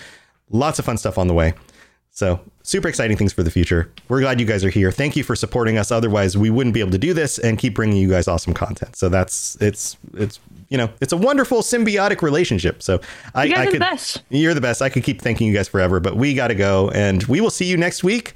lots 0.51 0.79
of 0.79 0.85
fun 0.85 0.97
stuff 0.97 1.19
on 1.19 1.27
the 1.27 1.35
way. 1.35 1.55
So 2.19 2.41
super 2.65 2.89
exciting 2.89 3.17
things 3.17 3.33
for 3.33 3.45
the 3.45 3.51
future. 3.51 3.93
We're 4.09 4.21
glad 4.21 4.41
you 4.41 4.47
guys 4.47 4.65
are 4.65 4.71
here. 4.71 4.91
Thank 4.91 5.15
you 5.15 5.23
for 5.23 5.37
supporting 5.37 5.79
us. 5.79 5.93
Otherwise, 5.93 6.37
we 6.37 6.51
wouldn't 6.51 6.75
be 6.75 6.81
able 6.81 6.91
to 6.91 6.99
do 6.99 7.15
this 7.15 7.39
and 7.39 7.57
keep 7.57 7.77
bringing 7.77 7.97
you 7.97 8.09
guys 8.09 8.27
awesome 8.27 8.55
content. 8.55 8.97
So 8.97 9.09
that's 9.09 9.57
it's 9.61 9.97
it's 10.15 10.41
you 10.69 10.77
know 10.77 10.91
it's 11.01 11.13
a 11.13 11.17
wonderful 11.17 11.63
symbiotic 11.63 12.21
relationship. 12.21 12.83
So 12.83 13.01
I, 13.37 13.45
You 13.45 13.55
guys 13.55 13.59
I 13.59 13.63
are 13.63 13.67
the 13.67 13.71
could 13.71 13.81
best. 13.81 14.23
you're 14.31 14.53
the 14.53 14.61
best. 14.61 14.83
I 14.83 14.89
could 14.89 15.05
keep 15.05 15.23
thanking 15.23 15.47
you 15.47 15.55
guys 15.55 15.69
forever, 15.69 16.01
but 16.01 16.17
we 16.17 16.35
got 16.35 16.49
to 16.49 16.57
go, 16.57 16.91
and 16.91 17.23
we 17.25 17.41
will 17.41 17.51
see 17.51 17.67
you 17.67 17.77
next 17.77 18.03
week. 18.03 18.35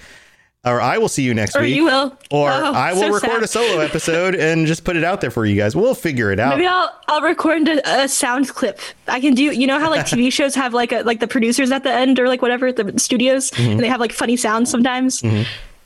Or 0.65 0.81
I 0.81 0.99
will 0.99 1.09
see 1.09 1.25
you 1.25 1.35
next 1.35 1.57
Or 1.57 1.63
week. 1.63 1.75
you 1.75 1.85
will. 1.87 2.17
Or 2.31 2.49
Oh, 2.53 2.73
I 2.73 2.93
will 2.93 3.01
so 3.01 3.13
record 3.15 3.31
sad. 3.33 3.43
a 3.43 3.47
solo 3.49 3.81
episode 3.81 4.37
and 4.37 4.65
just 4.65 4.85
put 4.85 4.95
it 4.95 5.03
out 5.03 5.21
there 5.21 5.33
for 5.33 5.45
you 5.45 5.57
guys. 5.57 5.75
We'll 5.75 5.95
figure 5.97 6.31
it 6.31 6.39
out. 6.39 6.57
Maybe 6.57 6.69
I'll 6.69 6.89
I'll 7.09 7.21
record 7.21 7.67
a, 7.67 8.03
a 8.05 8.09
sound 8.09 8.49
clip. 8.49 8.79
I 9.09 9.19
can 9.21 9.35
do. 9.35 9.43
You 9.43 9.67
know 9.67 9.81
how 9.81 9.91
like 9.91 10.07
TV 10.07 10.33
shows 10.39 10.55
have 10.55 10.73
like 10.73 10.93
a, 10.93 11.03
like 11.03 11.19
the 11.19 11.27
producers 11.27 11.73
at 11.73 11.83
the 11.83 11.93
end 11.93 12.21
or 12.21 12.29
like 12.29 12.43
whatever 12.43 12.71
the 12.71 12.97
studios, 13.01 13.51
Mm-hmm. 13.51 13.71
and 13.73 13.81
they 13.81 13.89
have 13.89 13.99
like 13.99 14.13
funny 14.13 14.37
sounds 14.37 14.71
sometimes. 14.71 15.21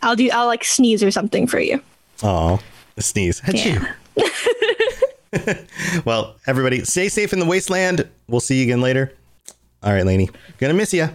I'll 0.03 0.15
do. 0.17 0.29
I'll 0.31 0.47
like 0.47 0.63
sneeze 0.63 1.03
or 1.03 1.11
something 1.11 1.47
for 1.47 1.59
you. 1.59 1.81
Oh, 2.23 2.61
sneeze. 2.99 3.41
Achoo. 3.43 3.83
Yeah. 4.17 5.55
Well, 6.05 6.37
everybody, 6.47 6.85
stay 6.85 7.09
safe 7.09 7.33
in 7.33 7.39
the 7.39 7.45
wasteland. 7.47 8.09
We'll 8.29 8.41
see 8.41 8.59
you 8.59 8.63
again 8.65 8.81
later. 8.81 9.13
All 9.83 9.93
right, 9.93 10.05
Laney. 10.05 10.31
Gonna 10.59 10.75
miss 10.75 10.93
you. 10.95 11.09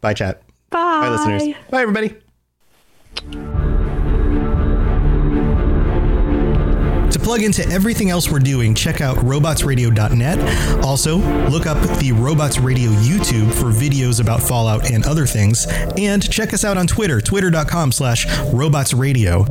Bye, 0.00 0.14
chat. 0.14 0.42
Bye. 0.70 0.78
Bye, 1.00 1.08
listeners. 1.10 1.56
Bye, 1.70 1.82
everybody. 1.82 2.14
To 7.12 7.18
plug 7.18 7.42
into 7.42 7.66
everything 7.68 8.08
else 8.10 8.30
we're 8.30 8.38
doing, 8.38 8.74
check 8.74 9.00
out 9.02 9.16
robotsradio.net. 9.18 10.82
Also, 10.84 11.16
look 11.50 11.66
up 11.66 11.76
the 11.98 12.12
Robots 12.12 12.58
Radio 12.58 12.90
YouTube 12.90 13.52
for 13.52 13.66
videos 13.66 14.20
about 14.20 14.42
Fallout 14.42 14.90
and 14.90 15.04
other 15.04 15.26
things. 15.26 15.66
And 15.98 16.28
check 16.30 16.54
us 16.54 16.64
out 16.64 16.78
on 16.78 16.86
Twitter, 16.86 17.20
twitter.com 17.20 17.92
slash 17.92 18.26
robotsradio. 18.26 19.46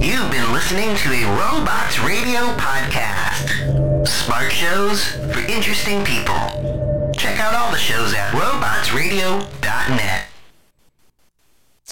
You've 0.00 0.30
been 0.30 0.52
listening 0.52 0.94
to 0.96 1.10
a 1.10 1.24
Robots 1.38 1.98
Radio 2.00 2.40
podcast. 2.56 4.06
Smart 4.06 4.52
shows 4.52 5.06
for 5.32 5.40
interesting 5.50 6.04
people. 6.04 7.12
Check 7.16 7.40
out 7.40 7.54
all 7.54 7.72
the 7.72 7.78
shows 7.78 8.14
at 8.14 8.30
robotsradio.net. 8.32 10.26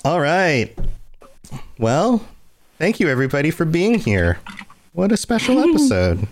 All 0.04 0.20
right. 0.20 0.76
Well, 1.78 2.22
thank 2.78 3.00
you, 3.00 3.08
everybody, 3.08 3.50
for 3.50 3.64
being 3.64 3.94
here. 3.98 4.38
What 4.92 5.12
a 5.12 5.16
special 5.16 5.58
episode. 5.70 6.26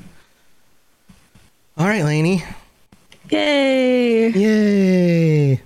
All 1.78 1.86
right, 1.86 2.04
Laney. 2.04 2.44
Yay! 3.30 4.28
Yay. 4.28 5.60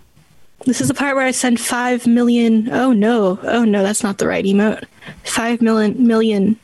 This 0.64 0.80
is 0.80 0.86
the 0.88 0.94
part 0.94 1.16
where 1.16 1.26
I 1.26 1.32
send 1.32 1.60
five 1.60 2.06
million. 2.06 2.70
Oh 2.70 2.92
no! 2.92 3.40
Oh 3.42 3.64
no! 3.64 3.82
That's 3.82 4.02
not 4.04 4.18
the 4.18 4.28
right 4.28 4.44
emote. 4.44 4.84
Five 5.24 5.60
million 5.60 6.06
million 6.06 6.56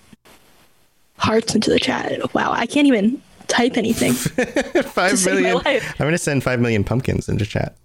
hearts 1.19 1.55
into 1.55 1.71
the 1.71 1.81
chat. 1.81 2.33
Wow! 2.35 2.53
I 2.53 2.67
can't 2.67 2.87
even 2.87 3.21
type 3.49 3.77
anything. 3.77 4.13
Five 4.85 5.19
save 5.19 5.43
my 5.43 5.53
life. 5.53 5.91
I'm 5.93 6.05
going 6.05 6.13
to 6.13 6.19
send 6.19 6.43
five 6.45 6.61
million 6.61 6.85
pumpkins 6.85 7.29
into 7.29 7.45
chat. 7.45 7.77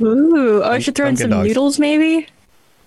Ooh! 0.00 0.62
Oh, 0.62 0.70
I 0.70 0.78
should 0.78 0.94
throw 0.94 1.08
in 1.08 1.16
some 1.16 1.30
dogs. 1.30 1.48
noodles, 1.48 1.78
maybe. 1.78 2.28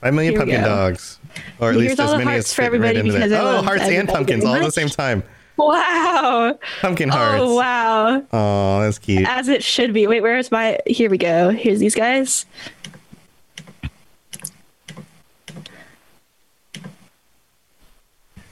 Five 0.02 0.14
million 0.14 0.34
Here 0.34 0.40
pumpkin 0.40 0.64
dogs. 0.64 1.20
Or 1.60 1.70
at 1.70 1.76
Here's 1.76 1.90
least 1.90 2.00
as 2.00 2.18
many 2.18 2.38
as 2.38 2.54
for 2.54 2.62
fit 2.62 2.72
right 2.72 2.96
everybody 2.96 3.00
into 3.00 3.28
that. 3.28 3.32
Oh, 3.32 3.62
hearts 3.62 3.84
and 3.84 4.08
pumpkins 4.08 4.46
all 4.46 4.56
at 4.56 4.64
the 4.64 4.72
same 4.72 4.90
time. 4.90 5.24
Wow! 5.58 6.58
Pumpkin 6.80 7.10
oh, 7.10 7.14
hearts. 7.14 7.42
Oh 7.42 7.56
wow! 7.56 8.24
Oh, 8.32 8.82
that's 8.82 8.98
cute. 8.98 9.28
As 9.28 9.50
it 9.50 9.62
should 9.62 9.94
be. 9.94 10.08
Wait, 10.08 10.22
where's 10.22 10.52
my? 10.52 10.80
Here 10.88 11.10
we 11.10 11.18
go. 11.18 11.50
Here's 11.50 11.80
these 11.80 11.96
guys. 11.96 12.46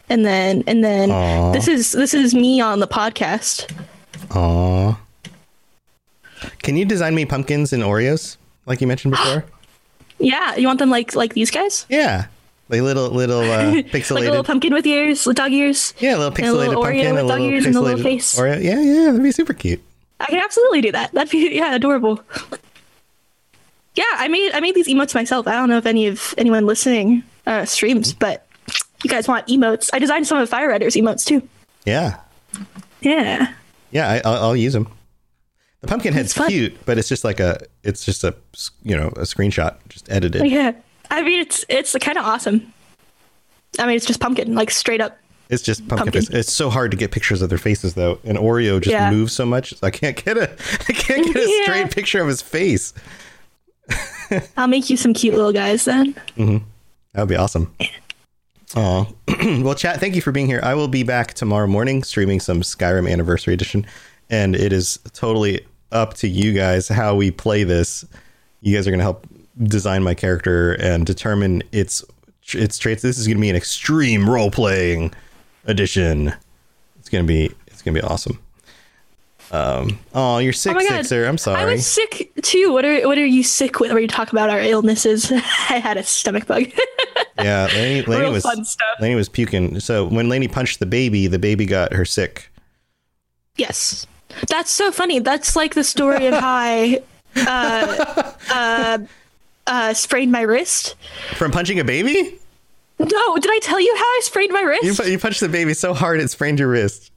And 0.09 0.25
then, 0.25 0.63
and 0.67 0.83
then, 0.83 1.11
Aw. 1.11 1.51
this 1.53 1.69
is 1.69 1.93
this 1.93 2.13
is 2.13 2.33
me 2.35 2.59
on 2.59 2.81
the 2.81 2.87
podcast. 2.87 3.71
Aw. 4.31 4.99
Can 6.59 6.75
you 6.75 6.83
design 6.83 7.15
me 7.15 7.25
pumpkins 7.25 7.71
and 7.71 7.83
Oreos 7.83 8.35
like 8.65 8.81
you 8.81 8.87
mentioned 8.87 9.11
before? 9.15 9.45
Yeah, 10.19 10.55
you 10.55 10.67
want 10.67 10.79
them 10.79 10.89
like 10.89 11.15
like 11.15 11.33
these 11.33 11.51
guys? 11.51 11.85
yeah. 11.89 12.27
Like 12.69 12.81
little 12.81 13.09
little 13.09 13.39
uh, 13.39 13.71
pixelated. 13.83 14.11
like 14.15 14.23
a 14.25 14.29
little 14.29 14.43
pumpkin 14.43 14.73
with 14.73 14.85
ears, 14.85 15.25
with 15.25 15.37
dog 15.37 15.53
ears. 15.53 15.93
yeah, 15.99 16.17
a 16.17 16.17
little 16.17 16.27
and 16.27 16.37
a 16.37 16.41
pixelated 16.41 16.67
little 16.67 16.83
Oreo 16.83 16.85
pumpkin, 17.03 17.15
with 17.15 17.23
a 17.23 17.27
dog 17.29 17.39
ears 17.41 17.65
and 17.65 17.75
a 17.77 17.79
little 17.79 18.03
face. 18.03 18.35
Oreo. 18.37 18.61
Yeah, 18.61 18.81
yeah, 18.81 19.05
that'd 19.05 19.23
be 19.23 19.31
super 19.31 19.53
cute. 19.53 19.81
I 20.19 20.25
can 20.25 20.39
absolutely 20.39 20.81
do 20.81 20.91
that. 20.91 21.13
That'd 21.13 21.31
be 21.31 21.55
yeah, 21.55 21.73
adorable. 21.75 22.19
Yeah, 23.95 24.03
I 24.15 24.27
made 24.27 24.51
I 24.53 24.59
made 24.59 24.75
these 24.75 24.87
emotes 24.89 25.15
myself. 25.15 25.47
I 25.47 25.53
don't 25.53 25.69
know 25.69 25.77
if 25.77 25.85
any 25.85 26.07
of 26.07 26.33
anyone 26.37 26.65
listening 26.65 27.23
uh, 27.45 27.63
streams, 27.63 28.11
but 28.13 28.45
you 29.03 29.09
guys 29.09 29.27
want 29.29 29.47
emotes? 29.47 29.89
I 29.93 29.99
designed 29.99 30.27
some 30.27 30.37
of 30.37 30.49
Fire 30.49 30.67
Riders 30.67 30.95
emotes 30.95 31.23
too. 31.25 31.47
Yeah, 31.85 32.17
Yeah. 32.99 33.53
yeah, 33.91 34.09
I, 34.09 34.21
I'll, 34.25 34.43
I'll 34.43 34.55
use 34.57 34.73
them. 34.73 34.87
The 35.87 35.91
pumpkin 35.93 36.13
head's 36.13 36.33
cute, 36.33 36.77
but 36.85 36.97
it's 36.97 37.07
just 37.07 37.23
like 37.23 37.39
a, 37.39 37.59
it's 37.83 38.03
just 38.05 38.23
a, 38.25 38.35
you 38.83 38.95
know, 38.97 39.07
a 39.09 39.21
screenshot, 39.21 39.75
just 39.87 40.11
edited. 40.11 40.45
Yeah. 40.45 40.73
I 41.09 41.21
mean, 41.23 41.39
it's 41.39 41.63
it's 41.69 41.95
kind 42.01 42.17
of 42.17 42.25
awesome. 42.25 42.73
I 43.79 43.85
mean, 43.87 43.95
it's 43.95 44.05
just 44.05 44.19
pumpkin, 44.19 44.53
like 44.53 44.69
straight 44.71 44.99
up. 44.99 45.17
It's 45.49 45.63
just 45.63 45.87
pumpkin, 45.87 46.11
Pumpkin. 46.11 46.35
It's 46.37 46.51
so 46.51 46.69
hard 46.69 46.91
to 46.91 46.97
get 46.97 47.11
pictures 47.11 47.41
of 47.41 47.47
their 47.49 47.57
faces 47.57 47.93
though, 47.93 48.19
and 48.25 48.37
Oreo 48.37 48.81
just 48.81 48.91
Yeah. 48.91 49.09
moves 49.09 49.31
so 49.31 49.45
much. 49.45 49.73
I 49.81 49.89
can't 49.89 50.21
get 50.25 50.37
a, 50.37 50.51
I 50.89 50.93
can't 50.93 51.25
get 51.25 51.37
a 51.37 51.49
Yeah. 51.49 51.63
straight 51.63 51.91
picture 51.91 52.21
of 52.21 52.27
his 52.27 52.41
face. 52.41 52.93
I'll 54.57 54.67
make 54.67 54.89
you 54.89 54.97
some 54.97 55.13
cute 55.13 55.35
little 55.35 55.53
guys 55.53 55.85
then. 55.85 56.13
Mm-hmm. 56.35 56.57
That 57.13 57.21
would 57.21 57.29
be 57.29 57.37
awesome. 57.37 57.73
Oh, 58.75 59.07
well, 59.61 59.73
chat. 59.75 60.01
Thank 60.01 60.15
you 60.15 60.21
for 60.21 60.33
being 60.33 60.47
here. 60.47 60.59
I 60.61 60.73
will 60.73 60.89
be 60.89 61.03
back 61.03 61.33
tomorrow 61.33 61.67
morning 61.67 62.03
streaming 62.03 62.41
some 62.41 62.61
Skyrim 62.61 63.09
Anniversary 63.09 63.53
Edition, 63.53 63.85
and 64.29 64.53
it 64.53 64.73
is 64.73 64.99
totally 65.13 65.65
up 65.91 66.13
to 66.15 66.27
you 66.27 66.53
guys 66.53 66.87
how 66.87 67.15
we 67.15 67.31
play 67.31 67.63
this. 67.63 68.05
You 68.61 68.75
guys 68.75 68.87
are 68.87 68.91
going 68.91 68.99
to 68.99 69.03
help 69.03 69.25
design 69.63 70.03
my 70.03 70.13
character 70.13 70.73
and 70.73 71.05
determine 71.05 71.63
its 71.71 72.03
its 72.53 72.77
traits. 72.77 73.01
This 73.01 73.17
is 73.17 73.27
going 73.27 73.37
to 73.37 73.41
be 73.41 73.49
an 73.49 73.55
extreme 73.55 74.29
role 74.29 74.51
playing 74.51 75.13
edition. 75.65 76.33
It's 76.99 77.09
going 77.09 77.23
to 77.23 77.27
be 77.27 77.45
it's 77.67 77.81
going 77.81 77.93
to 77.95 78.01
be 78.01 78.07
awesome. 78.07 78.39
Um, 79.49 79.97
oh, 80.13 80.39
you're 80.39 80.51
sick, 80.51 80.75
Oh. 80.75 80.79
Sixer. 80.79 81.25
I'm 81.25 81.37
sorry. 81.37 81.61
I 81.61 81.65
was 81.65 81.87
sick 81.87 82.33
too. 82.41 82.73
What 82.73 82.83
are 82.83 83.07
what 83.07 83.17
are 83.17 83.25
you 83.25 83.43
sick 83.43 83.79
with? 83.79 83.91
Where 83.91 84.01
you 84.01 84.07
talk 84.07 84.31
about 84.33 84.49
our 84.49 84.59
illnesses? 84.59 85.31
I 85.31 85.79
had 85.79 85.95
a 85.97 86.03
stomach 86.03 86.47
bug. 86.47 86.63
Yeah, 87.39 87.67
Laney, 87.71 88.01
Laney 88.01 88.21
Real 88.23 88.31
was 88.31 88.41
fun 88.41 88.65
stuff. 88.65 88.87
Laney 88.99 89.13
was 89.13 89.29
puking. 89.29 89.79
So 89.79 90.07
when 90.07 90.27
Laney 90.27 90.47
punched 90.47 90.79
the 90.79 90.87
baby, 90.87 91.27
the 91.27 91.37
baby 91.37 91.67
got 91.67 91.93
her 91.93 92.03
sick. 92.03 92.51
yes, 93.57 94.07
that's 94.47 94.71
so 94.71 94.91
funny. 94.91 95.19
That's 95.19 95.55
like 95.55 95.73
the 95.73 95.83
story 95.83 96.27
of 96.27 96.33
how 96.33 96.47
I 96.47 97.01
uh, 97.35 98.33
uh, 98.51 98.97
uh, 99.67 99.93
sprained 99.93 100.31
my 100.31 100.41
wrist. 100.41 100.95
From 101.35 101.51
punching 101.51 101.79
a 101.79 101.83
baby? 101.83 102.39
No, 102.99 103.35
did 103.37 103.51
I 103.51 103.59
tell 103.61 103.79
you 103.79 103.93
how 103.95 104.03
I 104.03 104.19
sprained 104.23 104.51
my 104.51 104.61
wrist? 104.61 104.83
You, 104.83 105.11
you 105.11 105.19
punched 105.19 105.39
the 105.39 105.49
baby 105.49 105.73
so 105.73 105.93
hard 105.93 106.19
it 106.19 106.29
sprained 106.29 106.59
your 106.59 106.69
wrist. 106.69 107.11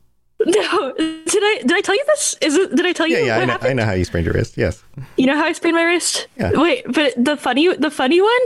no, 0.44 0.92
did 0.96 1.42
I 1.42 1.58
did 1.62 1.72
I 1.72 1.80
tell 1.80 1.94
you 1.94 2.04
this? 2.06 2.34
Is 2.40 2.56
it? 2.56 2.74
Did 2.74 2.86
I 2.86 2.92
tell 2.92 3.06
you? 3.06 3.18
Yeah, 3.18 3.24
yeah, 3.24 3.38
what 3.38 3.42
I 3.42 3.46
know? 3.46 3.58
I 3.70 3.72
know 3.74 3.84
how 3.84 3.92
you 3.92 4.04
sprained 4.04 4.26
your 4.26 4.34
wrist. 4.34 4.56
Yes. 4.56 4.82
You 5.16 5.26
know 5.26 5.36
how 5.36 5.44
I 5.44 5.52
sprained 5.52 5.76
my 5.76 5.82
wrist? 5.82 6.28
Yeah. 6.36 6.52
Wait, 6.54 6.84
but 6.86 7.12
the 7.22 7.36
funny 7.36 7.74
the 7.74 7.90
funny 7.90 8.20
one? 8.20 8.40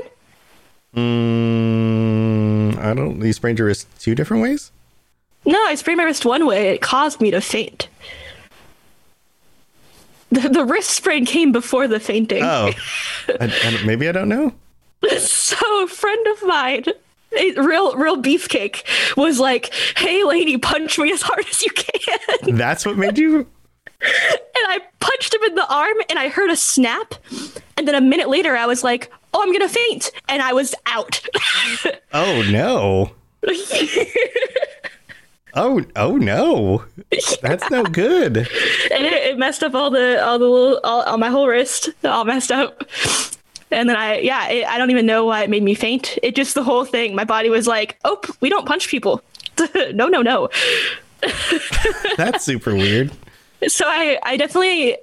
Mm, 0.96 2.78
I 2.78 2.94
don't. 2.94 3.20
You 3.20 3.32
sprained 3.32 3.58
your 3.58 3.68
wrist 3.68 3.88
two 3.98 4.14
different 4.14 4.42
ways. 4.42 4.70
No, 5.44 5.62
I 5.66 5.74
sprained 5.74 5.98
my 5.98 6.04
wrist 6.04 6.24
one 6.24 6.46
way. 6.46 6.68
It 6.68 6.80
caused 6.80 7.20
me 7.20 7.30
to 7.30 7.40
faint. 7.40 7.88
The, 10.34 10.48
the 10.48 10.64
wrist 10.64 10.90
sprain 10.90 11.24
came 11.26 11.52
before 11.52 11.86
the 11.88 12.00
fainting. 12.00 12.42
Oh, 12.42 12.70
I, 13.28 13.52
I, 13.62 13.84
maybe 13.86 14.08
I 14.08 14.12
don't 14.12 14.28
know. 14.28 14.52
so 15.18 15.84
a 15.84 15.86
friend 15.86 16.26
of 16.28 16.42
mine, 16.46 16.84
a 17.38 17.52
real 17.60 17.94
real 17.96 18.16
beefcake, 18.20 18.84
was 19.16 19.38
like, 19.38 19.72
"Hey, 19.96 20.24
lady, 20.24 20.56
punch 20.58 20.98
me 20.98 21.12
as 21.12 21.22
hard 21.22 21.44
as 21.48 21.62
you 21.62 21.70
can." 21.72 22.18
That's 22.56 22.84
what 22.86 22.96
made 22.96 23.18
you. 23.18 23.46
And 24.00 24.66
I 24.68 24.80
punched 25.00 25.34
him 25.34 25.42
in 25.44 25.54
the 25.54 25.72
arm, 25.72 25.96
and 26.10 26.18
I 26.18 26.28
heard 26.28 26.50
a 26.50 26.56
snap. 26.56 27.14
And 27.76 27.88
then 27.88 27.94
a 27.94 28.00
minute 28.00 28.28
later, 28.28 28.56
I 28.56 28.66
was 28.66 28.84
like, 28.84 29.10
"Oh, 29.32 29.42
I'm 29.42 29.52
gonna 29.52 29.68
faint," 29.68 30.10
and 30.28 30.42
I 30.42 30.52
was 30.52 30.74
out. 30.86 31.20
Oh 32.12 32.42
no. 32.50 33.10
Oh 35.56 35.84
oh 35.96 36.16
no. 36.16 36.84
That's 37.42 37.70
no 37.70 37.84
good. 37.84 38.36
and 38.36 38.46
it, 39.04 39.12
it 39.12 39.38
messed 39.38 39.62
up 39.62 39.74
all 39.74 39.90
the 39.90 40.24
all 40.24 40.38
the 40.38 40.46
little 40.46 40.80
all, 40.82 41.02
all 41.02 41.18
my 41.18 41.28
whole 41.28 41.46
wrist. 41.46 41.90
All 42.04 42.24
messed 42.24 42.50
up. 42.50 42.84
And 43.70 43.88
then 43.88 43.96
i 43.96 44.18
yeah 44.18 44.48
it, 44.48 44.66
i 44.66 44.78
don't 44.78 44.90
even 44.90 45.06
know 45.06 45.24
why 45.24 45.42
it 45.42 45.50
made 45.50 45.62
me 45.62 45.74
faint. 45.74 46.18
It 46.22 46.34
just 46.34 46.54
the 46.54 46.64
whole 46.64 46.84
thing 46.84 47.14
my 47.14 47.24
body 47.24 47.50
was 47.50 47.66
like 47.66 47.98
oh 48.04 48.20
we 48.40 48.48
don't 48.48 48.66
punch 48.66 48.88
people. 48.88 49.22
No 49.92 50.08
no 50.08 50.22
no. 50.22 50.48
That's 52.16 52.44
super 52.44 52.74
weird. 52.74 53.12
so 53.68 53.84
i 53.86 54.18
i 54.24 54.36
definitely 54.36 54.96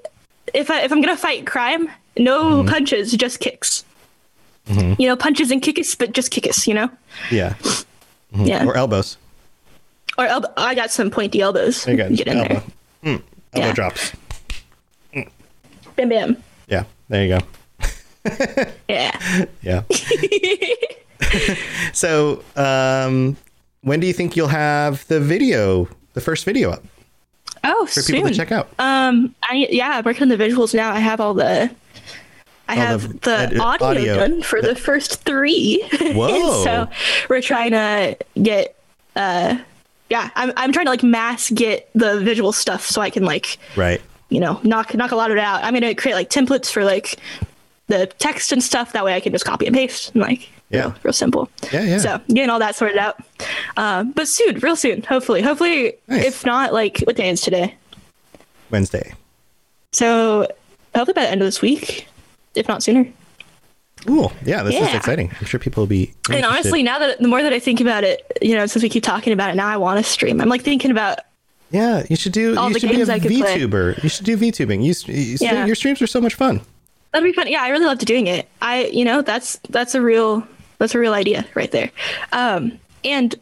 if 0.54 0.70
i 0.70 0.82
if 0.82 0.92
i'm 0.92 1.02
gonna 1.02 1.16
fight 1.16 1.48
crime 1.48 1.90
no 2.18 2.44
mm-hmm. 2.44 2.70
punches 2.70 3.14
just 3.14 3.40
kicks. 3.40 3.86
Mm-hmm. 4.68 5.02
You 5.02 5.08
know 5.08 5.16
punches 5.16 5.52
and 5.52 5.62
kicks 5.62 5.96
but 5.96 6.12
just 6.12 6.32
kicks 6.32 6.68
you 6.68 6.74
know? 6.74 6.90
Yeah. 7.32 7.54
Mm-hmm. 8.34 8.46
yeah. 8.46 8.66
Or 8.66 8.76
elbows. 8.76 9.18
Or 10.18 10.26
elbow, 10.26 10.48
i 10.58 10.76
got 10.76 10.92
some 10.92 11.10
pointy 11.10 11.42
elbows 11.42 11.84
There 11.86 11.96
you 11.96 12.04
go. 12.04 12.16
get 12.16 12.28
in 12.28 12.38
elbow. 12.38 12.54
there 12.54 12.64
Mm, 13.04 13.22
elbow 13.54 13.68
Yeah. 13.68 13.74
drops. 13.74 14.12
bam 15.96 16.10
bam 16.10 16.38
Yeah. 16.68 16.84
There 17.10 17.26
you 17.26 17.40
go. 17.40 17.46
yeah 18.90 19.46
Yeah. 19.62 19.84
so, 21.94 22.44
um, 22.56 23.38
when 23.82 24.00
do 24.00 24.08
you 24.08 24.14
think 24.14 24.36
you'll 24.36 24.48
have 24.48 25.08
the 25.08 25.20
video, 25.20 25.88
the 26.14 26.22
first 26.22 26.46
video 26.46 26.72
up 26.72 26.84
oh 27.64 27.86
for 27.88 28.02
soon. 28.02 28.16
people 28.18 28.30
to 28.30 28.36
check 28.36 28.52
out? 28.52 28.70
Um, 28.80 29.34
I 29.44 29.68
yeah, 29.72 29.98
I'm 29.98 30.04
working 30.06 30.24
on 30.24 30.30
the 30.30 30.38
visuals 30.38 30.74
now. 30.74 30.92
I 30.94 31.00
have 31.00 31.20
all 31.20 31.34
the, 31.34 31.70
I 32.70 32.76
All 32.76 32.82
have 32.82 33.08
the 33.22 33.50
the, 33.52 33.60
audio, 33.60 33.88
audio. 33.88 34.16
done 34.16 34.42
for 34.44 34.62
the 34.62 34.76
first 34.76 35.24
three. 35.24 35.82
Whoa. 36.14 36.64
so 36.64 36.88
we're 37.30 37.42
trying 37.42 37.72
to 37.72 38.18
get, 38.42 38.76
uh, 39.16 39.58
yeah, 40.12 40.30
I'm 40.36 40.52
I'm 40.58 40.72
trying 40.74 40.86
to 40.86 40.92
like 40.92 41.04
mass 41.04 41.50
get 41.50 41.90
the 41.96 42.20
visual 42.20 42.52
stuff 42.52 42.86
so 42.86 43.02
I 43.02 43.10
can 43.10 43.24
like 43.24 43.58
Right. 43.78 44.02
you 44.30 44.40
know 44.42 44.60
knock 44.64 44.94
knock 44.94 45.12
a 45.12 45.16
lot 45.16 45.32
of 45.32 45.38
it 45.38 45.42
out. 45.44 45.64
I'm 45.64 45.74
gonna 45.74 45.96
create 45.96 46.16
like 46.16 46.30
templates 46.30 46.70
for 46.72 46.84
like 46.84 47.18
the 47.88 48.08
text 48.20 48.52
and 48.52 48.62
stuff. 48.62 48.92
That 48.94 49.04
way 49.06 49.14
I 49.16 49.20
can 49.22 49.32
just 49.32 49.46
copy 49.46 49.66
and 49.68 49.76
paste 49.76 50.12
and 50.14 50.22
like 50.22 50.50
Yeah. 50.70 50.82
real, 50.82 50.96
real 51.04 51.14
simple. 51.14 51.50
Yeah, 51.72 51.84
yeah. 51.84 51.98
So 51.98 52.22
getting 52.28 52.50
all 52.50 52.60
that 52.60 52.76
sorted 52.76 52.98
out. 52.98 53.16
Um, 53.78 54.12
but 54.12 54.28
soon, 54.28 54.60
real 54.60 54.76
soon, 54.76 55.02
hopefully, 55.04 55.42
hopefully, 55.42 55.94
Nice. 56.08 56.26
if 56.26 56.46
not 56.46 56.74
like 56.74 57.00
what 57.06 57.16
day 57.16 57.30
is 57.30 57.42
today? 57.42 57.76
Wednesday. 58.70 59.14
So 59.94 60.48
hopefully 60.96 61.14
by 61.14 61.24
the 61.24 61.30
end 61.32 61.42
of 61.42 61.48
this 61.48 61.62
week, 61.62 62.08
if 62.56 62.68
not 62.68 62.84
sooner. 62.84 63.06
Cool. 64.06 64.32
Yeah, 64.44 64.64
this 64.64 64.76
is 64.76 64.94
exciting. 64.96 65.32
I'm 65.40 65.46
sure 65.46 65.60
people 65.60 65.82
will 65.82 65.88
be. 65.88 66.14
And 66.32 66.46
honestly, 66.46 66.82
now 66.84 67.00
that 67.00 67.20
the 67.20 67.28
more 67.28 67.42
that 67.44 67.54
I 67.54 67.60
think 67.60 67.80
about 67.82 68.04
it, 68.04 68.26
you 68.42 68.56
know, 68.56 68.66
since 68.66 68.82
we 68.84 68.90
keep 68.90 69.04
talking 69.04 69.32
about 69.34 69.52
it, 69.52 69.56
now 69.56 69.68
I 69.68 69.78
want 69.78 70.04
to 70.04 70.04
stream. 70.04 70.42
I'm 70.42 70.50
like 70.50 70.64
thinking 70.64 70.92
about 70.92 71.20
yeah, 71.70 72.04
you 72.10 72.16
should 72.18 72.34
do. 72.34 72.58
all 72.58 72.68
you 72.68 72.74
the 72.74 72.80
should 72.82 72.90
be 72.90 72.96
a 72.96 72.98
games 72.98 73.10
I 73.10 73.20
could 73.20 73.32
play. 73.32 73.60
VTuber. 73.60 74.04
You 74.04 74.10
should 74.10 74.26
do 74.26 74.36
VTubing. 74.38 74.84
You, 74.84 74.94
you 75.14 75.38
Yeah. 75.40 75.66
your 75.66 75.76
streams 75.76 76.02
are 76.02 76.08
so 76.08 76.20
much 76.20 76.36
fun. 76.36 76.60
that'd 77.14 77.24
be 77.24 77.32
fun. 77.34 77.48
Yeah, 77.48 77.62
I 77.64 77.70
really 77.70 77.86
loved 77.86 78.06
doing 78.06 78.28
it. 78.28 78.50
I, 78.62 78.86
you 78.86 79.06
know, 79.06 79.22
that's 79.22 79.58
that's 79.70 79.96
a 79.96 80.02
real 80.02 80.46
that's 80.80 80.96
a 80.96 81.00
real 81.00 81.14
idea 81.14 81.46
right 81.56 81.72
there. 81.72 81.92
Um, 82.34 82.80
and 83.06 83.36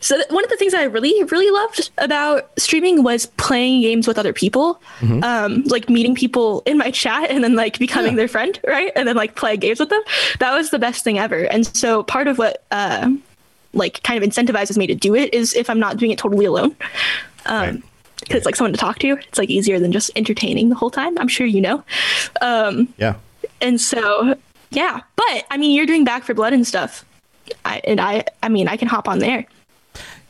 so 0.00 0.16
one 0.30 0.44
of 0.44 0.50
the 0.50 0.56
things 0.56 0.74
I 0.74 0.84
really 0.84 1.22
really 1.24 1.50
loved 1.50 1.90
about 1.98 2.50
streaming 2.58 3.02
was 3.02 3.26
playing 3.36 3.82
games 3.82 4.06
with 4.06 4.18
other 4.18 4.32
people, 4.32 4.80
um, 5.22 5.62
like 5.64 5.88
meeting 5.88 6.14
people 6.14 6.62
in 6.66 6.78
my 6.78 6.90
chat 6.90 7.30
and 7.30 7.42
then 7.42 7.54
like 7.56 7.78
becoming 7.78 8.12
Yeah. 8.12 8.16
their 8.18 8.28
friend, 8.28 8.58
right? 8.66 8.92
And 8.96 9.08
then 9.08 9.16
like 9.16 9.34
playing 9.34 9.60
games 9.60 9.80
with 9.80 9.88
them. 9.90 10.02
That 10.38 10.52
was 10.54 10.70
the 10.70 10.78
best 10.78 11.04
thing 11.04 11.18
ever. 11.18 11.44
And 11.44 11.66
so 11.76 12.02
part 12.04 12.28
of 12.28 12.38
what 12.38 12.64
uh, 12.70 13.10
like 13.72 14.02
kind 14.02 14.22
of 14.22 14.28
incentivizes 14.28 14.76
me 14.76 14.86
to 14.86 14.94
do 14.94 15.14
it 15.14 15.32
is 15.34 15.54
if 15.54 15.68
I'm 15.68 15.80
not 15.80 15.96
doing 15.96 16.10
it 16.12 16.18
totally 16.18 16.44
alone. 16.46 16.76
Right. 17.48 17.68
Um, 17.70 17.82
because 18.20 18.36
it's 18.38 18.46
like 18.46 18.56
someone 18.56 18.72
to 18.72 18.78
talk 18.78 18.98
to. 18.98 19.08
It's 19.28 19.38
like 19.38 19.48
easier 19.48 19.78
than 19.78 19.92
just 19.92 20.10
entertaining 20.16 20.68
the 20.70 20.74
whole 20.74 20.90
time. 20.90 21.16
I'm 21.18 21.28
sure 21.28 21.46
you 21.46 21.60
know. 21.60 21.84
Um, 22.40 22.92
Yeah. 22.98 23.14
and 23.60 23.80
so 23.80 24.34
yeah, 24.70 25.00
but 25.16 25.46
I 25.50 25.56
mean, 25.56 25.70
you're 25.70 25.86
doing 25.86 26.04
Back 26.04 26.24
4 26.24 26.34
Blood 26.34 26.52
and 26.52 26.66
stuff, 26.66 27.04
I, 27.64 27.80
and 27.84 28.00
I, 28.00 28.24
I 28.42 28.48
mean, 28.50 28.68
I 28.68 28.76
can 28.76 28.86
hop 28.88 29.08
on 29.08 29.18
there. 29.20 29.46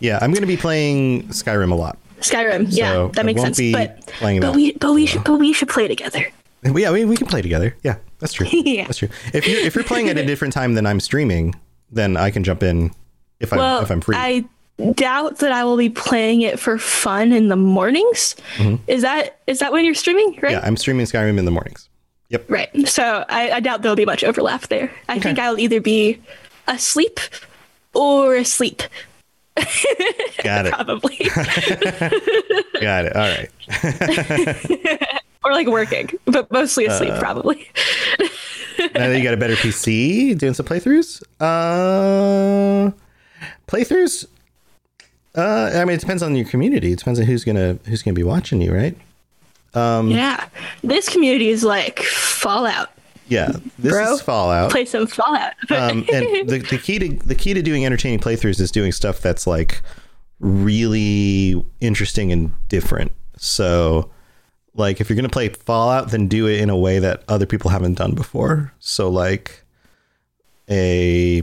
Yeah, 0.01 0.19
I'm 0.21 0.31
going 0.31 0.43
to 0.43 0.47
be 0.47 0.57
playing 0.57 1.25
Skyrim 1.29 1.73
a 1.73 1.75
lot. 1.75 1.99
Skyrim, 2.21 2.67
yeah, 2.71 2.93
So 2.93 3.09
that 3.09 3.21
I 3.21 3.23
makes 3.25 3.41
sense. 3.41 3.61
But 3.73 4.13
but 4.21 4.41
that. 4.41 4.55
we 4.55 4.73
but 4.73 4.93
we 4.93 5.07
should 5.07 5.25
but 5.25 5.37
we 5.39 5.53
should 5.53 5.69
play 5.69 5.89
together. 5.89 6.27
Yeah, 6.65 6.91
we, 6.91 7.05
we 7.05 7.17
can 7.17 7.27
play 7.29 7.43
together. 7.43 7.77
Yeah, 7.83 7.97
that's 8.19 8.33
true. 8.33 8.47
Yeah. 8.53 8.85
That's 8.85 8.99
true. 8.99 9.09
If 9.33 9.47
you're 9.47 9.61
if 9.61 9.75
you're 9.75 9.85
playing 9.85 10.09
at 10.09 10.19
a 10.19 10.27
different 10.27 10.53
time 10.53 10.75
than 10.75 10.87
I'm 10.87 11.01
streaming, 11.01 11.55
then 11.91 12.17
I 12.17 12.31
can 12.31 12.43
jump 12.45 12.63
in 12.63 12.91
if 13.41 13.53
I'm 13.53 13.59
Well, 13.59 13.83
if 13.83 13.91
I'm 13.91 14.01
free. 14.01 14.17
I 14.17 14.45
doubt 14.93 15.39
that 15.39 15.53
I 15.53 15.65
will 15.65 15.77
be 15.77 15.91
playing 15.91 16.43
it 16.43 16.59
for 16.59 16.79
fun 16.79 17.33
in 17.33 17.49
the 17.49 17.57
mornings. 17.57 18.37
Is 18.87 19.03
that 19.03 19.39
is 19.47 19.61
that 19.61 19.73
when 19.73 19.85
you're 19.85 19.95
streaming? 19.95 20.31
Right. 20.31 20.37
Mm-hmm. 20.37 20.51
yeah, 20.53 20.61
I'm 20.63 20.77
streaming 20.77 21.07
Skyrim 21.07 21.39
in 21.39 21.45
the 21.45 21.51
mornings. 21.51 21.89
Yep. 22.31 22.51
Right. 22.51 22.89
So 22.89 23.25
I, 23.29 23.53
I 23.53 23.61
doubt 23.61 23.83
there'll 23.83 23.97
be 23.97 24.05
much 24.05 24.23
overlap 24.23 24.67
there. 24.69 24.93
I 25.09 25.19
think 25.19 25.39
I'll 25.39 25.59
either 25.59 25.81
be 25.81 26.21
asleep 26.67 27.21
or 27.95 28.35
asleep. 28.35 28.83
Got 30.43 30.67
it. 30.67 30.73
Probably. 30.73 31.17
Got 32.81 33.05
it. 33.07 33.17
All 33.17 33.29
right. 33.29 33.51
or 35.45 35.53
like 35.53 35.67
working, 35.67 36.11
but 36.27 36.51
mostly 36.51 36.87
asleep, 36.87 37.13
Uh, 37.13 37.21
probably. 37.21 37.69
now 38.19 39.09
that 39.09 39.17
you 39.17 39.23
got 39.23 39.35
a 39.35 39.37
better 39.37 39.55
PC, 39.57 40.37
doing 40.39 40.55
some 40.55 40.67
playthroughs. 40.67 41.23
Uh, 41.41 42.91
playthroughs. 43.67 44.27
Uh, 45.35 45.71
I 45.75 45.85
mean, 45.85 45.95
it 45.97 46.01
depends 46.01 46.23
on 46.23 46.35
your 46.35 46.47
community. 46.47 46.93
It 46.93 46.99
depends 46.99 47.21
on 47.21 47.27
who's 47.27 47.45
gonna 47.45 47.79
who's 47.87 48.03
gonna 48.03 48.15
be 48.15 48.25
watching 48.25 48.61
you, 48.61 48.75
right? 48.75 48.97
Um, 49.75 50.11
yeah. 50.11 50.49
This 50.83 51.09
community 51.09 51.49
is 51.51 51.63
like 51.65 52.01
Fallout. 52.01 52.91
Yeah, 53.29 53.53
this 53.79 53.93
Bro, 53.93 54.15
is 54.15 54.21
Fallout. 54.23 54.71
Play 54.71 54.85
some 54.85 55.07
Fallout. 55.07 55.53
um, 55.71 56.07
and 56.13 56.49
the, 56.49 56.65
the 56.71 56.79
key 56.79 56.99
to 56.99 57.09
the 57.09 57.35
key 57.35 57.55
to 57.55 57.63
doing 57.63 57.85
entertaining 57.85 58.19
playthroughs 58.19 58.61
is 58.61 58.71
doing 58.71 58.93
stuff 58.93 59.21
that's 59.21 59.47
like 59.47 59.83
really 60.41 61.65
interesting 61.81 62.33
and 62.33 62.53
different. 62.69 63.13
So, 63.37 64.11
like 64.75 65.01
if 65.01 65.09
you're 65.09 65.17
gonna 65.17 65.29
play 65.29 65.51
Fallout, 65.51 66.11
then 66.11 66.27
do 66.27 66.47
it 66.47 66.61
in 66.61 66.71
a 66.71 66.77
way 66.77 66.99
that 66.99 67.23
other 67.29 67.47
people 67.47 67.71
haven't 67.71 67.95
done 67.95 68.15
before. 68.15 68.73
So, 68.79 69.09
like 69.11 69.63
a 70.71 71.43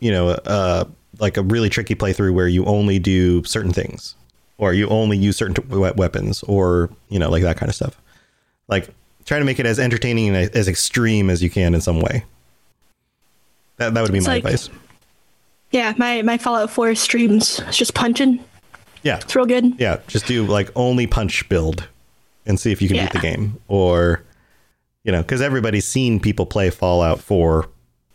you 0.00 0.10
know, 0.10 0.30
uh, 0.30 0.84
like 1.18 1.36
a 1.36 1.42
really 1.42 1.68
tricky 1.68 1.94
playthrough 1.94 2.34
where 2.34 2.48
you 2.48 2.64
only 2.64 2.98
do 2.98 3.44
certain 3.44 3.72
things, 3.72 4.14
or 4.58 4.72
you 4.72 4.88
only 4.88 5.16
use 5.16 5.36
certain 5.36 5.54
t- 5.54 5.62
weapons, 5.68 6.42
or 6.44 6.90
you 7.08 7.18
know, 7.18 7.30
like 7.30 7.42
that 7.42 7.56
kind 7.56 7.68
of 7.68 7.76
stuff. 7.76 8.00
Like 8.68 8.90
try 9.24 9.38
to 9.38 9.44
make 9.44 9.58
it 9.58 9.66
as 9.66 9.78
entertaining 9.78 10.28
and 10.34 10.54
as 10.54 10.68
extreme 10.68 11.30
as 11.30 11.42
you 11.42 11.50
can 11.50 11.74
in 11.74 11.80
some 11.80 12.00
way. 12.00 12.24
That 13.76 13.94
that 13.94 14.02
would 14.02 14.12
be 14.12 14.18
It's 14.18 14.26
my 14.26 14.34
like- 14.34 14.44
advice. 14.44 14.68
Yeah, 15.72 15.94
my 15.98 16.22
my 16.22 16.36
Fallout 16.36 16.70
4 16.70 16.94
streams 16.96 17.60
it's 17.60 17.76
just 17.76 17.94
punching. 17.94 18.44
Yeah, 19.02 19.16
It's 19.18 19.34
real 19.36 19.46
good. 19.46 19.74
yeah. 19.78 19.98
Just 20.08 20.26
do 20.26 20.44
like 20.44 20.70
only 20.74 21.06
punch 21.06 21.48
build, 21.48 21.88
and 22.44 22.58
see 22.60 22.70
if 22.72 22.82
you 22.82 22.88
can 22.88 22.98
beat 22.98 23.12
the 23.12 23.18
game, 23.20 23.58
or 23.68 24.22
you 25.04 25.12
know, 25.12 25.22
because 25.22 25.40
everybody's 25.40 25.86
seen 25.86 26.20
people 26.20 26.44
play 26.44 26.68
Fallout 26.70 27.20
Four 27.20 27.68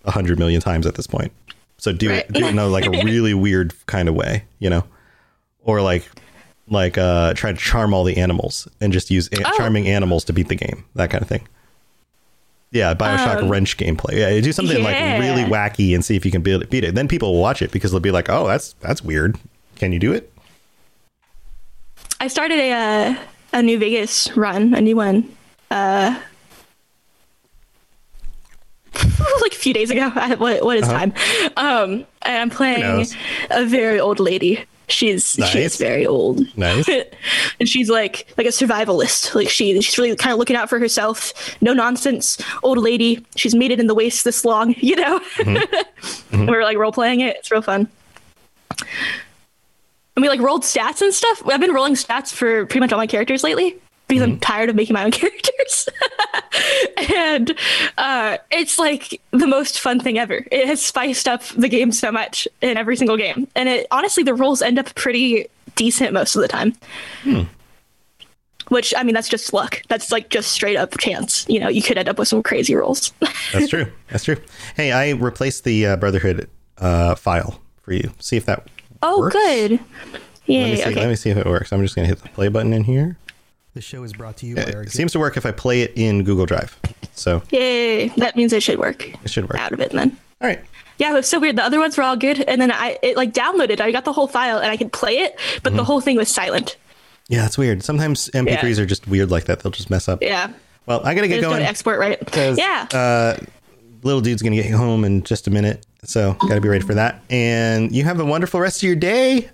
a 0.03 0.11
hundred 0.11 0.37
million 0.37 0.61
times 0.61 0.85
at 0.85 0.95
this 0.95 1.07
point. 1.07 1.31
So 1.77 1.91
do 1.91 2.11
it, 2.11 2.31
do 2.31 2.45
it 2.45 2.49
in 2.51 2.59
a, 2.59 2.67
like 2.67 2.85
a 2.85 2.89
really 3.03 3.33
weird 3.33 3.73
kind 3.87 4.07
of 4.07 4.15
way, 4.15 4.43
you 4.59 4.69
know, 4.69 4.83
or 5.63 5.81
like 5.81 6.07
like 6.69 6.97
uh 6.97 7.33
try 7.35 7.51
to 7.51 7.57
charm 7.57 7.93
all 7.93 8.03
the 8.03 8.17
animals 8.17 8.67
and 8.81 8.91
just 8.91 9.11
use 9.11 9.29
a- 9.31 9.47
Oh. 9.47 9.51
charming 9.57 9.87
animals 9.87 10.23
to 10.25 10.33
beat 10.33 10.47
the 10.47 10.55
game, 10.55 10.83
that 10.95 11.09
kind 11.11 11.21
of 11.21 11.27
thing. 11.29 11.47
Yeah, 12.71 12.93
Bioshock 12.93 13.43
Um, 13.43 13.49
wrench 13.49 13.77
gameplay. 13.77 14.17
Yeah, 14.17 14.41
do 14.41 14.51
something 14.51 14.83
like 14.83 14.95
really 15.19 15.43
wacky 15.43 15.93
and 15.95 16.03
see 16.03 16.15
if 16.15 16.25
you 16.25 16.31
can 16.31 16.41
beat 16.41 16.61
it, 16.61 16.69
beat 16.69 16.83
it. 16.83 16.95
Then 16.95 17.07
people 17.07 17.33
will 17.33 17.41
watch 17.41 17.61
it 17.61 17.71
because 17.71 17.91
they'll 17.91 17.99
be 18.01 18.11
like, 18.11 18.29
"Oh, 18.29 18.47
that's 18.47 18.73
that's 18.81 19.01
weird. 19.01 19.37
Can 19.77 19.91
you 19.93 19.99
do 19.99 20.11
it?" 20.11 20.31
I 22.19 22.27
started 22.27 22.59
a 22.59 22.71
uh, 22.71 23.15
a 23.53 23.61
New 23.61 23.77
Vegas 23.79 24.35
run, 24.35 24.73
a 24.73 24.81
new 24.81 24.95
one. 24.97 25.29
Uh 25.71 26.19
like 29.41 29.51
a 29.53 29.55
few 29.57 29.73
days 29.73 29.91
ago. 29.91 30.11
I, 30.15 30.35
what 30.39 30.63
what 30.63 30.77
is 30.77 30.87
time? 30.87 31.13
Um 31.57 32.05
and 32.23 32.37
I'm 32.37 32.49
playing 32.49 33.05
a 33.51 33.65
very 33.65 33.99
old 33.99 34.19
lady. 34.19 34.65
She's 34.87 35.37
Nice. 35.37 35.49
she's 35.49 35.77
very 35.77 36.05
old. 36.05 36.41
Nice. 36.57 36.87
and 37.59 37.67
she's 37.67 37.89
like 37.89 38.27
like 38.37 38.45
a 38.47 38.51
survivalist. 38.51 39.33
Like 39.35 39.49
she 39.49 39.79
she's 39.81 39.97
really 39.97 40.15
kind 40.15 40.31
of 40.33 40.39
looking 40.39 40.55
out 40.55 40.69
for 40.69 40.79
herself. 40.79 41.33
No 41.61 41.73
nonsense, 41.73 42.37
old 42.63 42.77
lady. 42.77 43.25
She's 43.35 43.55
made 43.55 43.71
it 43.71 43.79
in 43.79 43.87
the 43.87 43.95
waste 43.95 44.23
this 44.23 44.45
long, 44.45 44.75
you 44.79 44.95
know. 44.95 45.19
Mm-hmm. 45.37 45.81
And 46.31 46.47
we're 46.49 46.63
like 46.63 46.77
role 46.77 46.91
playing 46.91 47.21
it. 47.21 47.37
It's 47.37 47.49
real 47.49 47.61
fun. 47.61 47.87
And 48.79 50.21
we 50.21 50.29
like 50.29 50.39
rolled 50.39 50.63
stats 50.63 51.01
and 51.01 51.13
stuff. 51.13 51.41
I've 51.47 51.59
been 51.59 51.73
rolling 51.73 51.93
stats 51.95 52.31
for 52.33 52.65
pretty 52.65 52.79
much 52.81 52.91
all 52.91 52.97
my 52.99 53.07
characters 53.07 53.43
lately 53.43 53.75
because 54.07 54.23
I'm 54.23 54.39
tired 54.39 54.69
of 54.69 54.75
making 54.75 54.93
my 54.93 55.03
own 55.03 55.11
characters. 55.11 55.89
and 57.11 57.55
uh, 57.97 58.37
it's 58.51 58.77
like 58.79 59.21
the 59.31 59.47
most 59.47 59.79
fun 59.79 59.99
thing 59.99 60.17
ever. 60.17 60.45
It 60.51 60.67
has 60.67 60.85
spiced 60.85 61.27
up 61.27 61.43
the 61.57 61.67
game 61.69 61.91
so 61.91 62.11
much 62.11 62.47
in 62.61 62.77
every 62.77 62.95
single 62.95 63.17
game. 63.17 63.47
And 63.55 63.67
it 63.69 63.87
honestly, 63.91 64.23
the 64.23 64.33
rolls 64.35 64.61
end 64.61 64.77
up 64.79 64.93
pretty 64.95 65.47
decent 65.75 66.13
most 66.13 66.35
of 66.35 66.41
the 66.41 66.47
time. 66.47 66.75
Which 68.69 68.95
I 68.97 69.03
mean, 69.03 69.13
that's 69.13 69.29
just 69.29 69.53
luck. 69.53 69.83
That's 69.89 70.11
like 70.11 70.29
just 70.29 70.51
straight 70.51 70.75
up 70.75 70.97
chance. 70.97 71.45
You 71.47 71.59
know, 71.59 71.67
you 71.69 71.83
could 71.83 71.99
end 71.99 72.09
up 72.09 72.17
with 72.17 72.27
some 72.27 72.41
crazy 72.41 72.73
rolls. 72.73 73.13
That's 73.53 73.69
true. 73.69 73.91
That's 74.09 74.23
true. 74.23 74.37
Hey, 74.75 74.91
I 74.91 75.11
replaced 75.11 75.65
the 75.65 75.85
uh, 75.85 75.95
Brotherhood 75.97 76.49
uh, 76.79 77.13
file 77.13 77.61
for 77.83 77.93
you. 77.93 78.11
See 78.19 78.37
if 78.37 78.45
that. 78.47 78.67
oh, 79.03 79.19
works. 79.19 79.35
good. 79.35 79.79
Yeah. 80.47 80.75
see, 80.75 80.81
Okay. 80.81 80.95
let 80.95 81.09
me 81.09 81.15
see 81.15 81.29
if 81.29 81.37
it 81.37 81.45
works. 81.45 81.71
I'm 81.71 81.81
just 81.83 81.95
going 81.95 82.07
to 82.07 82.15
hit 82.15 82.23
the 82.23 82.29
play 82.29 82.47
button 82.47 82.73
in 82.73 82.85
here. 82.85 83.17
The 83.75 83.81
show 83.81 84.03
is 84.03 84.13
brought 84.13 84.37
to 84.37 84.45
you 84.45 84.55
by 84.55 84.71
our 84.73 84.83
It 84.83 84.91
seems 84.93 85.11
to 85.11 85.19
work 85.19 85.35
if 85.37 85.45
I 85.45 85.51
play 85.51 85.81
it 85.81 85.91
in 85.95 86.23
Google 86.23 86.45
Drive. 86.45 86.79
So 87.13 87.43
Yay! 87.51 88.07
That 88.17 88.35
means 88.37 88.51
it 88.53 88.63
should 88.63 88.79
work. 88.79 89.07
it 89.23 89.29
should 89.29 89.49
work. 89.49 89.59
Out 89.59 89.73
of 89.73 89.79
it 89.81 89.91
then. 89.91 90.17
All 90.41 90.47
right. 90.47 90.61
Yeah, 90.97 91.11
it 91.11 91.13
was 91.13 91.27
so 91.27 91.39
weird. 91.41 91.57
The 91.57 91.63
other 91.63 91.79
ones 91.79 91.97
were 91.97 92.03
all 92.05 92.15
good, 92.15 92.39
and 92.39 92.59
then 92.61 92.71
I 92.71 92.97
it 93.03 93.17
like 93.17 93.33
downloaded. 93.33 93.81
I 93.81 93.91
got 93.91 94.05
the 94.05 94.13
whole 94.13 94.27
file, 94.27 94.57
and 94.59 94.71
I 94.71 94.77
could 94.77 94.93
play 94.93 95.17
it, 95.19 95.37
but 95.61 95.71
Mm-hmm. 95.71 95.77
the 95.77 95.83
whole 95.83 95.99
thing 96.01 96.15
was 96.15 96.29
silent. 96.29 96.77
Yeah, 97.27 97.41
that's 97.41 97.57
weird. 97.57 97.83
Sometimes 97.83 98.29
MP3s 98.33 98.77
are 98.79 98.85
just 98.85 99.07
weird 99.09 99.29
like 99.29 99.43
that. 99.45 99.59
They'll 99.59 99.71
just 99.73 99.89
mess 99.89 100.07
up. 100.07 100.21
Yeah, 100.21 100.53
Well, 100.85 101.01
I 101.05 101.13
got 101.15 101.21
to 101.21 101.27
get 101.27 101.35
just 101.35 101.41
don't 101.43 101.51
going. 101.53 101.63
export 101.63 101.99
right. 101.99 102.17
Yeah, 102.57 102.87
Uh, 102.93 103.37
little 104.03 104.21
dude's 104.21 104.41
going 104.41 104.55
to 104.55 104.61
get 104.63 104.71
home 104.71 105.03
in 105.03 105.23
just 105.23 105.47
a 105.47 105.51
minute. 105.51 105.85
So 106.03 106.33
got 106.33 106.55
to 106.55 106.61
be 106.61 106.69
ready 106.69 106.85
for 106.85 106.93
that. 106.93 107.21
And 107.29 107.93
you 107.93 108.03
have 108.05 108.19
a 108.21 108.25
wonderful 108.25 108.59
rest 108.61 108.77
of 108.77 108.83
your 108.83 108.95
day. 108.95 109.49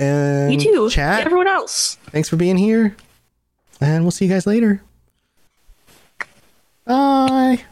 And 0.00 0.52
you 0.54 0.60
too. 0.60 0.90
Chat. 0.90 1.24
Everyone 1.26 1.46
else. 1.46 1.96
Thanks 2.06 2.28
for 2.28 2.36
being 2.36 2.56
here. 2.56 2.96
And 3.82 4.04
we'll 4.04 4.12
see 4.12 4.26
you 4.26 4.30
guys 4.30 4.46
later. 4.46 4.80
Bye. 6.84 7.64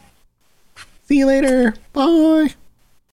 See 1.03 1.19
you 1.19 1.25
later. 1.25 1.73
Bye. 1.93 2.53